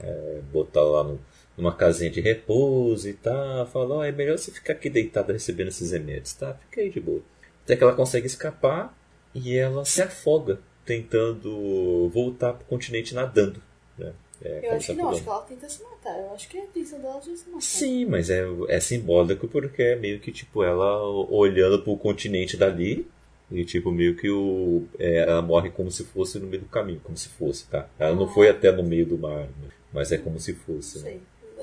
[0.00, 1.18] É, botar lá no,
[1.56, 3.66] numa casinha de repouso e tal.
[3.66, 6.54] Fala, ó, é melhor você ficar aqui deitada recebendo esses remédios, tá?
[6.68, 7.22] Fica aí de boa.
[7.64, 8.94] Até que ela consegue escapar
[9.34, 13.62] e ela se afoga, tentando voltar pro continente nadando.
[13.98, 14.12] Né?
[14.44, 15.14] É, Eu acho que tá não, falando.
[15.14, 16.18] acho que ela tenta se matar.
[16.18, 17.60] Eu acho que a intenção dela é se matar.
[17.62, 21.00] Sim, mas é, é simbólico porque é meio que tipo ela
[21.30, 23.06] olhando pro continente dali
[23.50, 27.00] e tipo meio que o, é, ela morre como se fosse no meio do caminho,
[27.04, 27.88] como se fosse, tá?
[27.98, 28.28] Ela não Ah.
[28.34, 29.68] foi até no meio do mar, né?
[29.92, 30.98] mas é como se fosse.
[30.98, 31.18] Não Né?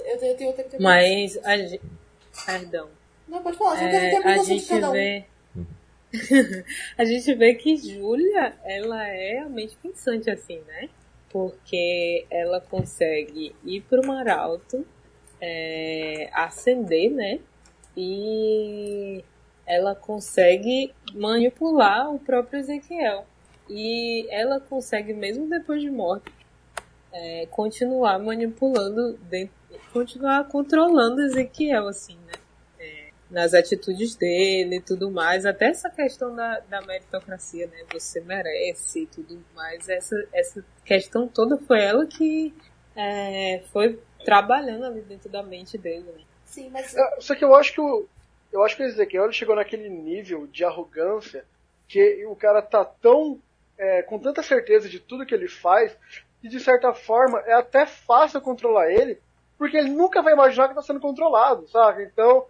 [0.06, 0.80] Eu tenho, eu tenho outra interpretação.
[0.80, 1.82] Mas a gente.
[2.46, 2.88] Perdão.
[3.28, 4.94] Não, pode falar, já tem É, a de cada um.
[4.94, 5.26] vê.
[6.98, 10.90] a gente vê que Júlia, ela é realmente pensante assim, né?
[11.30, 14.86] Porque ela consegue ir pro Mar Alto,
[15.40, 17.40] é, ascender, né?
[17.96, 19.24] E
[19.66, 23.26] ela consegue manipular o próprio Ezequiel.
[23.70, 26.32] E ela consegue, mesmo depois de morte,
[27.14, 29.20] é, continuar manipulando,
[29.94, 32.18] continuar controlando Ezequiel, assim,
[33.30, 37.84] nas atitudes dele e tudo mais, até essa questão da, da meritocracia, né?
[37.94, 39.88] Você merece e tudo mais.
[39.88, 42.54] Essa, essa questão toda foi ela que
[42.96, 46.24] é, foi trabalhando ali dentro da mente dele, né?
[46.44, 48.08] Sim, mas É, Só que eu acho que o.
[48.52, 51.46] Eu acho que o Ezequiel ele chegou naquele nível de arrogância
[51.88, 53.40] que o cara tá tão.
[53.78, 55.96] é, com tanta certeza de tudo que ele faz,
[56.42, 59.20] que de certa forma é até fácil controlar ele,
[59.58, 62.04] porque ele nunca vai imaginar que tá sendo controlado, sabe?
[62.04, 62.46] Então,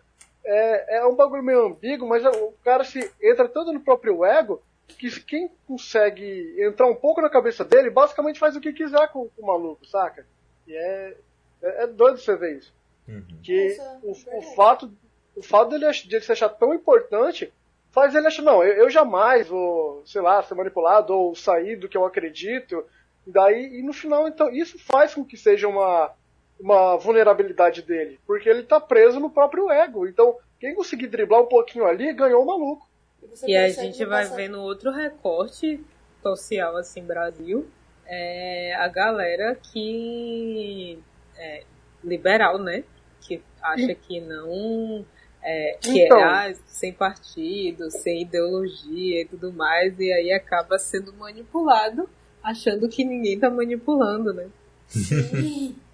[0.46, 4.62] é, é um bagulho meio ambíguo, mas o cara se entra tanto no próprio ego
[4.88, 9.30] que quem consegue entrar um pouco na cabeça dele, basicamente faz o que quiser com,
[9.30, 10.26] com o maluco, saca?
[10.68, 11.16] E é,
[11.62, 12.74] é, é doido você ver isso.
[13.08, 13.24] Uhum.
[13.44, 14.92] Que o, é o fato,
[15.36, 17.54] o fato dele, ach- de ele se achar tão importante
[17.92, 21.90] faz ele achar, não, eu, eu jamais vou, sei lá, ser manipulado ou sair do
[21.90, 22.84] que eu acredito.
[23.28, 26.12] E daí, e no final, então, isso faz com que seja uma,
[26.60, 28.20] uma vulnerabilidade dele.
[28.28, 30.08] Porque ele tá preso no próprio ego.
[30.08, 32.88] Então, quem conseguir driblar um pouquinho ali, ganhou o maluco.
[33.30, 35.80] você E a gente vai passado- vendo outro recorte
[36.22, 37.68] social, assim, Brasil,
[38.06, 41.00] é a galera que
[41.38, 41.64] é
[42.04, 42.84] liberal, né?
[43.22, 45.06] Que acha que não.
[45.42, 46.18] É, que Então.
[46.20, 52.10] é ah, sem partido, sem ideologia e tudo mais, e aí acaba sendo manipulado,
[52.44, 54.48] achando que ninguém tá manipulando, né?
[54.88, 55.76] Sim.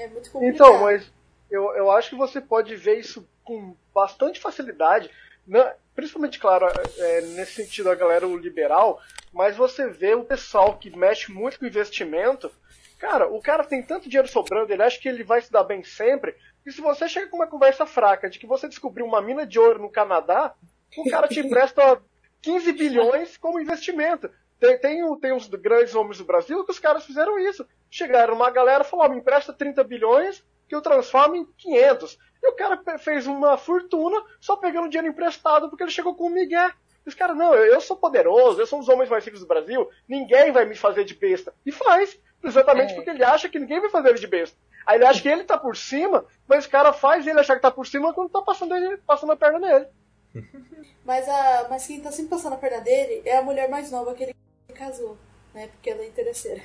[0.00, 0.54] É muito complicado.
[0.54, 1.12] Então, mas
[1.50, 5.10] eu, eu acho que você pode ver isso com bastante facilidade,
[5.46, 5.74] né?
[5.94, 6.66] principalmente, claro,
[6.96, 8.98] é, nesse sentido a galera o liberal,
[9.32, 12.50] mas você vê o pessoal que mexe muito com investimento,
[12.98, 15.84] cara, o cara tem tanto dinheiro sobrando, ele acha que ele vai se dar bem
[15.84, 19.46] sempre, e se você chega com uma conversa fraca de que você descobriu uma mina
[19.46, 20.54] de ouro no Canadá,
[20.96, 22.00] o cara te empresta
[22.40, 24.30] 15 bilhões como investimento.
[24.60, 27.66] Tem, tem, tem os grandes homens do Brasil que os caras fizeram isso.
[27.90, 32.18] Chegaram uma galera e falou, ó, me empresta 30 bilhões que eu transformo em 500.
[32.42, 36.30] E o cara fez uma fortuna só pegando dinheiro emprestado porque ele chegou com o
[36.30, 36.70] Miguel.
[37.04, 39.40] E os caras, não, eu, eu sou poderoso, eu sou um dos homens mais ricos
[39.40, 41.54] do Brasil, ninguém vai me fazer de besta.
[41.64, 42.94] E faz, exatamente É.
[42.94, 44.56] porque ele acha que ninguém vai fazer ele de besta.
[44.86, 47.62] Aí ele acha que ele tá por cima, mas o cara faz ele achar que
[47.62, 49.86] tá por cima quando tá passando, ele, passando a perna nele.
[51.02, 54.14] Mas, a, mas quem tá sempre passando a perna dele é a mulher mais nova
[54.14, 54.36] que ele
[54.80, 55.18] casou,
[55.52, 55.68] né?
[55.68, 56.62] Porque ela é interesseira.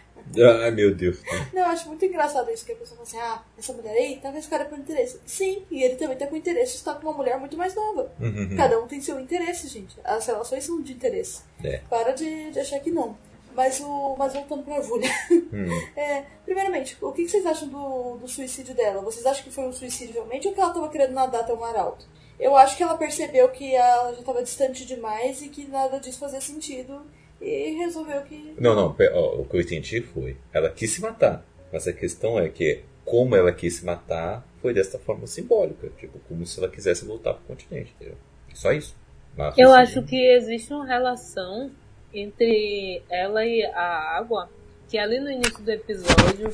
[0.61, 1.21] Ai meu Deus.
[1.53, 4.19] Não, eu acho muito engraçado isso, que a pessoa fala assim, ah, essa mulher aí,
[4.21, 5.19] talvez o cara é por interesse.
[5.25, 8.11] Sim, e ele também tá com interesse de estar com uma mulher muito mais nova.
[8.19, 8.55] Uhum.
[8.55, 9.97] Cada um tem seu interesse, gente.
[10.03, 11.41] As relações são de interesse.
[11.63, 11.79] É.
[11.89, 13.17] Para de, de achar que não.
[13.53, 15.09] Mas, o, mas voltando pra Júlia.
[15.31, 15.65] Hum.
[15.95, 19.01] É, primeiramente, o que vocês acham do, do suicídio dela?
[19.01, 21.59] Vocês acham que foi um suicídio realmente ou que ela tava querendo nadar até o
[21.59, 22.05] mar alto?
[22.37, 26.19] Eu acho que ela percebeu que ela já tava distante demais e que nada disso
[26.19, 27.01] fazia sentido
[27.41, 28.55] e resolveu que.
[28.59, 31.45] Não, não, ó, o que eu entendi foi, ela quis se matar.
[31.71, 35.89] Mas a questão é que, como ela quis se matar, foi dessa forma simbólica.
[35.97, 38.17] Tipo, como se ela quisesse voltar pro continente, entendeu?
[38.53, 38.95] Só isso.
[39.35, 41.71] Mas, Eu assim, acho que existe uma relação
[42.13, 44.49] entre ela e a água,
[44.87, 46.49] que ali no início do episódio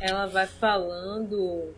[0.00, 1.72] ela vai falando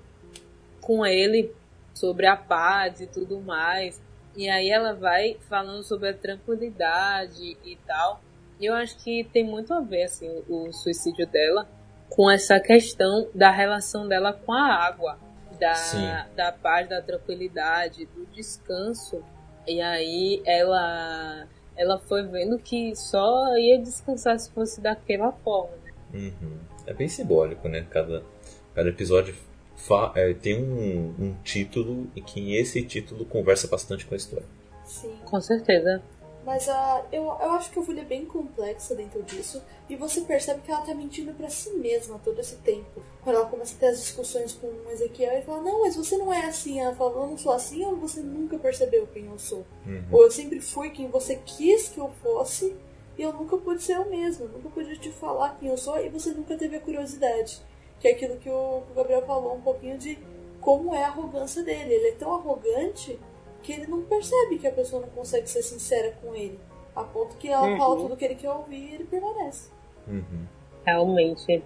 [0.81, 1.53] com ele
[1.95, 4.03] sobre a paz e tudo mais.
[4.37, 8.21] E aí ela vai falando sobre a tranquilidade e tal.
[8.61, 11.67] E eu acho que tem muito a ver assim, o, suicídio dela
[12.11, 15.19] com essa questão da relação dela com a água,
[15.59, 16.07] da, Sim.
[16.37, 19.23] da paz, da tranquilidade, do descanso.
[19.67, 21.47] E aí ela
[21.77, 25.93] ela foi vendo que só ia descansar se fosse daquela forma, né?
[26.13, 26.59] Uhum.
[26.87, 27.87] É bem simbólico, né?
[27.89, 28.23] Cada,
[28.75, 29.35] cada episódio
[29.77, 34.45] fa- é, tem um, um título e que esse título conversa bastante com a história.
[34.85, 35.17] Sim.
[35.25, 36.03] Com certeza.
[36.51, 39.63] Mas a, eu, eu acho que a Julia é bem complexa dentro disso.
[39.89, 43.01] E você percebe que ela tá mentindo pra si mesma todo esse tempo.
[43.23, 46.19] Quando ela começa a ter as discussões com o Ezequiel e fala, não, mas você
[46.19, 46.81] não é assim.
[46.81, 49.65] Ela fala, eu não sou assim ou você nunca percebeu quem eu sou?
[50.11, 52.75] Ou eu sempre fui quem você quis que eu fosse
[53.17, 54.47] e eu nunca pude ser eu mesma.
[54.47, 57.63] Eu nunca pude te falar quem eu sou e você nunca teve a curiosidade.
[58.01, 60.19] Que é aquilo que o, que o Gabriel falou um pouquinho de
[60.61, 61.95] como é a arrogância dele.
[61.95, 63.21] Ele é tão arrogante
[63.63, 66.59] que ele não percebe que a pessoa não consegue ser sincera com ele.
[66.95, 67.79] A ponto que ela Uhum.
[67.79, 69.71] fala tudo que ele quer ouvir e ele permanece.
[70.07, 70.47] Uhum.
[70.85, 71.63] Realmente.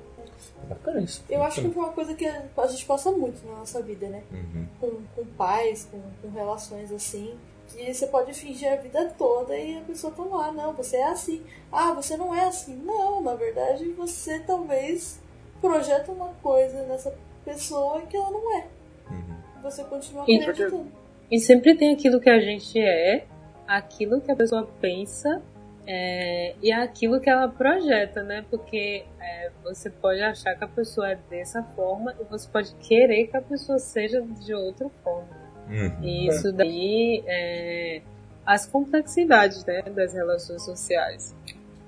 [0.69, 1.25] Bacana isso.
[1.29, 4.23] Eu acho que é uma coisa que a gente passa muito na nossa vida, né?
[4.33, 4.67] Uhum.
[4.81, 7.37] Com, com pais, com, com relações assim.
[7.69, 11.05] Que você pode fingir a vida toda e a pessoa tá lá, não, você é
[11.09, 11.43] assim.
[11.73, 12.77] Ah, você não é assim.
[12.77, 15.19] Não, na verdade você talvez
[15.61, 18.67] projeta uma coisa nessa pessoa que ela não é.
[19.11, 19.63] Uhum.
[19.63, 20.87] Você continua acreditando.
[21.31, 23.25] E sempre tem aquilo que a gente é,
[23.67, 25.43] aquilo que a pessoa pensa
[25.87, 28.45] é, e aquilo que ela projeta, né?
[28.51, 33.27] Porque é, você pode achar que a pessoa é dessa forma e você pode querer
[33.27, 35.45] que a pessoa seja de outra forma.
[35.69, 36.03] Uhum.
[36.03, 38.03] E isso daí é
[38.45, 41.35] as complexidades né, das relações sociais.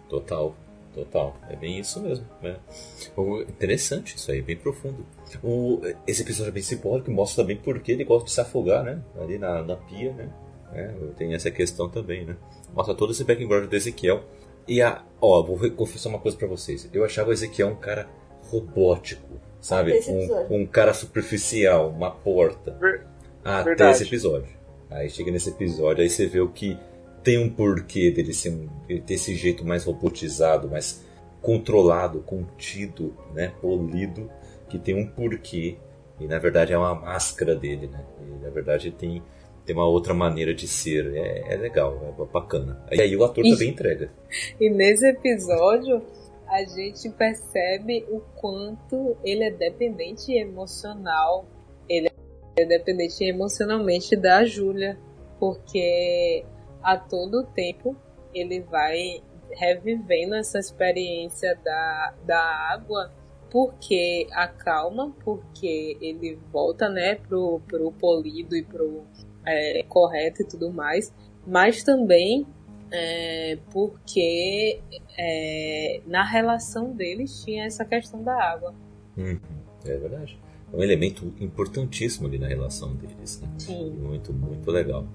[0.08, 0.54] Total,
[0.94, 1.36] total.
[1.50, 2.26] É bem isso mesmo.
[2.42, 2.56] Né?
[3.48, 5.04] Interessante isso aí, bem profundo.
[5.42, 8.84] O, esse episódio é bem simbólico, mostra também por que ele gosta de se afogar,
[8.84, 9.00] né?
[9.20, 10.28] Ali na, na pia, né?
[10.72, 12.36] É, tem essa questão também, né?
[12.74, 14.22] Mostra todo esse background do Ezequiel.
[14.68, 15.02] E a.
[15.20, 16.88] Ó, vou confessar uma coisa pra vocês.
[16.92, 18.08] Eu achava o Ezequiel um cara
[18.50, 19.28] robótico,
[19.60, 19.98] sabe?
[20.08, 22.72] Um, um cara superficial, uma porta.
[22.80, 23.06] Ver-
[23.44, 23.92] Até Verdade.
[23.96, 24.48] esse episódio.
[24.90, 26.78] Aí chega nesse episódio, aí você vê o que
[27.22, 31.04] tem um porquê dele ser um, ele ter esse jeito mais robotizado, mais
[31.42, 34.30] controlado, contido, né, polido,
[34.68, 35.78] que tem um porquê
[36.18, 38.04] e na verdade é uma máscara dele, né?
[38.20, 39.22] E na verdade tem
[39.64, 42.86] tem uma outra maneira de ser, é, é legal, é bacana.
[42.92, 43.50] E aí o ator Ih.
[43.50, 44.10] também entrega.
[44.60, 46.00] E nesse episódio
[46.46, 51.44] a gente percebe o quanto ele é dependente emocional.
[51.88, 52.08] Ele
[52.56, 54.96] é dependente emocionalmente da Júlia,
[55.40, 56.44] porque
[56.80, 57.96] a todo tempo
[58.32, 59.20] ele vai
[59.50, 62.40] revivendo essa experiência da, da
[62.72, 63.12] água
[63.56, 69.02] porque acalma, porque ele volta né, pro, pro polido e pro
[69.46, 71.10] é, correto e tudo mais,
[71.46, 72.46] mas também
[72.90, 74.78] é, porque
[75.18, 78.74] é, na relação deles tinha essa questão da água.
[79.16, 79.40] Uhum,
[79.86, 80.38] é verdade.
[80.70, 83.48] É um elemento importantíssimo ali na relação deles, né?
[83.56, 83.90] Sim.
[83.92, 85.06] Muito, muito legal.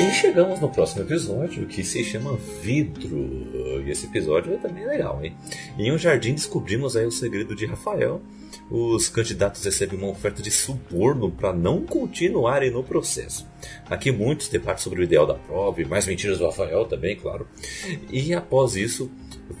[0.00, 3.82] E chegamos no próximo episódio, que se chama Vidro.
[3.84, 5.36] E esse episódio é também legal, hein?
[5.78, 8.22] Em um jardim descobrimos aí o segredo de Rafael.
[8.70, 13.46] Os candidatos recebem uma oferta de suborno para não continuarem no processo.
[13.90, 17.46] Aqui muitos debatem sobre o ideal da prova e mais mentiras do Rafael também, claro.
[18.10, 19.10] E após isso,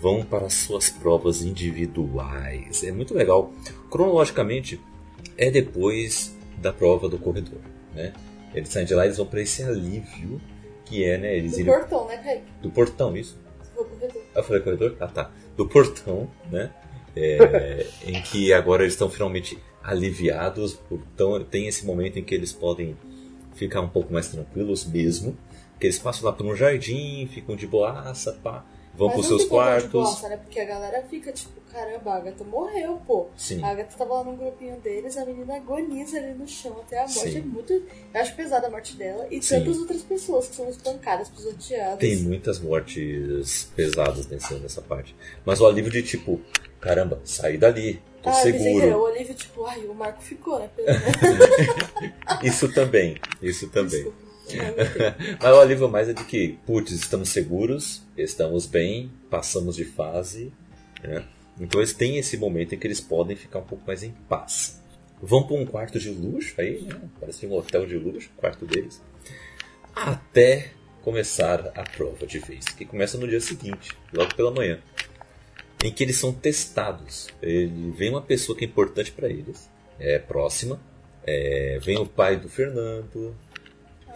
[0.00, 2.82] vão para suas provas individuais.
[2.82, 3.52] É muito legal.
[3.90, 4.80] Cronologicamente,
[5.36, 7.60] é depois da prova do corredor,
[7.94, 8.14] né?
[8.54, 10.40] Eles saem de lá e eles vão para esse alívio
[10.84, 11.36] que é, né?
[11.36, 12.44] Eles Do irem portão, né, Kaique?
[12.62, 13.38] do portão, isso?
[13.74, 14.22] For corredor.
[14.34, 14.96] Eu falei corredor?
[15.00, 15.30] Ah, tá.
[15.56, 16.70] Do portão, né?
[17.14, 20.78] É, em que agora eles estão finalmente aliviados.
[20.90, 22.96] Então tem esse momento em que eles podem
[23.54, 25.36] ficar um pouco mais tranquilos mesmo.
[25.78, 28.64] Que eles passam lá por um jardim, ficam de boaça, pá,
[28.94, 29.90] vão Mas pros seus quartos.
[29.90, 30.36] bosta, né?
[30.36, 33.28] Porque a galera fica tipo, caramba, a Agatha morreu, pô.
[33.36, 33.62] Sim.
[33.62, 37.02] A Agatha tava lá num grupinho deles, a menina agoniza ali no chão até a
[37.02, 37.32] morte.
[37.32, 37.38] Sim.
[37.38, 37.72] É muito.
[37.72, 37.84] Eu
[38.20, 39.26] acho pesada a morte dela.
[39.30, 39.58] E Sim.
[39.60, 41.98] tantas outras pessoas que são espancadas, pisoteadas.
[41.98, 45.14] Tem muitas mortes pesadas nessa, nessa parte.
[45.44, 46.40] Mas o alívio de tipo,
[46.80, 48.96] caramba, saí dali, tô ah, eu seguro.
[48.96, 50.68] o Olivia, tipo, ai, o Marco ficou, né?
[52.42, 54.02] Isso também, isso também.
[54.02, 54.29] Desculpa.
[55.40, 60.52] Mas o alívio mais é de que, putz, estamos seguros, estamos bem, passamos de fase,
[61.02, 61.24] né?
[61.58, 64.80] Então eles têm esse momento em que eles podem ficar um pouco mais em paz.
[65.22, 66.98] Vão para um quarto de luxo aí, né?
[67.18, 69.02] Parece um hotel de luxo, quarto deles.
[69.94, 70.72] Até
[71.02, 74.80] começar a prova de vez, que começa no dia seguinte, logo pela manhã.
[75.84, 77.28] Em que eles são testados.
[77.42, 79.68] Ele, vem uma pessoa que é importante para eles,
[79.98, 80.80] é próxima.
[81.26, 83.36] é, vem o pai do Fernando,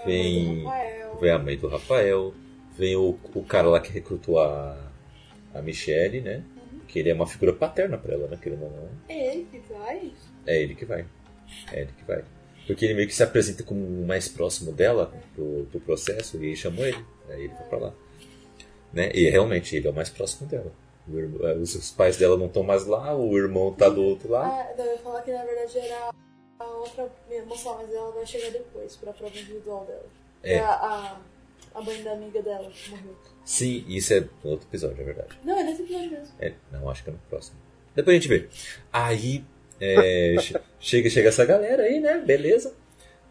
[0.07, 0.65] Vem-
[1.21, 2.35] vem a mãe do Rafael,
[2.77, 4.77] vem o, o cara lá que recrutou a,
[5.55, 6.43] a Michelle, né?
[6.89, 8.39] Que ele é uma figura paterna pra ela, né?
[8.41, 8.89] Querendo ou não.
[9.09, 10.13] É ele que vai?
[10.47, 11.05] É ele que vai.
[11.73, 12.25] É ele que vai.
[12.67, 16.57] Porque ele meio que se apresenta como o mais próximo dela pro, pro processo e
[16.57, 17.05] chamou ele.
[17.29, 17.93] Aí ele foi pra lá.
[18.93, 19.11] Né?
[19.15, 20.73] E realmente ele é o mais próximo dela.
[21.07, 24.31] Irmão- é, Os os pais dela não estão mais lá, o irmão tá do outro
[24.31, 24.51] lado.
[24.51, 26.11] Ah, eu ia falar que na verdade era
[26.65, 27.11] a outra
[27.47, 30.07] moça, mas ela vai chegar depois pra prova individual dela.
[30.43, 30.59] É.
[30.59, 31.21] A, a,
[31.75, 33.17] a mãe da amiga dela que morreu.
[33.45, 35.39] Sim, isso é no outro episódio, é verdade.
[35.45, 36.35] Não, é nesse episódio mesmo.
[36.41, 37.57] É, não, acho que é no próximo.
[37.95, 38.49] Depois a gente vê.
[38.93, 39.45] Aí
[39.81, 42.19] é, che- chega, chega essa galera aí, né?
[42.19, 42.75] Beleza.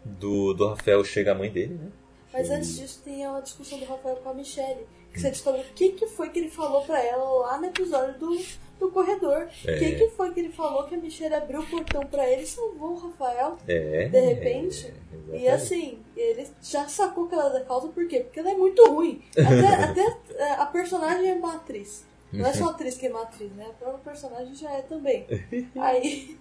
[0.04, 1.90] Do, do Rafael chega a mãe dele, né?
[2.32, 4.86] Mas antes disso tem a discussão do Rafael com a Michelle.
[5.14, 8.18] Que você descobre o que, que foi que ele falou pra ela lá no episódio
[8.18, 8.36] do,
[8.80, 9.48] do corredor.
[9.64, 9.78] O É.
[9.78, 12.46] que, que foi que ele falou que a Michelle abriu o portão pra ele e
[12.46, 13.56] salvou o Rafael.
[13.66, 14.08] É.
[14.08, 14.92] De repente,
[15.32, 18.20] é, E assim, ele já sacou que ela é da causa, por quê?
[18.20, 19.22] Porque ela é muito ruim.
[19.32, 22.04] Até, até é, a personagem é uma atriz.
[22.32, 23.66] Não é só a atriz que é uma atriz, né?
[23.70, 25.24] A própria personagem já é também.
[25.78, 26.36] Aí,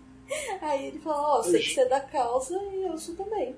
[0.61, 3.55] aí ele fala, ó, sei que você é da causa e eu sou também.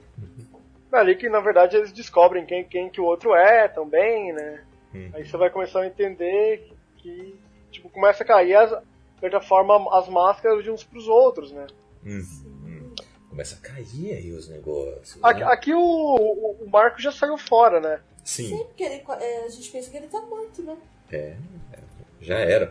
[0.91, 4.64] Ali que na verdade eles descobrem quem, quem que o outro é também, né?
[5.13, 7.35] Aí você vai começar a entender que,
[7.71, 11.67] tipo, começa a cair, as, de certa forma, as máscaras de uns pros outros, né?
[12.03, 12.93] Uhum.
[13.29, 15.21] Começa a cair aí os negócios.
[15.21, 15.45] Aqui, né?
[15.47, 17.99] aqui o, o, Marco já saiu fora, né?
[18.23, 20.77] Sim, Sempre que ele, é, a gente pensa que ele tá morto, né?
[21.11, 21.35] é,
[21.73, 21.79] é,
[22.21, 22.67] já era.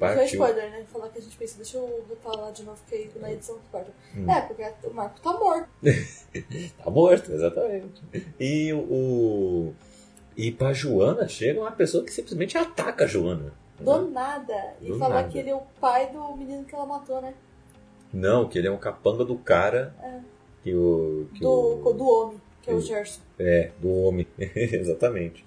[0.00, 0.44] Não foi Partiu.
[0.44, 0.84] spoiler, né?
[0.92, 3.68] Falar que a gente pensa, deixa eu falar de novo que aí na edição que
[3.70, 3.92] corta.
[4.16, 4.30] Hum.
[4.30, 5.68] É, porque o Marco tá morto.
[6.84, 8.02] Tá morto, exatamente.
[8.38, 9.72] E o.
[10.38, 13.52] E pra Joana chega uma pessoa que simplesmente ataca a Joana.
[13.80, 14.74] Do nada.
[14.80, 15.28] E Do fala nada.
[15.28, 17.34] que ele é o pai do menino que ela matou, né?
[18.12, 19.92] Não, que ele é um capanga do cara.
[20.00, 20.20] É.
[20.62, 21.26] Que o.
[21.34, 21.92] Que Do, o...
[21.92, 23.20] do homem, que é o Gerson.
[23.36, 24.28] É, do homem.
[24.38, 25.44] exatamente.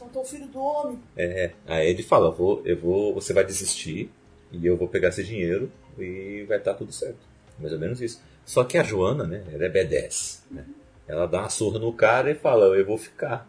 [0.00, 0.98] Matou o filho do homem.
[1.16, 1.50] É.
[1.66, 4.10] Aí ele fala, vou, eu vou, você vai desistir
[4.50, 7.20] e eu vou pegar esse dinheiro e vai estar tudo certo.
[7.58, 8.22] Mais ou menos isso.
[8.46, 10.40] Só que a Joana, né, ela é B10.
[10.50, 10.64] Né?
[11.06, 13.46] Ela dá uma surra no cara e fala, eu vou ficar.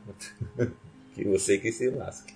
[1.14, 2.34] que você que se lasque.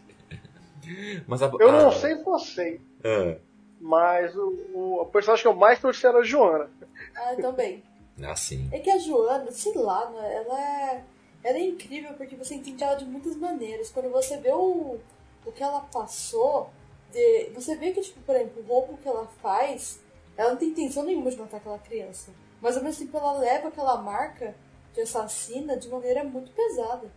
[1.27, 3.37] Mas a, Eu não a- sei você, Ah,
[3.79, 6.69] mas o, o, a personagem que eu mais torci era a Joana.
[7.15, 7.83] Ah, também.
[8.23, 8.67] ah, sim.
[8.71, 11.03] É que a Joana, sei lá, né, ela é,
[11.43, 13.91] ela é incrível porque você entende ela de muitas maneiras.
[13.91, 14.97] Quando você vê o,
[15.45, 16.69] o que ela passou,
[17.11, 19.99] de, você vê que, tipo, por exemplo, o roubo que ela faz,
[20.35, 22.31] ela não tem intenção nenhuma de matar aquela criança.
[22.61, 24.55] Mas ao mesmo tempo ela leva aquela marca
[24.99, 27.07] de assassina de maneira muito pesada.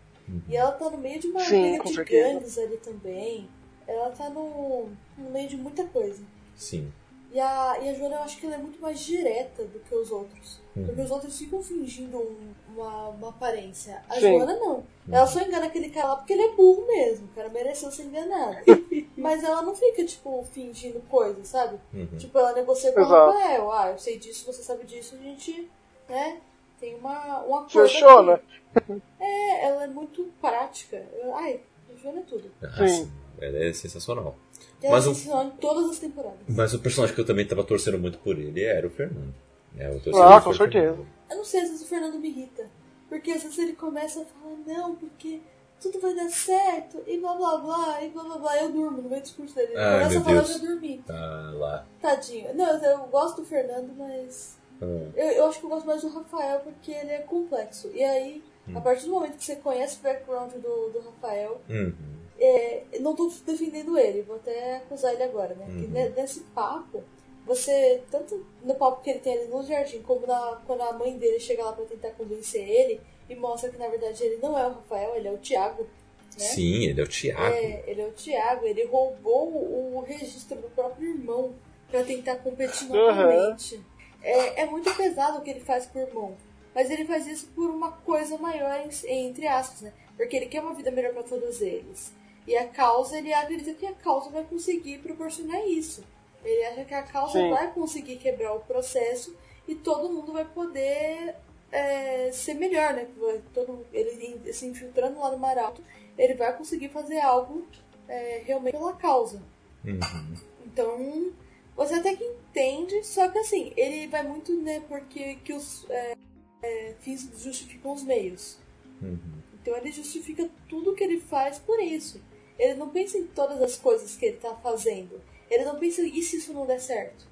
[0.49, 2.29] E ela tá no meio de uma Sim, de certeza.
[2.35, 3.49] gangues ali também.
[3.87, 4.89] Ela tá no,
[5.19, 6.23] no meio de muita coisa.
[6.55, 6.91] Sim.
[7.33, 9.95] E a, e a Joana, eu acho que ela é muito mais direta do que
[9.95, 10.61] os outros.
[10.77, 10.87] Uhum.
[10.87, 14.03] Porque os outros ficam fingindo um- uma, uma aparência.
[14.09, 14.21] A Sim.
[14.39, 14.85] Joana não.
[15.11, 17.27] Ela só engana aquele cara lá porque ele é burro mesmo.
[17.27, 18.59] O cara mereceu ser enganado.
[19.17, 21.79] Mas ela não fica, tipo, fingindo coisa, sabe?
[21.93, 22.17] Uhum.
[22.17, 23.05] Tipo, ela negocia com o.
[23.05, 23.73] Rafael.
[23.73, 25.69] Ah, eu sei disso, você sabe disso, a gente,
[26.09, 26.41] né?
[26.83, 27.71] Tem uma, um acordo.
[27.89, 28.41] Fechou, né?
[29.21, 31.01] É, ela é muito prática.
[31.35, 31.61] Ai,
[31.95, 32.51] a Joana é tudo.
[32.61, 33.09] Ah, Sim.
[33.41, 34.35] Ela é sensacional.
[34.83, 36.39] E ela Mas o- funciona em todas as temporadas.
[36.49, 39.33] Mas o personagem que eu também tava torcendo muito por ele era o Fernando.
[39.79, 40.89] É, Ah, com certeza.
[40.97, 41.07] Fernando.
[41.31, 42.69] Eu não sei, às vezes o Fernando me irrita.
[43.09, 45.41] Porque às vezes ele começa a falar, não, porque
[45.81, 48.57] tudo vai dar certo, e blá blá blá, e blá blá blá.
[48.63, 49.73] Eu durmo no meio do discurso dele.
[49.73, 50.61] Ele Ai, começa a falar, eu Deus.
[50.61, 51.03] dormi.
[51.07, 51.87] Tá lá.
[52.01, 52.55] Tadinho.
[52.55, 54.59] Não, eu, eu gosto do Fernando, mas.
[54.83, 57.91] Ah, Eu, eu acho que eu gosto mais do Rafael porque ele é complexo.
[57.95, 58.43] E aí,
[58.75, 61.95] a partir do momento que você conhece o background do, do Rafael, uhum.
[62.39, 65.67] é, eu não tô defendendo ele, vou até acusar ele agora, né?
[65.67, 65.91] Que Uhum.
[65.91, 67.03] ne- nesse papo,
[67.47, 71.17] você, tanto no papo que ele tem ali no jardim, como na, quando a mãe
[71.19, 74.67] dele chega lá pra tentar convencer ele e mostra que na verdade ele não é
[74.67, 75.83] o Rafael, ele é o Tiago.
[75.83, 76.45] Né?
[76.47, 77.55] Sim, ele é o Thiago.
[77.55, 81.53] É, ele é o Tiago, ele roubou o, registro do próprio irmão
[81.91, 83.81] pra tentar competir novamente.
[84.23, 86.37] É, é muito pesado o que ele faz o irmão.
[86.75, 89.93] Mas ele faz isso por uma coisa maior, entre aspas, né?
[90.17, 92.13] Porque ele quer uma vida melhor pra todos eles.
[92.47, 96.03] E a causa, ele acredita que a causa vai conseguir proporcionar isso.
[96.45, 97.51] Ele acha que a causa Sim.
[97.51, 99.37] vai conseguir quebrar o processo
[99.69, 101.37] e todo mundo vai poder
[101.71, 103.07] é, ser melhor, né?
[103.55, 105.83] Todo, ele se infiltrando lá no Mar Alto,
[106.19, 107.67] ele vai conseguir fazer algo
[108.09, 109.41] é, realmente pela causa.
[109.85, 110.35] Uhum.
[110.67, 111.33] Então,
[111.77, 116.17] você até que entende, só que assim, ele vai muito, né, porque que os é,
[116.63, 118.59] é, fins justificam os meios.
[119.01, 119.19] Uhum.
[119.55, 122.21] Então ele justifica tudo que ele faz por isso.
[122.59, 125.21] Ele não pensa em todas as coisas que ele tá fazendo.
[125.51, 127.27] Ele não pensa, e se isso não der certo?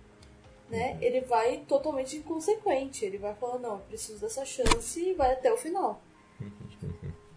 [0.69, 0.97] Né?
[1.01, 3.05] Ele vai totalmente inconsequente.
[3.05, 6.03] Ele vai falar, não, eu preciso dessa chance e vai até o final.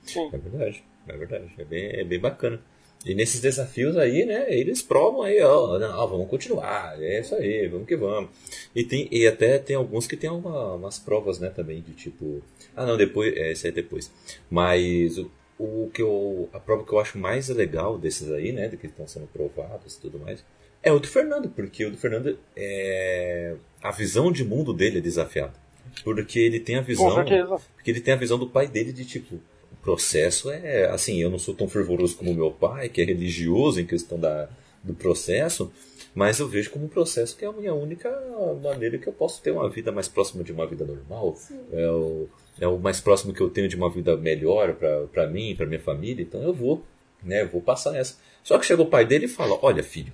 [0.03, 0.29] Sim.
[0.31, 1.55] É verdade, é verdade.
[1.57, 2.63] É bem, é bem bacana.
[3.05, 7.67] E nesses desafios aí, né, eles provam aí, ó, não, vamos continuar, é isso aí,
[7.67, 8.29] vamos que vamos.
[8.73, 12.41] E, tem, e até tem alguns que tem uma- umas provas, né, também, de tipo,
[12.75, 14.09] ah não, depois, é, esse aí é depois.
[14.49, 18.69] Mas o, o que eu, a prova que eu acho mais legal desses aí, né,
[18.69, 20.43] de que estão sendo provados e tudo mais,
[20.81, 25.01] é o do Fernando, porque o do Fernando é a visão de mundo dele é
[25.01, 25.53] desafiada.
[26.03, 27.07] Porque ele tem a visão,
[27.75, 29.39] porque ele tem a visão do pai dele de tipo,
[29.83, 33.85] processo é assim, eu não sou tão fervoroso como meu pai, que é religioso em
[33.85, 34.49] questão da,
[34.81, 35.71] do processo,
[36.15, 38.09] mas eu vejo como um processo que é a minha única
[38.61, 41.37] maneira que eu posso ter uma vida mais próxima de uma vida normal.
[41.71, 42.27] É o,
[42.59, 44.75] é o mais próximo que eu tenho de uma vida melhor
[45.11, 46.83] para mim, para minha família, então eu vou,
[47.21, 48.17] né, eu vou passar essa.
[48.43, 50.13] Só que chega o pai dele e fala: "Olha, filho,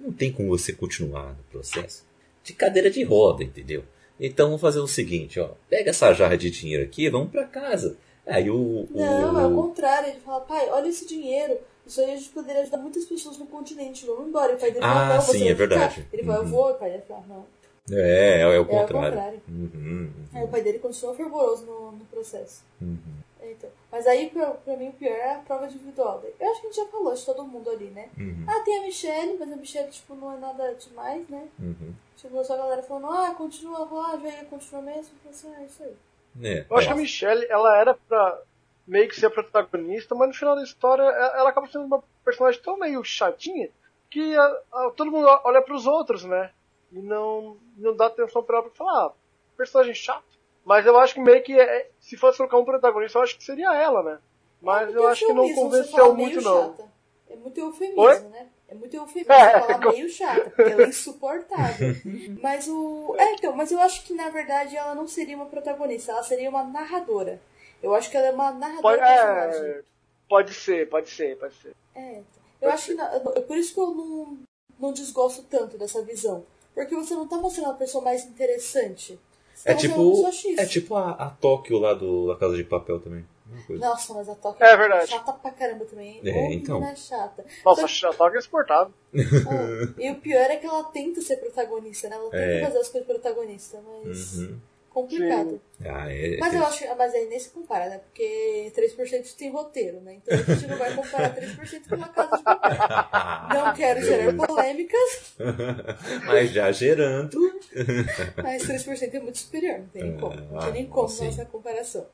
[0.00, 2.04] não tem como você continuar no processo
[2.44, 3.84] de cadeira de roda, entendeu?
[4.18, 7.96] Então vamos fazer o seguinte, ó, pega essa jarra de dinheiro aqui, vamos para casa.
[8.26, 10.08] Aí o, o- Não, é o contrário.
[10.10, 11.58] Ele fala, pai, olha esse dinheiro.
[11.86, 14.06] Isso aí a gente poderia ajudar muitas pessoas no continente.
[14.06, 14.52] Vamos embora.
[14.52, 15.66] E o pai dele Ah, fala, não, você sim, vai é ficar.
[15.68, 16.08] verdade.
[16.12, 16.48] Ele fala, eu Uhum.
[16.50, 16.68] vou.
[16.70, 17.46] E o pai dele fala, não.
[17.90, 19.10] é, é, o É o contrário.
[19.10, 19.42] contrário.
[19.48, 22.62] Uhum, uhum, Aí o pai dele continua fervoroso no, no processo.
[22.80, 22.96] uhum.
[23.40, 26.22] É, Então, mas aí, pra, pra mim, o pior é a prova individual.
[26.38, 28.08] Eu acho que a gente já falou de todo mundo ali, né?
[28.16, 31.48] Uhum, Ah, tem a Michelle, mas a Michelle, tipo, não é nada demais, né?
[31.58, 31.92] uhum.
[32.16, 35.10] Tipo, só a galera falando, ah, continua lá, velho, continua mesmo.
[35.24, 35.96] Eu falei assim, ah, isso aí.
[36.40, 36.92] É, Eu acho é.
[36.92, 38.40] que a Michelle, ela era pra
[38.86, 42.60] meio que ser a protagonista, mas no final da história ela acaba sendo uma personagem
[42.62, 43.68] tão meio chatinha
[44.10, 46.50] que a- a- todo mundo olha pros outros, né?
[46.90, 49.12] E não, não dá atenção pra ela pra falar, ah,
[49.56, 50.24] personagem chato.
[50.64, 53.44] Mas eu acho que meio que é- se fosse colocar um protagonista, eu acho que
[53.44, 54.18] seria ela, né?
[54.60, 56.70] Mas É eu acho que não convenceu muito, não.
[56.76, 56.92] Chata.
[57.30, 58.18] É muito eufemismo, Oi?
[58.20, 58.48] né?
[58.72, 61.94] É muito eufemismo É, falar com- meio chata, porque ela é insuportável.
[62.42, 63.14] mas o.
[63.18, 66.48] É, então, mas eu acho que na verdade ela não seria uma protagonista, ela seria
[66.48, 67.38] uma narradora.
[67.82, 69.60] Eu acho que ela é uma narradora Pode, personagem.
[69.70, 69.82] é,
[70.28, 71.72] pode ser, pode ser, pode ser.
[71.94, 72.24] É, então.
[72.62, 72.94] eu acho que.
[72.94, 74.38] na- é por isso que eu não,
[74.80, 76.46] não desgosto tanto dessa visão.
[76.74, 79.20] Porque você não tá mostrando a pessoa mais interessante.
[79.54, 80.58] Você É tá mostrando uma tipo, pessoa X.
[80.58, 83.26] é tipo a, a Tóquio lá do, da Casa de Papel também.
[83.70, 85.06] Nossa, mas a Toca É verdade.
[85.08, 86.20] chata pra caramba também.
[86.24, 86.78] É, Ô, então.
[86.80, 87.44] menina chata.
[87.64, 88.92] Nossa, a Toga é exportado.
[89.14, 92.16] Ah, e o pior é que ela tenta ser protagonista, né?
[92.16, 92.60] Ela tenta É.
[92.64, 94.58] fazer as coisas protagonista, mas Uhum.
[94.92, 95.60] Complicado.
[95.84, 97.98] Ah, é, Mas é- eu acho, mas aí nem se compara, né?
[97.98, 100.14] Porque 3% tem roteiro, né?
[100.22, 103.48] Então a gente não vai comparar 3% com uma casa de papel.
[103.62, 105.34] Não quero gerar polêmicas,
[106.26, 107.38] Mas já gerando.
[108.42, 110.36] mas 3% é muito superior, não tem nem como.
[110.36, 111.24] Não tem nem Ah, como sim.
[111.26, 112.06] nossa comparação.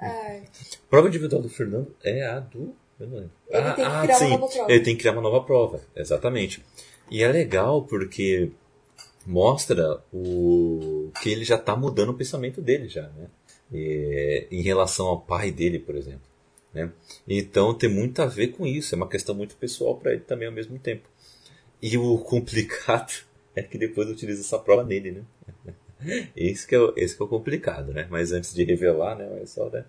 [0.00, 0.44] Ai,
[0.90, 2.74] Prova individual do Fernando é a do.
[2.98, 3.30] Eu não lembro.
[3.48, 4.30] Ele ah, tem que ah, criar uma sim.
[4.30, 4.72] nova prova.
[4.72, 6.64] Ele tem que criar uma nova prova, exatamente.
[7.10, 8.50] E é legal porque
[9.28, 13.28] mostra o que ele já está mudando o pensamento dele já, né?
[14.50, 16.26] Em relação ao pai dele, por exemplo.
[16.72, 16.90] Né?
[17.28, 20.48] Então tem muito a ver com isso, é uma questão muito pessoal para ele também
[20.48, 21.06] ao mesmo tempo.
[21.80, 23.12] E o complicado
[23.54, 25.76] é que depois utiliza essa prova nele, né?
[26.34, 28.06] Esse que é o, esse que é o complicado, né?
[28.08, 29.42] Mas antes de revelar, né?
[29.42, 29.84] É só, né?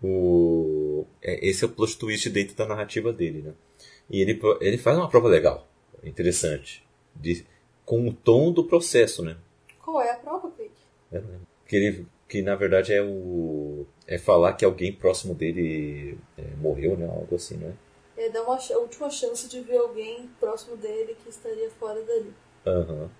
[0.00, 3.52] O, é, esse é o plot twist dentro da narrativa dele, né?
[4.08, 5.68] E ele, ele faz uma prova legal,
[6.04, 6.84] interessante,
[7.16, 7.44] de,
[7.90, 9.36] com o tom do processo, né?
[9.80, 10.52] qual é a prova?
[11.10, 11.46] Eu não lembro.
[11.66, 16.96] Que, ele, que na verdade é o é falar que alguém próximo dele é, morreu,
[16.96, 17.04] né?
[17.06, 17.74] Algo assim, né?
[18.16, 22.32] É dar uma a última chance de ver alguém próximo dele que estaria fora dali.
[22.64, 23.10] Aham.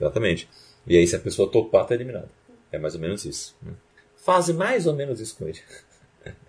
[0.00, 0.50] Exatamente.
[0.88, 2.28] E aí se a pessoa topar, tá eliminada.
[2.72, 3.56] É mais ou menos isso.
[3.62, 3.74] né?
[4.16, 5.60] Faz mais ou menos isso com ele.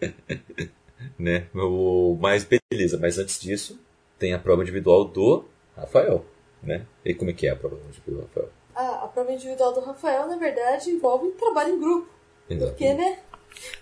[1.20, 1.48] né?
[1.54, 3.80] O, mas beleza, mas antes disso,
[4.18, 5.46] tem a prova individual do
[5.76, 6.26] Rafael.
[6.64, 6.86] Né?
[7.06, 8.50] E como é que é a prova individual do Rafael?
[8.76, 12.10] Ah, a prova individual do Rafael, na verdade, envolve trabalho em grupo.
[12.48, 13.20] Porque, né?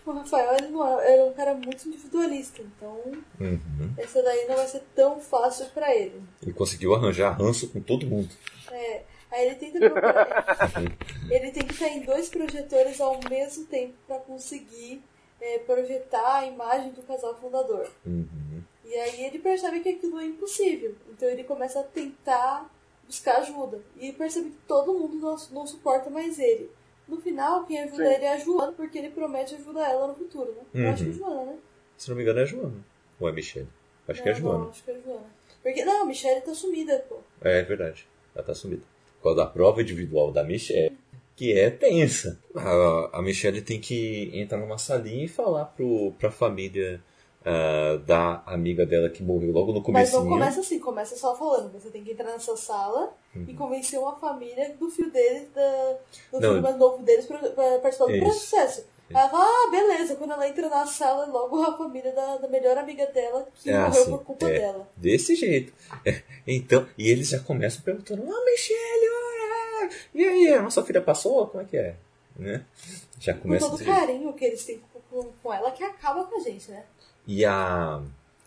[0.05, 2.97] O Rafael ele não é, ele é um cara muito individualista, então
[3.39, 3.93] Uhum.
[3.97, 6.21] essa daí não vai ser tão fácil pra ele.
[6.41, 8.29] Ele conseguiu arranjar ranço com todo mundo.
[8.71, 10.71] É, aí ele tenta procurar.
[11.29, 15.03] ele tem que estar em dois projetores ao mesmo tempo pra conseguir
[15.41, 17.89] é, projetar a imagem do casal fundador.
[18.05, 18.63] Uhum.
[18.85, 20.95] E aí ele percebe que aquilo é impossível.
[21.11, 22.69] Então ele começa a tentar
[23.05, 23.81] buscar ajuda.
[23.99, 26.69] E percebe que todo mundo não, não suporta mais ele.
[27.07, 28.13] No final, quem ajuda Sim.
[28.15, 30.63] ele é a Joana, porque ele promete ajudar ela no futuro, né?
[30.85, 31.17] Eu acho que é Uhum.
[31.19, 31.57] Joana, né?
[31.97, 32.85] Se não me engano é a Joana.
[33.19, 33.67] Ou é a Michelle?
[34.07, 34.59] Acho que é a Não, Joana.
[34.63, 35.25] Não, acho que é a Joana.
[35.61, 37.17] Porque, não, a Michelle tá sumida, pô.
[37.41, 38.07] É verdade.
[38.35, 38.83] Ela tá sumida.
[39.17, 40.97] Por causa da prova individual da Michelle,
[41.35, 42.39] que é tensa.
[42.55, 47.01] A, a Michelle tem que entrar numa salinha e falar pro, pra família
[47.45, 50.23] ah, da amiga dela que morreu logo no Mas comecinho.
[50.23, 51.71] não começa assim, começa só falando.
[51.73, 53.13] Você tem que entrar nessa sala
[53.47, 55.61] e convencer uma família do filho deles, da,
[56.31, 56.39] do Uhum.
[56.41, 58.85] Não, filho mais novo deles pra, pra participar do processo.
[59.07, 60.15] Ela fala, ah, beleza.
[60.15, 63.87] Quando ela entra na sala, logo a família da, da melhor amiga dela que Ah,
[63.87, 64.09] morreu sim.
[64.09, 64.59] por culpa É.
[64.59, 64.89] dela.
[64.97, 65.71] Desse jeito.
[66.03, 71.01] É, Então, e eles já começam perguntando: Ah, Michelle, ah, e aí, a nossa filha
[71.01, 71.45] passou?
[71.47, 71.95] Como é que é?
[72.35, 72.65] Né?
[73.19, 73.99] Já Com começa todo o desse jeito.
[74.07, 76.83] carinho que eles têm com, com, com ela, que acaba com a gente, né?
[77.27, 78.01] E a.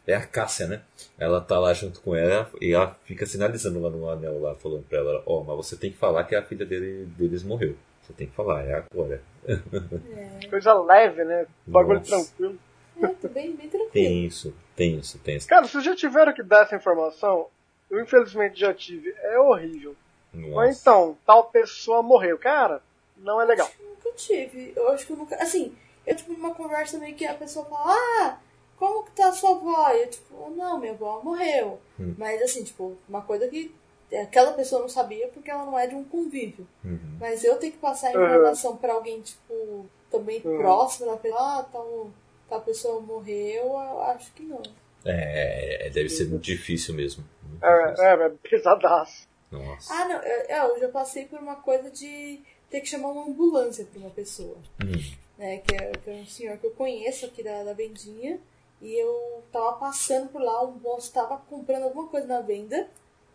[0.07, 0.81] É a Cássia, né?
[1.19, 4.85] Ela tá lá junto com ela e ela fica sinalizando lá no anel, lá, falando
[4.89, 7.77] pra ela: Ó, oh, mas você tem que falar que a filha dele, deles morreu.
[8.03, 9.21] Você tem que falar, é agora.
[9.47, 11.47] É, Coisa leve, né?
[11.67, 12.11] Bagulho Nossa.
[12.11, 12.59] tranquilo.
[13.03, 13.91] é tô bem, bem tranquilo.
[13.93, 15.47] Tem isso, tem isso, tem isso.
[15.47, 17.49] Cara, vocês já tiveram que dar essa informação?
[17.91, 19.15] Eu infelizmente já tive.
[19.19, 19.95] É horrível.
[20.35, 20.81] Ou Nossa.
[20.81, 22.39] então, tal pessoa morreu.
[22.39, 22.81] Cara,
[23.19, 23.71] não é legal.
[23.79, 24.73] Nunca tive.
[24.75, 25.37] Eu acho que eu nunca.
[25.37, 25.75] Assim,
[26.07, 28.39] eu tipo numa conversa meio que a pessoa fala, ah,
[28.79, 29.91] como que tá a sua avó?
[29.93, 31.79] E eu, tipo, não, minha avó morreu.
[31.99, 32.15] Hum.
[32.17, 33.75] Mas assim, tipo, uma coisa que
[34.23, 36.67] aquela pessoa não sabia porque ela não é de um convívio.
[36.85, 37.17] Uhum.
[37.21, 38.27] Mas eu tenho que passar a Uhum.
[38.27, 40.59] informação pra alguém, tipo, também Uhum.
[40.59, 42.11] próximo da pessoa, ah, tal,
[42.49, 44.63] tal pessoa morreu, eu acho que não.
[45.05, 47.25] É, deve ser muito difícil mesmo.
[47.43, 48.05] Muito difícil.
[48.05, 49.29] É, é, é pesadaço.
[49.51, 49.95] Nossa.
[49.95, 52.41] Ah, não, eu, eu já passei por uma coisa de
[52.71, 54.57] ter que chamar uma ambulância pra uma pessoa.
[54.85, 55.15] Hum.
[55.39, 58.41] né, que, é, que é um senhor que eu conheço aqui da, da vendinha,
[58.81, 62.89] e eu tava passando por lá, o moço tava comprando alguma coisa na venda,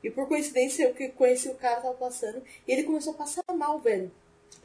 [0.03, 3.44] e por coincidência eu que conheci o cara tava passando, e ele começou a passar
[3.56, 4.11] mal, velho.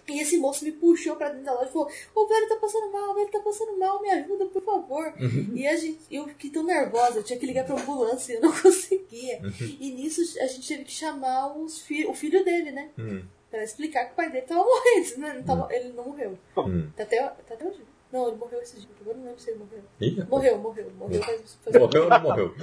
[0.06, 2.90] E esse moço me puxou pra dentro da loja e falou: Ô, velho, tá passando
[2.90, 5.12] mal, velho, tá passando mal, me ajuda, por favor.
[5.54, 8.50] E a gente, eu fiquei tão nervosa, eu tinha que ligar pra ambulância, eu não
[8.50, 9.38] conseguia.
[9.78, 12.88] E nisso a gente teve que chamar os fi o filho dele, né?
[12.98, 13.22] Hum.
[13.50, 15.32] Pra explicar que o pai dele tava morrendo, né?
[15.34, 16.38] Não tava- Ele não morreu.
[16.56, 16.88] Hum.
[16.96, 17.80] Tá até, tá até hoje.
[18.10, 18.88] Não, ele morreu esse dia.
[19.00, 19.82] Agora eu não lembro se ele morreu.
[20.00, 20.24] Ih.
[20.30, 20.90] Morreu, morreu.
[20.96, 22.54] Morreu faz, faz, Morreu ou não morreu?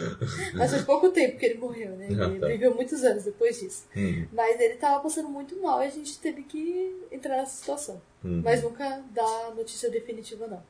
[0.55, 2.07] mas faz pouco tempo que ele morreu, né?
[2.09, 2.47] Ele Ah, tá.
[2.47, 3.87] viveu muitos anos depois disso.
[3.95, 4.27] Hum.
[4.31, 8.01] Mas ele tava passando muito mal e a gente teve que entrar nessa situação.
[8.23, 8.41] Uhum.
[8.43, 10.63] Mas nunca dá notícia definitiva, não.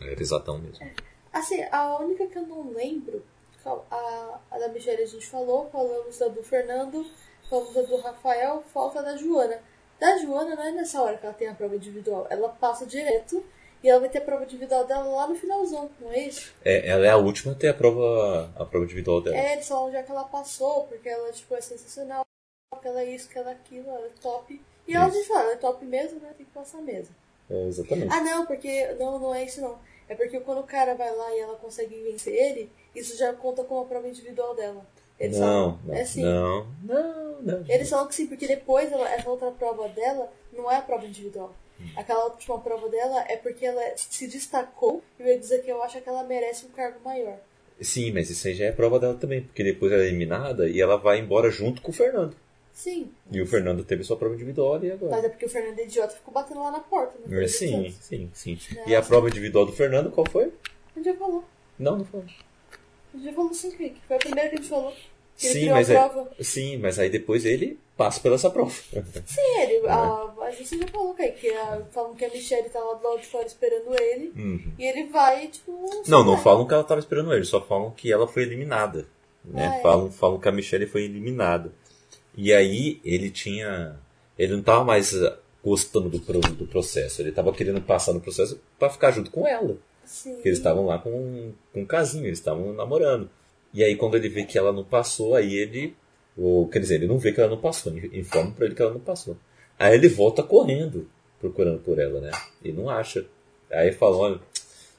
[0.00, 0.86] Era exatão mesmo.
[1.32, 3.24] Assim, a única que eu não lembro,
[3.64, 7.06] a, a da Michelle a gente falou, falamos da do Fernando,
[7.48, 9.58] falamos da do Rafael, falta da Joana.
[9.98, 13.44] Da Joana não é nessa hora que ela tem a prova individual, ela passa direto
[13.82, 16.54] e ela vai ter a prova individual dela lá no finalzão, não é isso?
[16.64, 19.36] É, ela é a última a ter a prova, a prova individual dela.
[19.36, 22.24] É, eles falam já que ela passou, porque ela tipo, é sensacional,
[22.80, 24.60] que ela é isso, que ela é aquilo, ela é top.
[24.86, 26.32] E ela diz, ah, ela é top mesmo, né?
[26.36, 27.14] Tem que passar mesmo.
[27.50, 28.12] É, exatamente.
[28.12, 28.86] Ah, não, porque.
[28.94, 29.78] Não, não é isso não.
[30.08, 33.64] É porque quando o cara vai lá e ela consegue vencer ele, isso já conta
[33.64, 34.86] como a prova individual dela.
[35.18, 36.22] Eles não, falam, é sim.
[36.22, 37.64] não, não, não.
[37.68, 41.06] Eles falam que sim, porque depois ela- essa outra prova dela não é a prova
[41.06, 41.54] individual.
[41.80, 41.84] Hum.
[41.96, 45.82] Aquela última prova dela é porque ela se destacou e eu ia dizer que eu
[45.82, 47.38] acho que ela merece um cargo maior.
[47.80, 50.80] Sim, mas isso aí já é prova dela também, porque depois ela é eliminada e
[50.80, 52.34] ela vai embora junto com o Fernando.
[52.72, 53.10] Sim.
[53.32, 55.16] E o Fernando teve sua prova individual e agora.
[55.16, 57.14] Mas é porque o Fernando é idiota ficou batendo lá na porta.
[57.26, 57.96] Foi É, Sim, antes.
[58.04, 58.58] sim, sim.
[58.74, 59.08] Não, E a sim.
[59.08, 60.44] prova individual do Fernando, qual foi?
[60.94, 61.42] A gente já falou.
[61.78, 62.22] Não, não foi.
[63.16, 64.92] A gente já falou sim, que foi a primeira que a gente falou.
[65.38, 66.08] Que ele Sim, mas a é.
[66.08, 66.30] prova.
[66.40, 68.70] Sim, mas aí depois ele passa pela essa prova.
[68.70, 72.78] Sim, ele, a, a gente já falou, Kaique, que a, falam que a Michelle tá
[72.80, 74.32] lá do lado de fora esperando ele.
[74.36, 74.72] Uhum.
[74.78, 75.72] E ele vai, tipo.
[76.06, 76.42] Não, não vai.
[76.42, 79.06] falam que ela estava esperando ele, só falam que ela foi eliminada.
[79.44, 79.66] Né?
[79.66, 79.82] Ah, é.
[79.82, 81.72] falam, falam que a Michelle foi eliminada.
[82.36, 83.96] E aí ele tinha.
[84.38, 85.14] Ele não estava mais
[85.64, 89.76] gostando do, do processo, ele estava querendo passar no processo para ficar junto com ela.
[90.34, 93.28] Porque eles estavam lá com, com um casinho, eles estavam namorando.
[93.72, 95.94] E aí quando ele vê que ela não passou, aí ele.
[96.36, 98.92] Ou, quer dizer, ele não vê que ela não passou, informa pra ele que ela
[98.92, 99.36] não passou.
[99.78, 101.08] Aí ele volta correndo,
[101.40, 102.30] procurando por ela, né?
[102.62, 103.26] E não acha.
[103.70, 104.40] Aí fala, olha,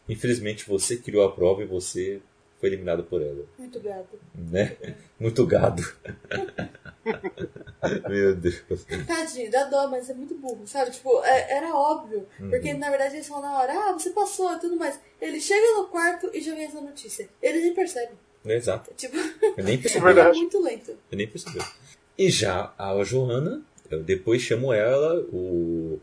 [0.09, 2.19] infelizmente você criou a prova e você
[2.59, 3.45] foi eliminado por ela.
[3.57, 4.19] Muito gato.
[4.35, 4.75] Né?
[5.19, 5.83] Muito gado.
[8.09, 8.63] Meu Deus.
[9.07, 10.91] Tadinho, dá dó, mas é muito burro, sabe?
[10.91, 12.27] Tipo, é- era óbvio.
[12.39, 12.49] Uhum.
[12.49, 14.99] Porque na verdade eles falam na hora, ah, você passou e tudo mais.
[15.21, 17.29] Ele chega no quarto e já vem essa notícia.
[17.41, 18.11] Ele nem percebe.
[18.45, 18.91] Exato.
[18.95, 19.15] Tipo,
[19.57, 20.07] Eu nem percebi.
[20.09, 20.91] ele é muito lento.
[21.11, 21.59] Eu nem percebi.
[22.17, 25.99] E já a Joana, eu depois chamo ela, o...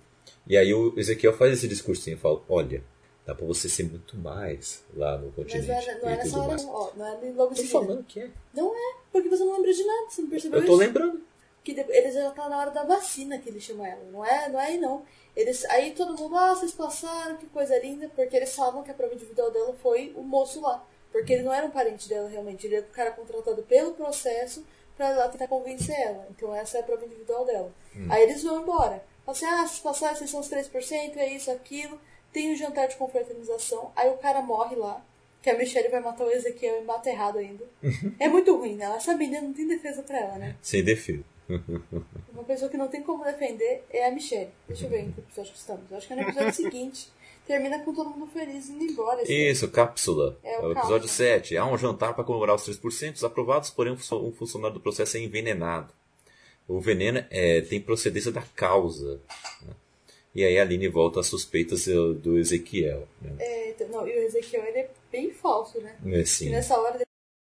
[0.47, 2.82] e aí o Ezequiel faz esse discursinho, fala, olha,
[3.26, 5.66] dá pra você ser muito mais lá no Mas continente.
[5.68, 6.64] não é, não é e nessa tudo hora, mais.
[6.64, 6.72] não.
[6.74, 7.72] Ó, não é logo em Tô seguida.
[7.72, 8.30] falando que é.
[8.52, 10.80] Não é, porque você não lembra de nada, você não percebeu Eu tô isso?
[10.80, 11.22] lembrando.
[11.64, 14.02] que de- eles já tá na hora da vacina que ele chama ela.
[14.12, 15.02] Não é, não é aí não.
[15.34, 18.94] Eles, aí todo mundo, ah, vocês passaram, que coisa linda, porque eles falam que a
[18.94, 20.84] prova individual dela foi o moço lá.
[21.10, 24.62] Porque ele não era um parente dela realmente, ele era o cara contratado pelo processo
[24.94, 26.26] pra ir lá tentar convencer ela.
[26.30, 27.72] Então essa é a prova individual dela.
[28.10, 29.02] Aí eles vão embora.
[29.24, 31.98] Falam assim, ah, vocês passaram, vocês são os 3%, é isso, aquilo.
[32.35, 35.02] Tem um jantar de confraternização, aí o cara morre lá.
[35.40, 37.65] Que a Michelle vai matar o Ezequiel e mata errado ainda.
[38.19, 38.86] É muito ruim, né?
[38.97, 40.56] Essa menina não tem defesa pra ela, né?
[40.62, 41.23] Sem defesa.
[42.32, 44.51] Uma pessoa que não tem como defender é a Michelle.
[44.66, 45.90] Deixa eu ver em que episódio que estamos.
[45.90, 47.12] Eu acho que é no episódio seguinte.
[47.47, 49.20] Termina com todo mundo feliz indo embora.
[49.20, 49.32] assim.
[49.35, 50.39] Isso, cápsula.
[50.43, 51.09] É, É o o episódio cápsula.
[51.09, 51.56] 7.
[51.59, 55.19] Há um jantar para comemorar os 3% aprovados, porém um funcio- um funcionário do processo
[55.19, 55.93] é envenenado.
[56.66, 59.20] O veneno é, tem procedência da causa.
[60.35, 63.06] E aí a Aline volta às suspeitas do Ezequiel.
[63.20, 63.36] Né?
[63.39, 65.97] É, então, não, e o Ezequiel ele é bem falso, né?
[66.06, 66.51] É, E sim.
[66.51, 66.98] nessa hora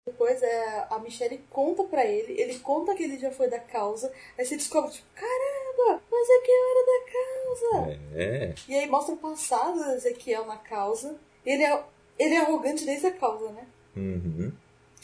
[0.06, 4.10] depois é, a Michelle conta pra ele, ele conta que ele já foi da causa,
[4.38, 8.00] aí você descobre, tipo, caramba, o Ezequiel era da causa.
[8.14, 8.54] É.
[8.66, 11.16] E aí mostra o passado do Ezequiel na causa.
[11.44, 11.84] Ele é,
[12.18, 13.66] ele é arrogante desde a causa, né?
[13.96, 14.52] Uhum.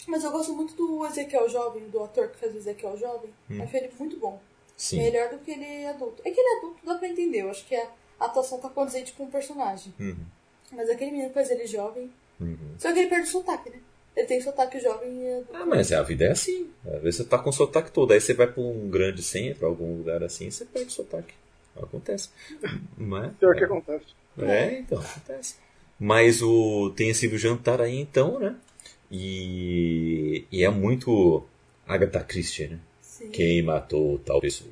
[0.07, 3.31] Mas eu gosto muito do Ezequiel jovem, do ator que faz o Ezequiel jovem.
[3.51, 3.63] Hum.
[3.63, 4.41] Acho ele muito bom.
[4.77, 4.99] Sim.
[4.99, 6.23] Melhor do que ele é adulto.
[6.25, 7.43] É que ele é adulto, dá pra entender.
[7.43, 7.89] Eu acho que a
[8.19, 9.93] atuação tá condizente com o personagem.
[9.99, 10.25] Uhum.
[10.73, 12.11] Mas aquele menino faz ele jovem.
[12.41, 12.75] Uhum.
[12.79, 13.79] Só que ele perde o sotaque, né?
[14.17, 15.57] Ele tem sotaque jovem e adulto.
[15.57, 16.71] Ah, mas a vida é assim.
[16.87, 18.13] Às vezes você tá com sotaque todo.
[18.13, 21.35] Aí você vai pra um grande centro, algum lugar assim, você perde o sotaque.
[21.77, 22.29] Acontece.
[22.97, 24.05] Mas, Pior que acontece.
[24.39, 25.57] É, então, acontece.
[25.99, 28.55] Mas o tem esse jantar aí então, né?
[29.11, 31.45] E, e é muito
[31.87, 32.79] Agatha Christie, né?
[33.33, 34.71] Quem matou tal pessoa?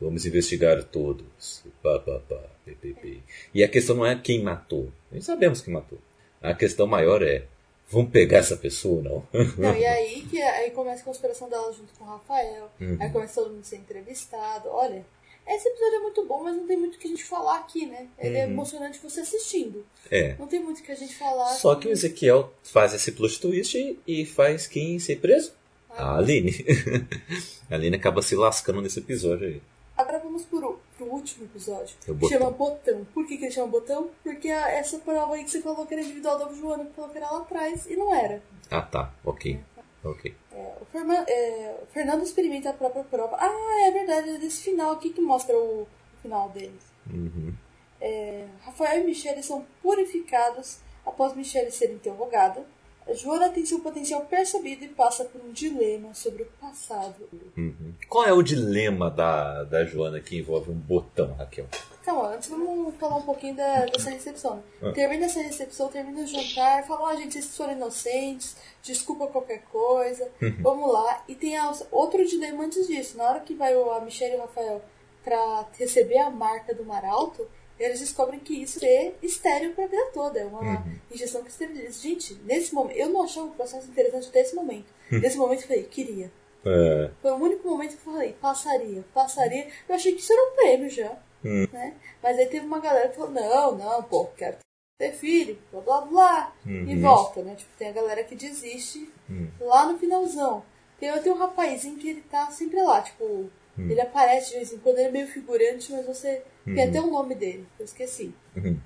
[0.00, 1.62] Vamos investigar todos.
[1.82, 3.18] Pá, pá, pá, pê, pê, pê.
[3.54, 4.90] E a questão não é quem matou.
[5.12, 5.98] Nós sabemos quem matou.
[6.40, 7.44] A questão maior é:
[7.88, 9.44] vamos pegar essa pessoa ou não?
[9.58, 12.70] Não, e aí que aí começa a conspiração dela junto com o Rafael.
[12.80, 12.96] Uhum.
[12.98, 14.70] Aí começa todo mundo a ser entrevistado.
[14.70, 15.04] Olha,
[15.46, 17.84] esse episódio é muito bom, mas não tem muito o que a gente falar aqui,
[17.84, 18.06] né?
[18.18, 18.52] Ele é Uhum.
[18.52, 19.84] emocionante você assistindo.
[20.10, 20.34] É.
[20.38, 21.48] Não tem muito o que a gente falar.
[21.56, 25.52] Só que o Ezequiel faz esse plot twist e, e faz quem ser preso?
[25.96, 26.50] A Aline.
[27.70, 29.62] a Aline acaba se lascando nesse episódio aí.
[29.96, 31.94] Agora vamos pro, pro último episódio.
[32.02, 32.38] É que botão.
[32.38, 33.06] chama Botão.
[33.12, 34.10] Por que, que ele chama Botão?
[34.22, 37.10] Porque a- essa prova aí que você falou que era individual da Joana, que falou
[37.10, 38.42] que era lá atrás, e não era.
[38.70, 39.12] Ah, tá.
[39.24, 39.60] Ok.
[40.02, 40.34] Ok.
[40.52, 43.36] É, o, Ferma- é, o Fernando experimenta a própria prova.
[43.38, 45.88] Ah, é verdade, é desse final aqui que mostra o, o
[46.22, 46.82] final deles.
[47.12, 47.52] Uhum.
[48.00, 52.64] É, Rafael e Michele são purificados após Michele ser interrogada.
[53.08, 57.28] A Joana tem seu potencial percebido e passa por um dilema sobre o passado.
[57.56, 57.94] Uhum.
[58.08, 61.66] Qual é o dilema da, da Joana que envolve um botão, Raquel?
[62.04, 64.62] Calma, antes vamos falar um pouquinho da, dessa recepção.
[64.82, 64.92] Ah.
[64.92, 70.30] Termina essa recepção, termina o jantar, fala, ó, gente, vocês foram inocentes, desculpa qualquer coisa,
[70.60, 71.22] vamos lá.
[71.28, 73.16] E tem a- outro dilema antes disso.
[73.18, 74.82] Na hora que vai o- a Michelle e o Rafael
[75.24, 77.46] pra receber a marca do Maralto,
[77.82, 80.38] eles descobrem que isso é estéreo pra vida toda.
[80.40, 82.00] É uma injeção que esteriliza.
[82.00, 84.86] Gente, nesse momento, eu não achava o processo interessante até esse momento.
[85.10, 86.30] Nesse momento eu falei, queria.
[86.64, 89.68] É, Foi o único momento que eu falei, passaria, passaria.
[89.88, 91.10] Eu achei que isso era um prêmio já.
[91.44, 91.66] Hum.
[91.72, 91.94] Né?
[92.22, 94.58] Mas aí teve uma galera que falou, não, não, pô, quero
[94.98, 96.52] ter filho, blá blá blá.
[96.66, 97.00] E Uhum.
[97.00, 97.54] volta, né?
[97.54, 99.48] Tipo, tem a galera que desiste Hum.
[99.60, 100.62] lá no finalzão.
[100.98, 103.88] Tem, tem um rapazinho que ele tá sempre lá, tipo, Hum.
[103.88, 106.42] ele aparece de vez em quando, ele é meio figurante, mas você.
[106.64, 108.34] Tem até o nome dele, eu esqueci.
[108.56, 108.78] Uhum.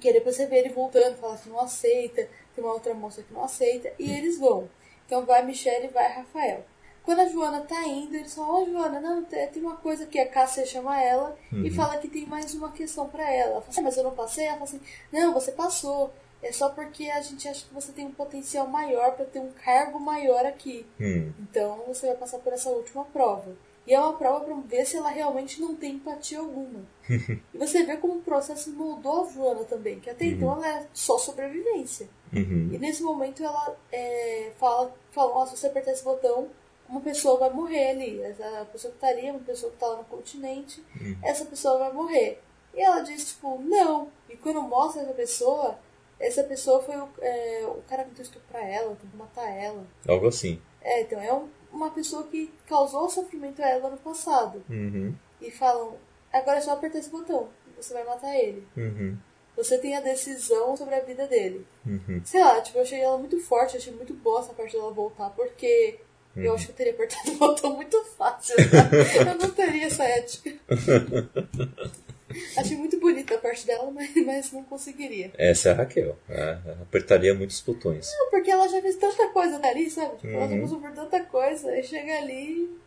[0.00, 3.32] Que depois você vê ele voltando, fala que não aceita, tem uma outra moça que
[3.32, 4.68] não aceita, e eles vão.
[5.06, 6.64] Então vai Michelle e vai Rafael.
[7.04, 10.26] Quando a Joana tá indo, eles falam, ó Joana, não, tem uma coisa que a
[10.26, 13.52] Cássia chama ela e fala que tem mais uma questão pra ela.
[13.52, 14.46] Ela fala assim, "Ah, mas eu não passei?
[14.46, 14.80] Ela fala assim,
[15.12, 16.12] não, você passou.
[16.42, 19.50] É só porque a gente acha que você tem um potencial maior pra ter um
[19.52, 20.86] cargo maior aqui.
[21.00, 21.30] Hum.
[21.40, 23.54] Então você vai passar por essa última prova.
[23.86, 26.80] E é uma prova pra ver se ela realmente não tem empatia alguma.
[27.52, 30.86] e você vê como o processo moldou a Joana também, que até então ela é
[30.94, 32.08] só sobrevivência.
[32.32, 32.70] Uhum.
[32.72, 36.48] E nesse momento ela é, fala, fala, se você apertar esse botão,
[36.88, 38.22] uma pessoa vai morrer ali.
[38.22, 40.82] Essa pessoa que tá ali é uma pessoa que tá lá no continente,
[41.22, 42.40] essa pessoa vai morrer.
[42.74, 44.08] E ela diz, tipo, não.
[44.28, 45.78] E quando mostra essa pessoa,
[46.18, 49.86] essa pessoa foi o, é, o cara que tentou estuprar ela, tentou matar ela.
[50.08, 50.60] Algo assim.
[50.80, 54.62] É, então é um- uma pessoa que causou sofrimento a ela no passado.
[54.70, 55.14] Uhum.
[55.40, 55.96] E falam,
[56.32, 58.66] agora é só apertar esse botão, você vai matar ele.
[58.76, 59.16] Uhum.
[59.56, 61.64] Você tem a decisão sobre a vida dele.
[61.86, 62.20] Uhum.
[62.24, 65.30] Sei lá, tipo, eu achei ela muito forte, achei muito boa essa parte dela voltar,
[65.30, 66.00] porque
[66.36, 66.54] eu Uhum.
[66.56, 68.56] acho que eu teria apertado o botão muito fácil.
[68.56, 68.96] sabe?
[69.30, 70.52] eu não teria essa ética.
[72.56, 75.30] achei muito bonita a parte dela, mas, mas não conseguiria.
[75.38, 76.16] Essa é a Raquel.
[76.28, 78.10] Ah, apertaria muitos botões.
[78.18, 80.16] Não, porque ela já fez tanta coisa ali, sabe?
[80.16, 80.60] Tipo, ela já Uhum.
[80.62, 82.78] passou por tanta coisa, aí chega ali.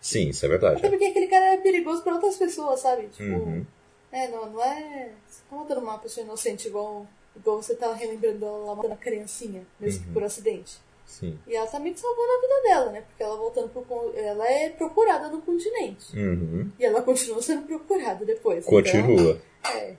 [0.00, 0.78] Sim, isso é verdade.
[0.78, 3.08] Até porque aquele cara era perigoso pra outras pessoas, sabe?
[3.08, 3.66] Tipo, Uhum.
[4.12, 5.10] é, não, não é.
[5.28, 8.96] Você tá matando uma pessoa inocente igual, igual você tá relembrando ela lá matando a
[8.98, 10.06] criancinha, mesmo Uhum.
[10.06, 10.78] que por acidente.
[11.06, 11.38] Sim.
[11.46, 13.00] E ela tá meio que salvando a vida dela, né?
[13.02, 14.12] Porque ela voltando pro.
[14.16, 16.14] Ela é procurada no continente.
[16.18, 16.70] Uhum.
[16.78, 18.66] E ela continua sendo procurada depois.
[18.66, 19.40] Continua.
[19.62, 19.78] Então, é.
[19.78, 19.96] É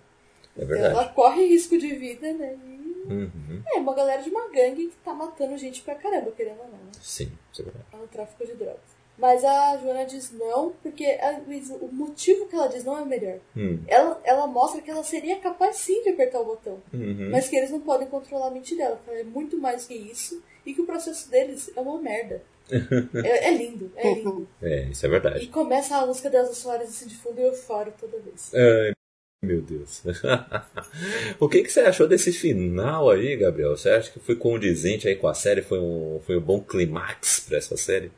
[0.55, 0.93] Então verdade.
[0.93, 2.57] ela corre risco de vida, né?
[2.65, 2.77] E
[3.09, 3.63] Uhum.
[3.73, 6.73] é uma galera de uma gangue que tá matando gente pra caramba, querendo ou não,
[6.77, 6.91] né?
[7.01, 7.85] Sim, isso é verdade.
[7.93, 8.96] No tráfico de drogas.
[9.17, 11.41] Mas a Joana diz não, porque a-
[11.81, 13.39] o motivo que ela diz não é o melhor.
[13.55, 13.79] Hum.
[13.87, 16.81] Ela, ela mostra que ela seria capaz sim de apertar o botão.
[16.93, 17.29] Uhum.
[17.31, 19.95] Mas que eles não podem controlar a mente dela, que ela é muito mais que
[19.95, 20.43] isso.
[20.65, 22.43] E que o processo deles é uma merda.
[23.23, 24.47] é, é lindo, é lindo.
[24.61, 25.45] É, isso é verdade.
[25.45, 28.51] E começa a música das Soares assim de fundo e eu choro toda vez.
[29.41, 30.03] Meu Deus.
[31.39, 33.77] o que, que você achou desse final aí, Gabriel?
[33.77, 35.61] Você acha que foi condizente aí com a série?
[35.61, 38.11] Foi um, foi um bom clímax pra essa série?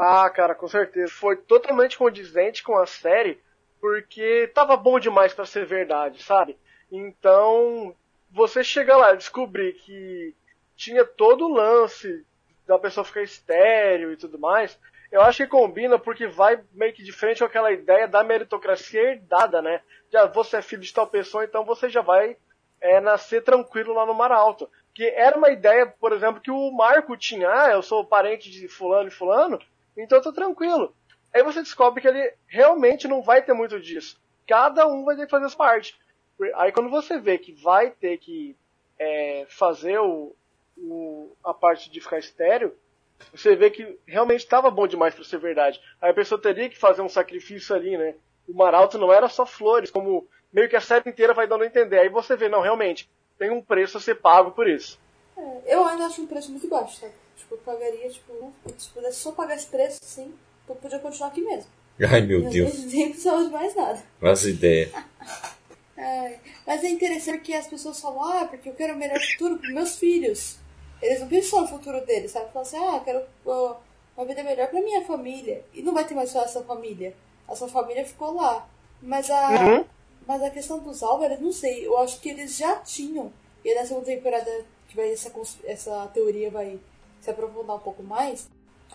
[0.00, 1.12] Ah, cara, com certeza.
[1.12, 3.40] Foi totalmente condizente com a série,
[3.80, 6.56] porque tava bom demais para ser verdade, sabe?
[6.90, 7.94] Então,
[8.30, 10.36] você chega lá e descobrir que
[10.76, 12.24] tinha todo o lance
[12.64, 14.78] da pessoa ficar estéreo e tudo mais,
[15.10, 19.02] eu acho que combina porque vai meio que de frente com aquela ideia da meritocracia
[19.02, 19.80] herdada, né?
[20.12, 22.36] Já você é filho de tal pessoa, então você já vai
[22.80, 24.70] é, nascer tranquilo lá no Mar Alto.
[24.94, 28.68] Que era uma ideia, por exemplo, que o Marco tinha, ah, eu sou parente de
[28.68, 29.58] fulano e fulano,
[30.02, 30.94] então eu tô tranquilo.
[31.32, 34.20] Aí você descobre que ele realmente não vai ter muito disso.
[34.46, 35.98] Cada um vai ter que fazer a sua parte.
[36.54, 38.56] Aí quando você vê que vai ter que
[38.98, 40.34] é, fazer o,
[40.76, 42.74] o, a parte de ficar estéreo,
[43.34, 45.80] você vê que realmente estava bom demais para ser verdade.
[46.00, 48.14] Aí a pessoa teria que fazer um sacrifício ali, né?
[48.48, 51.66] O Maralto não era só flores, como meio que a série inteira vai dando a
[51.66, 51.98] entender.
[51.98, 54.98] Aí você vê, não, realmente, tem um preço a ser pago por isso.
[55.36, 57.12] É, eu ainda acho um preço muito baixo, sabe?
[57.38, 60.34] Tipo, eu pagaria, tipo, se pudesse só pagar esse preço, sim,
[60.68, 61.70] eu podia continuar aqui mesmo.
[62.10, 62.84] Ai, meu eu Deus.
[62.84, 64.02] Nem precisava de mais nada.
[64.22, 64.90] As ideias.
[66.00, 69.58] É, mas é interessante que as pessoas falam, ah, porque eu quero o melhor futuro
[69.58, 70.56] para meus filhos.
[71.02, 72.52] Eles não pensam no futuro deles, sabe?
[72.52, 73.76] Falam assim, ah, eu quero uh,
[74.16, 75.64] uma vida melhor para minha família.
[75.74, 77.16] E não vai ter mais só essa família.
[77.48, 78.68] A sua família ficou lá.
[79.02, 79.84] Mas a, Uhum.
[80.24, 81.84] mas a questão dos Álvares, não sei.
[81.84, 83.32] Eu acho que eles já tinham.
[83.64, 85.32] E na segunda temporada, que vai, essa,
[85.64, 86.78] essa teoria vai
[87.20, 88.48] se aprofundar um pouco mais,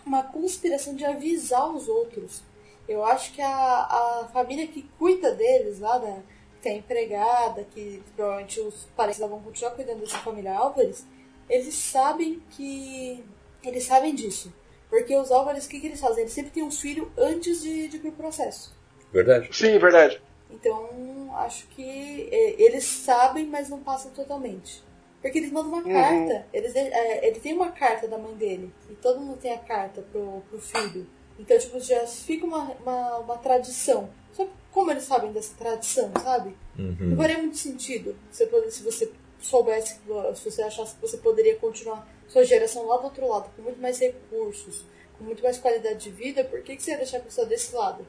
[0.04, 2.42] uma conspiração de avisar os outros.
[2.88, 6.22] Eu acho que a, a família que cuida deles lá, né,
[6.60, 11.06] que é a empregada, que provavelmente os parentes lá vão continuar cuidando dessa família Álvares,
[11.48, 13.24] eles sabem que.
[13.62, 14.52] Eles sabem disso.
[14.90, 16.20] Porque os Álvares, o que, que eles fazem?
[16.20, 18.74] Eles sempre têm um filho antes de, de ir pro processo.
[19.12, 19.48] Verdade?
[19.50, 20.20] Sim, verdade.
[20.50, 24.84] Então, acho que é, eles sabem, mas não passam totalmente.
[25.24, 26.46] Porque eles mandam uma carta.
[26.52, 28.70] Eles, é, ele tem uma carta da mãe dele.
[28.90, 31.06] E todo mundo tem a carta pro, pro filho.
[31.38, 34.10] Então, tipo, já fica uma, uma, uma tradição.
[34.34, 36.54] Só que como eles sabem dessa tradição, sabe?
[36.76, 39.98] Não faria muito sentido se você, se você soubesse,
[40.34, 43.80] se você achasse que você poderia continuar sua geração lá do outro lado, com muito
[43.80, 44.84] mais recursos,
[45.16, 47.74] com muito mais qualidade de vida, por que, que você ia deixar a pessoa desse
[47.74, 48.06] lado?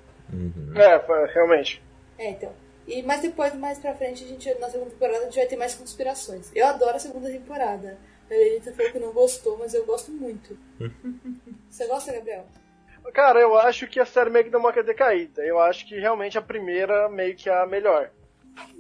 [0.76, 1.82] É, foi- realmente.
[2.18, 2.52] É, então.
[2.88, 5.56] E, mas depois, mais pra frente, a gente, na segunda temporada, a gente vai ter
[5.58, 6.52] mais conspirações.
[6.56, 7.98] Eu adoro a segunda temporada.
[8.30, 10.58] A Lenita falou que não gostou, mas eu gosto muito.
[11.70, 12.46] Você gosta, Gabriel?
[13.14, 15.44] Cara, eu acho que a série meio que deu uma decaída.
[15.44, 18.10] Eu acho que realmente a primeira meio que é a melhor.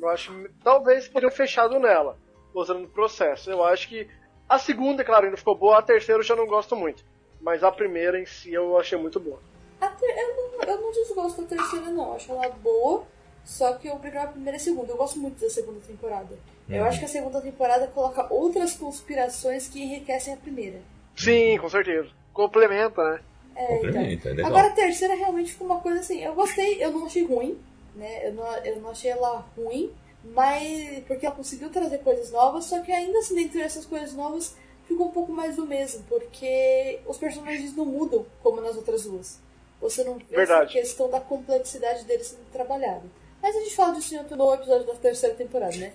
[0.02, 2.18] Eu acho que talvez poderiam fechado nela,
[2.53, 3.52] mostrando o processo.
[3.52, 4.07] Eu acho que
[4.49, 7.03] a segunda, claro, ainda ficou boa, a terceira eu já não gosto muito.
[7.40, 9.40] Mas a primeira em si eu achei muito boa.
[9.80, 12.07] A ter- eu, não, eu não desgosto da terceira, não.
[12.10, 13.06] Eu acho ela boa,
[13.45, 14.91] só que eu prefiro a primeira e a segunda.
[14.91, 16.35] Eu gosto muito da segunda temporada.
[16.67, 20.81] Eu acho que a segunda temporada coloca outras conspirações que enriquecem a primeira.
[21.15, 22.09] Sim, com certeza.
[22.34, 23.19] Complementa, né?
[23.55, 24.31] É, Complementa, então.
[24.31, 24.51] é legal.
[24.51, 26.22] Agora a terceira realmente ficou uma coisa assim.
[26.22, 27.57] Eu gostei, eu não achei ruim,
[27.95, 28.27] né?
[28.27, 29.93] Eu não, eu não achei ela ruim,
[30.23, 34.55] mas porque ela conseguiu trazer coisas novas, só que ainda assim, dentro dessas coisas novas,
[34.88, 39.39] ficou um pouco mais do mesmo, porque os personagens não mudam como nas outras duas.
[39.80, 40.73] Você não vê essa Verdade.
[40.73, 43.03] questão da complexidade deles sendo trabalhado.
[43.45, 45.93] Mas a gente fala disso em outro no episódio da terceira temporada, né?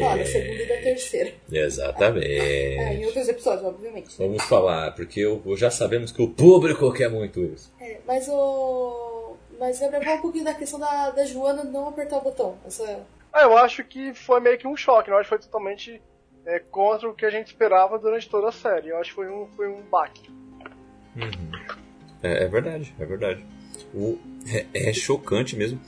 [0.00, 1.28] Falar da segunda e da terceira.
[1.28, 3.06] É, em Exatamente.
[3.06, 4.18] outros episódios, obviamente.
[4.18, 7.72] Vamos falar, porque eu- já sabemos que o público quer muito isso.
[7.80, 9.36] É, mas o.
[9.60, 12.58] Mas Gabriel, fala um pouquinho da questão da, da Joana não apertar o botão.
[12.66, 12.98] Essa...
[13.32, 16.02] Ah, eu acho que foi meio que um choque, eu acho que foi totalmente
[16.44, 18.88] é, contra o que a gente esperava durante toda a série.
[18.88, 20.28] Eu acho que foi um, foi um baque.
[22.24, 23.44] É, é verdade, é verdade.
[23.94, 24.18] O,
[24.52, 25.80] é, é chocante mesmo.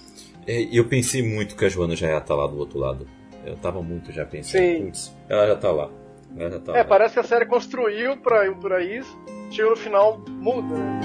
[0.49, 3.07] É, E eu pensei muito que a Joana já ia estar lá do outro lado.
[3.45, 4.61] Eu tava muito já pensando.
[4.62, 4.87] Sim.
[4.87, 5.91] Putz, ela já tá lá.
[6.37, 6.85] Ela já tá É, lá.
[6.85, 9.16] parece que a série construiu pra, pra isso,
[9.51, 11.01] chega no final, muda, né?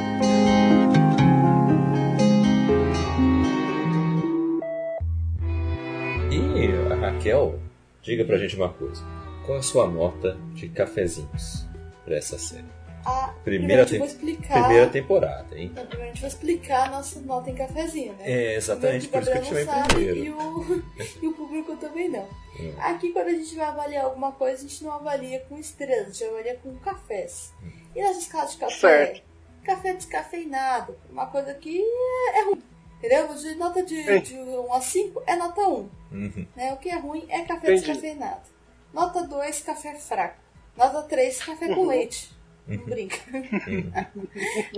[6.32, 7.60] E a Raquel,
[8.02, 9.04] diga pra gente uma coisa.
[9.46, 11.68] Qual é a sua nota de cafezinhos
[12.06, 12.73] pra essa série?
[13.06, 13.34] A...
[13.44, 14.60] Primeira, primeiro tem- explicar.
[14.66, 15.72] primeira temporada, hein?
[15.76, 18.24] Não, primeiro a gente vai explicar a nossa nota em cafezinho, né?
[18.32, 20.18] É, exatamente, por isso que eu te chamei primeiro.
[20.20, 20.84] E o,
[21.24, 22.28] e o público também não.
[22.60, 22.74] Hum.
[22.80, 26.12] Aqui, quando a gente vai avaliar alguma coisa, a gente não avalia com estrelas, a
[26.12, 27.52] gente avalia com cafés.
[27.96, 29.22] E nas escalas de café, Certo.
[29.64, 32.62] café descafeinado, uma coisa que é, é ruim.
[33.00, 33.28] Entendeu?
[33.36, 35.74] De nota de, de 1 a 5 é nota 1.
[36.14, 36.48] Uhum.
[36.56, 36.72] Né?
[36.74, 37.82] O que é ruim é café Entendi.
[37.86, 38.42] descafeinado.
[38.94, 40.38] Nota 2, café fraco.
[40.78, 42.32] Nota 3, café com leite.
[42.68, 43.18] Não brinca.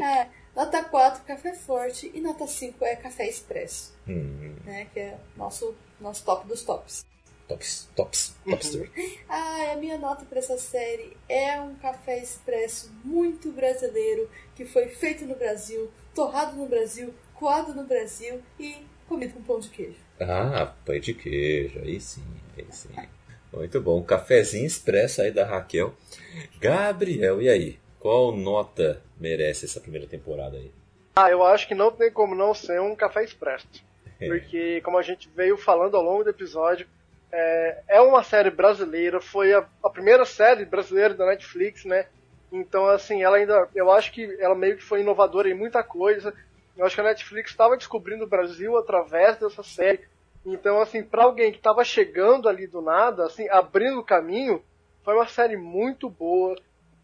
[0.01, 2.09] É, Nota 4, café forte.
[2.13, 4.87] E nota 5 é café expresso, Hum, né?
[4.93, 7.05] Que é nosso, nosso top dos tops.
[7.47, 8.89] tops, tops, topster.
[9.27, 14.87] Ah, a minha nota para essa série é um café expresso muito brasileiro, que foi
[14.87, 19.97] feito no Brasil, torrado no Brasil, coado no Brasil e comido com pão de queijo.
[20.19, 22.23] Ah, pão de queijo, aí sim,
[22.57, 22.89] aí sim.
[23.55, 24.03] Muito bom.
[24.03, 25.93] Cafezinho expresso aí da Raquel.
[26.59, 27.79] Gabriel, e aí?
[27.99, 30.71] Qual nota merece essa primeira temporada aí?
[31.15, 33.67] Ah, eu acho que não tem como não ser um café expresso.
[34.17, 34.29] É.
[34.29, 36.87] Porque, como a gente veio falando ao longo do episódio,
[37.29, 42.05] é, é uma série brasileira, foi a, a primeira série brasileira da Netflix, né?
[42.49, 43.67] Então, assim, ela ainda.
[43.75, 46.33] Eu acho que ela meio que foi inovadora em muita coisa.
[46.77, 49.99] Eu acho que a Netflix estava descobrindo o Brasil através dessa série.
[50.45, 54.63] Então, assim, para alguém que estava chegando ali do nada, assim, abrindo o caminho,
[55.03, 56.55] foi uma série muito boa.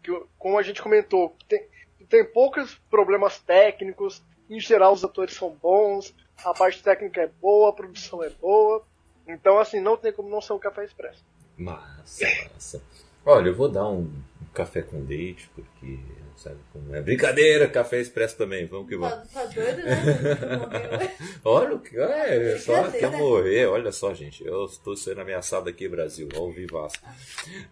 [0.02, 1.66] Que, como a gente comentou, tem,
[2.08, 4.22] tem poucos problemas técnicos.
[4.48, 6.14] Em geral, os atores são bons,
[6.44, 8.84] a parte técnica é boa, a produção é boa.
[9.26, 11.24] Então, assim, não tem como não ser um café expresso.
[11.56, 12.82] Massa, massa.
[13.24, 14.02] Olha, eu vou dar um,
[14.40, 15.98] um café com leite, porque,
[16.42, 19.30] sabe, como é brincadeira, café expresso também, vamos que Tá, vamos.
[19.32, 21.16] tá doido, né?
[21.44, 23.10] Olha o que é, só Brincadeira.
[23.10, 26.96] quer morrer, olha só, gente, eu estou sendo ameaçado aqui, Brasil, ao vivaço.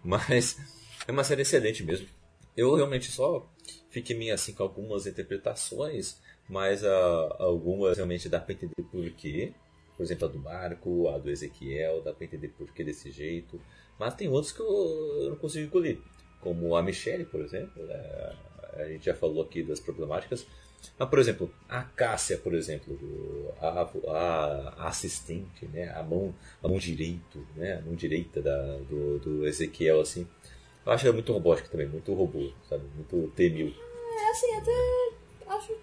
[0.03, 0.57] Mas
[1.07, 2.07] é uma série excelente mesmo.
[2.55, 3.49] Eu realmente só
[3.89, 6.17] fiquei meio assim com algumas interpretações,
[6.49, 9.53] mas ah, algumas realmente dá pra entender por quê.
[9.95, 13.61] Por exemplo, a do Marco, a do Ezequiel, dá pra entender por que desse jeito.
[13.99, 15.99] Mas tem outros que eu não consigo engolir.
[16.39, 17.85] Como a Michelle, por exemplo.
[17.85, 18.33] né?
[18.75, 20.45] A gente já falou aqui das problemáticas.
[20.97, 22.97] Mas, por exemplo, a Cássia, por exemplo,
[23.61, 25.89] a, a- assistente, né?
[25.95, 26.33] a, mão,
[26.63, 27.75] a mão direito, né?
[27.77, 30.27] a mão direita da, do, do Ezequiel, assim.
[30.85, 32.83] Eu acho ela muito robótica também, muito robô, sabe?
[32.95, 33.71] Muito T-1000.
[33.73, 35.73] É assim, até acho.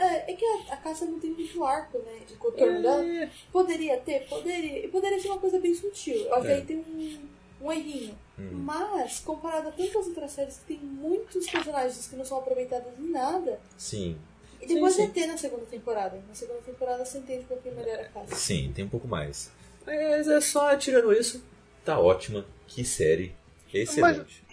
[0.00, 2.20] É, é que a, a caça não tem muito arco, né?
[2.26, 3.04] De contorno dela.
[3.52, 4.84] Poderia ter, poderia.
[4.84, 6.16] E poderia ser uma coisa bem sutil.
[6.16, 6.54] Eu acho que É.
[6.56, 7.18] aí tem um,
[7.66, 8.18] um errinho.
[8.38, 8.62] Hum.
[8.64, 13.10] Mas, comparado a tantas outras séries que tem muitos personagens que não são aproveitados em
[13.10, 14.16] nada, Sim,
[14.60, 16.22] e depois Sim, vai ter na segunda temporada.
[16.28, 18.34] Na segunda temporada você entende um pouquinho melhor a caça.
[18.34, 19.50] sim, tem um pouco mais.
[19.84, 21.42] Mas é só tirando isso,
[21.84, 22.44] tá ótima.
[22.66, 23.34] Que série
[23.72, 24.44] excelente.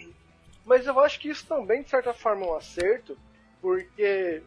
[0.64, 3.16] Mas eu acho que isso também, de certa forma, é um acerto,
[3.60, 4.42] porque,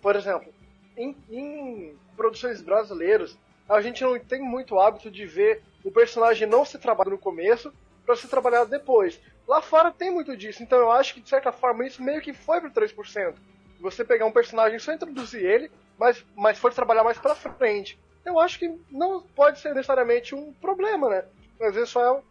[0.00, 0.52] por exemplo,
[0.96, 3.36] em, em produções brasileiras,
[3.68, 7.72] a gente não tem muito hábito de ver o personagem não ser trabalhado no começo
[8.04, 9.20] para ser trabalhado depois.
[9.46, 12.32] Lá fora tem muito disso, então eu acho que, de certa forma, isso meio que
[12.32, 13.34] foi pro 3%.
[13.80, 17.98] Você pegar um personagem só introduzir ele, mas, mas for trabalhar mais pra frente.
[18.24, 21.24] Eu acho que não pode ser necessariamente um problema, né?
[21.60, 22.22] Às vezes só é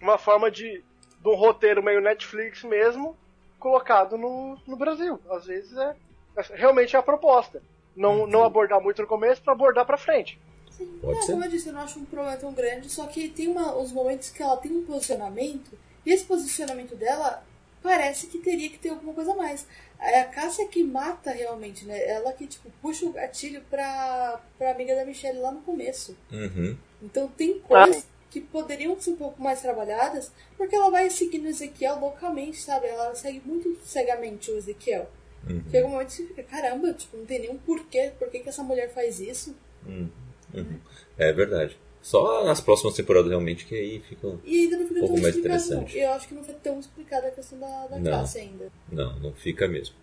[0.00, 0.82] uma forma de,
[1.20, 3.16] de um roteiro meio Netflix mesmo
[3.58, 5.20] colocado no, no Brasil.
[5.30, 5.96] Às vezes é,
[6.36, 7.62] é realmente é a proposta.
[7.96, 10.38] Não, não abordar muito no começo para abordar pra frente.
[10.76, 11.32] Sim, Pode é, ser.
[11.32, 13.92] como eu disse, eu não acho um problema tão grande, só que tem uma, uns
[13.92, 17.44] momentos que ela tem um posicionamento, e esse posicionamento dela
[17.82, 19.66] parece que teria que ter alguma coisa a mais.
[20.00, 22.08] É a Cássia que mata realmente, né?
[22.08, 26.16] Ela que, tipo, puxa o gatilho pra, pra amiga da Michelle lá no começo.
[26.32, 26.76] Uhum.
[27.02, 31.48] Então tem coisas que poderiam ser um pouco mais trabalhadas, porque ela vai seguindo o
[31.48, 32.86] Ezequiel loucamente, sabe?
[32.86, 35.08] Ela segue muito cegamente o Ezequiel.
[35.48, 35.62] Uhum.
[35.70, 38.48] Chega um momento que você fica, caramba, tipo, não tem nenhum porquê, por que, que
[38.48, 39.54] essa mulher faz isso?
[39.86, 40.08] Uhum.
[40.54, 40.78] Uhum.
[41.18, 41.76] É verdade.
[42.02, 44.38] Só nas próximas temporadas realmente que aí ficam.
[44.44, 45.66] E ainda não fica Um pouco mais explicado, não.
[45.82, 45.98] interessante.
[45.98, 48.10] Eu acho que não foi tão explicada a questão da, da Não.
[48.10, 48.70] classe ainda.
[48.92, 49.94] Não, não fica mesmo.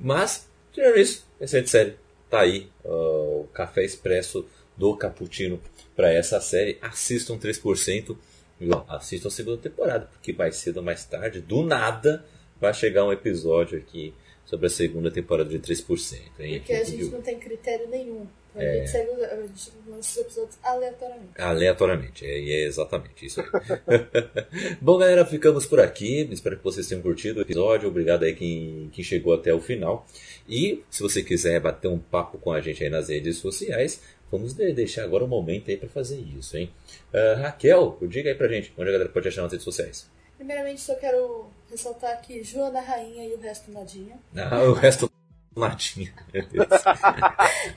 [0.00, 1.96] Mas, tirando isso, excelente série.
[2.30, 4.46] Tá aí ó, o café expresso
[4.76, 5.60] do Cappuccino
[5.96, 6.78] para essa série.
[6.80, 8.16] Assistam 3%.
[8.60, 12.24] E, ó, assistam a segunda temporada, porque mais cedo ou mais tarde, do nada,
[12.60, 14.14] vai chegar um episódio aqui
[14.46, 16.20] sobre a segunda temporada de 3%.
[16.38, 16.58] Hein?
[16.60, 18.26] Porque a gente não tem critério nenhum.
[18.54, 18.78] A É.
[18.78, 21.32] gente segue os- a gente lança os episódios aleatoriamente.
[21.36, 23.46] Aleatoriamente, é, é exatamente isso aí.
[24.80, 26.28] Bom, galera, ficamos por aqui.
[26.30, 27.88] Espero que vocês tenham curtido o episódio.
[27.88, 30.06] Obrigado aí quem, quem chegou até o final.
[30.48, 34.00] E se você quiser bater um papo com a gente aí nas redes sociais,
[34.30, 36.70] vamos de- deixar agora um momento aí para fazer isso, hein?
[37.12, 40.08] Ah, Raquel, diga aí pra gente onde a galera pode achar nas redes sociais.
[40.36, 44.18] Primeiramente, só quero ressaltar que Joana Rainha e o resto nadinha.
[44.36, 45.10] Ah, o resto
[45.56, 46.12] latinha.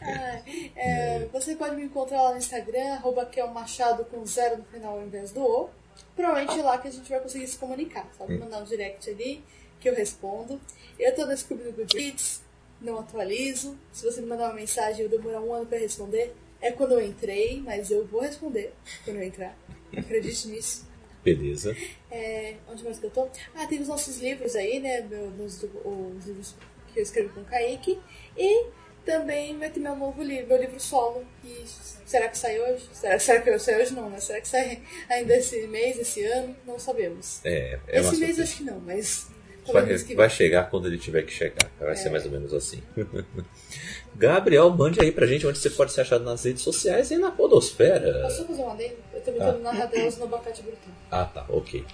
[0.02, 0.42] Ah,
[0.76, 4.98] é, você pode me encontrar lá no Instagram, arroba Kel Machado com zero no final
[5.00, 5.70] ao invés do O.
[6.16, 8.08] Provavelmente é lá que a gente vai conseguir se comunicar.
[8.18, 9.44] Só me mandar um direct ali
[9.80, 10.60] que eu respondo.
[11.00, 12.42] Eu tô no Scooby do Goodreads,
[12.82, 13.78] não atualizo.
[13.92, 17.02] Se você me mandar uma mensagem eu demorar um ano pra responder, é quando eu
[17.06, 18.74] entrei, mas eu vou responder
[19.06, 19.56] quando eu entrar.
[19.96, 20.88] Acredite nisso.
[21.24, 21.76] Beleza.
[22.12, 23.28] É, onde mais que eu tô?
[23.56, 25.02] Ah, tem os nossos livros aí, né?
[25.02, 26.56] meu- Meus, os livros
[26.98, 28.00] que eu escrevi com o Kaique.
[28.36, 28.66] E
[29.06, 31.24] também vai ter meu novo livro, meu livro solo.
[31.44, 31.64] E
[32.06, 32.90] será que sai hoje?
[32.92, 33.94] Será, será que eu sai hoje?
[33.94, 36.56] Não, mas será que sai ainda esse mês, esse ano?
[36.66, 37.40] Não sabemos.
[37.46, 39.28] É, é esse uma mês acho que não, mas.
[39.72, 41.70] Vai, que vai chegar quando ele tiver que chegar.
[41.78, 41.96] Vai É.
[41.96, 42.82] ser mais ou menos assim.
[44.16, 47.32] Gabriel, mande aí pra gente onde você pode ser achado nas redes sociais e na
[47.32, 48.22] podosfera.
[48.24, 48.96] Posso fazer um adendo?
[49.14, 49.52] Eu também Ah.
[49.52, 50.94] tô narradelas no abacate brutão.
[51.12, 51.86] Ah, tá, ok.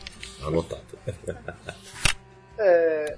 [0.43, 0.83] Anotado.
[2.55, 3.17] É,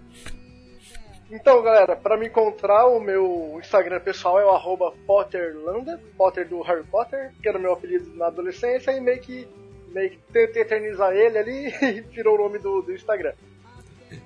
[1.29, 6.61] Então, galera, pra me encontrar, o meu Instagram pessoal é o arroba Potterlanda, Potter do
[6.61, 9.47] Harry Potter, que era o meu apelido na adolescência, e meio que,
[9.89, 13.33] meio que tentei eternizar ele ali e virou o nome do, do Instagram.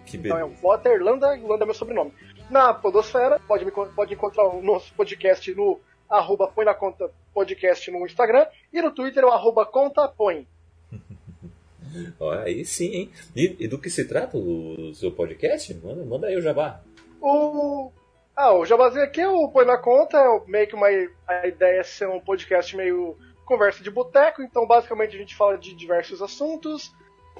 [0.06, 0.60] Que Então é beleza.
[0.60, 2.14] o Potterlanda, Landa é meu sobrenome.
[2.50, 7.90] Na Podosfera, pode, me, pode encontrar o nosso podcast no arroba põe na conta podcast
[7.92, 10.48] no Instagram, e no Twitter é o arroba conta põe.
[12.20, 13.12] Ó, aí sim, hein?
[13.36, 15.74] E, e do que se trata o seu podcast?
[15.76, 16.82] Manda, manda aí o jabá.
[17.22, 17.92] O.
[18.36, 20.88] Ah, o Jabazinho aqui, o Põe na Conta, é meio que uma.
[21.28, 25.58] A ideia é ser um podcast meio conversa de boteco, então basicamente a gente fala
[25.58, 26.94] de diversos assuntos,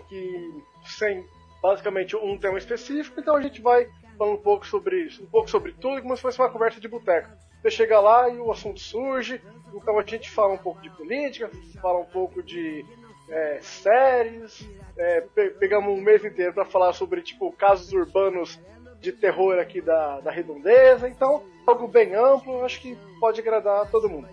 [0.08, 1.24] que sem
[1.62, 3.88] basicamente um tema específico, então a gente vai
[4.18, 6.88] falando um pouco sobre isso, um pouco sobre tudo, como se fosse uma conversa de
[6.88, 7.30] boteco.
[7.62, 9.40] Você chega lá e o assunto surge,
[9.74, 12.84] então a gente fala um pouco de política, fala um pouco de
[13.30, 18.60] é, séries, é, pe- pegamos um mês inteiro para falar sobre tipo casos urbanos
[19.02, 23.86] de terror aqui da, da redondeza, então algo bem amplo, acho que pode agradar a
[23.86, 24.28] todo mundo.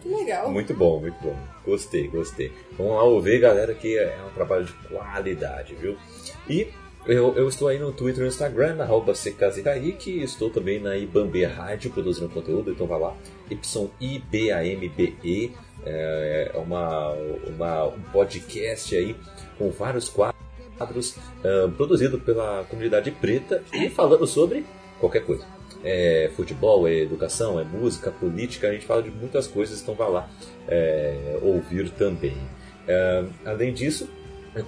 [0.00, 0.50] Que legal.
[0.50, 1.36] Muito bom, muito bom.
[1.64, 2.52] Gostei, gostei.
[2.72, 5.96] Vamos lá ouvir, galera, que é um trabalho de qualidade, viu?
[6.48, 6.68] E
[7.06, 11.44] eu, eu estou aí no Twitter e no Instagram, arroba CKZKaique, estou também na Ibambe
[11.44, 13.16] Rádio produzindo conteúdo, então vai lá,
[14.00, 15.52] YIBAMBE,
[15.84, 17.12] é uma,
[17.46, 19.16] uma, um podcast aí
[19.58, 20.31] com vários quadros,
[21.44, 24.64] ah, produzido pela comunidade preta e falando sobre
[24.98, 25.44] qualquer coisa.
[25.84, 30.10] É futebol, é educação, é música, política, a gente fala de muitas coisas, então vai
[30.10, 30.30] lá
[30.68, 32.36] é, ouvir também.
[32.86, 34.08] É, além disso,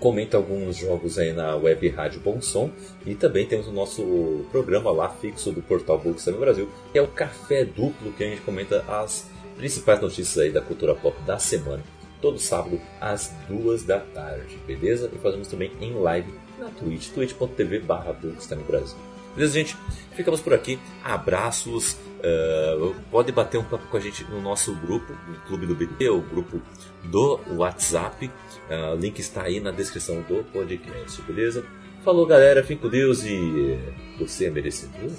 [0.00, 2.70] comenta alguns jogos aí na web Rádio Bom Som
[3.04, 7.02] e também temos o nosso programa lá fixo do Portal Books no Brasil, que é
[7.02, 11.38] o Café Duplo, que a gente comenta as principais notícias aí da cultura pop da
[11.38, 11.82] semana,
[12.24, 15.10] todo sábado às duas da tarde, beleza?
[15.14, 18.96] E fazemos também em live na Twitch, twitch.tv barra Brasil.
[19.36, 19.76] Beleza, gente?
[20.12, 20.78] Ficamos por aqui.
[21.02, 21.98] Abraços.
[22.20, 26.08] Uh, pode bater um papo com a gente no nosso grupo, no Clube do BT,
[26.08, 26.62] o grupo
[27.02, 28.30] do WhatsApp.
[28.70, 31.62] Uh, o link está aí na descrição do podcast, beleza?
[32.02, 32.64] Falou, galera.
[32.64, 33.78] Fique com Deus e
[34.18, 35.10] você é merecedor?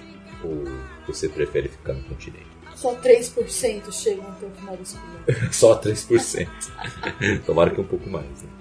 [0.44, 0.64] Ou
[1.06, 2.55] você prefere ficar no continente?
[2.76, 4.98] Só 3% chegam até o final desse.
[5.52, 6.48] Só 3%.
[7.46, 8.26] Tomara que um pouco mais.
[8.44, 8.56] Né?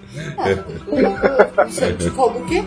[2.15, 2.63] Como o quê?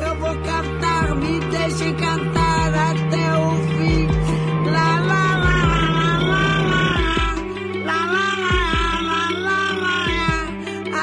[0.00, 4.06] Eu vou cantar, me deixe cantar até o fim.
[4.70, 5.62] Lá, lá, lá.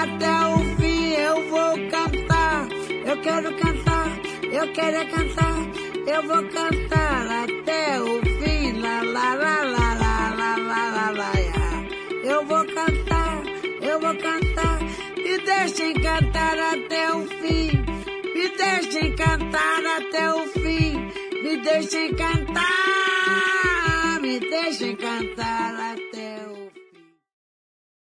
[0.01, 2.67] Até o fim eu vou cantar,
[3.05, 4.07] eu quero cantar,
[4.51, 5.57] eu quero cantar,
[6.07, 8.28] eu vou cantar até o fim.
[9.19, 11.31] Lá, lá, lá, lá, lá, lá, lá, lá, lá,
[12.23, 13.43] eu vou cantar,
[13.81, 14.79] eu vou cantar,
[15.17, 17.83] me deixem cantar até o fim.
[18.33, 21.11] Me deixem cantar até o fim.
[21.43, 22.63] Me deixem cantar.
[24.21, 25.58] Me deixem cantar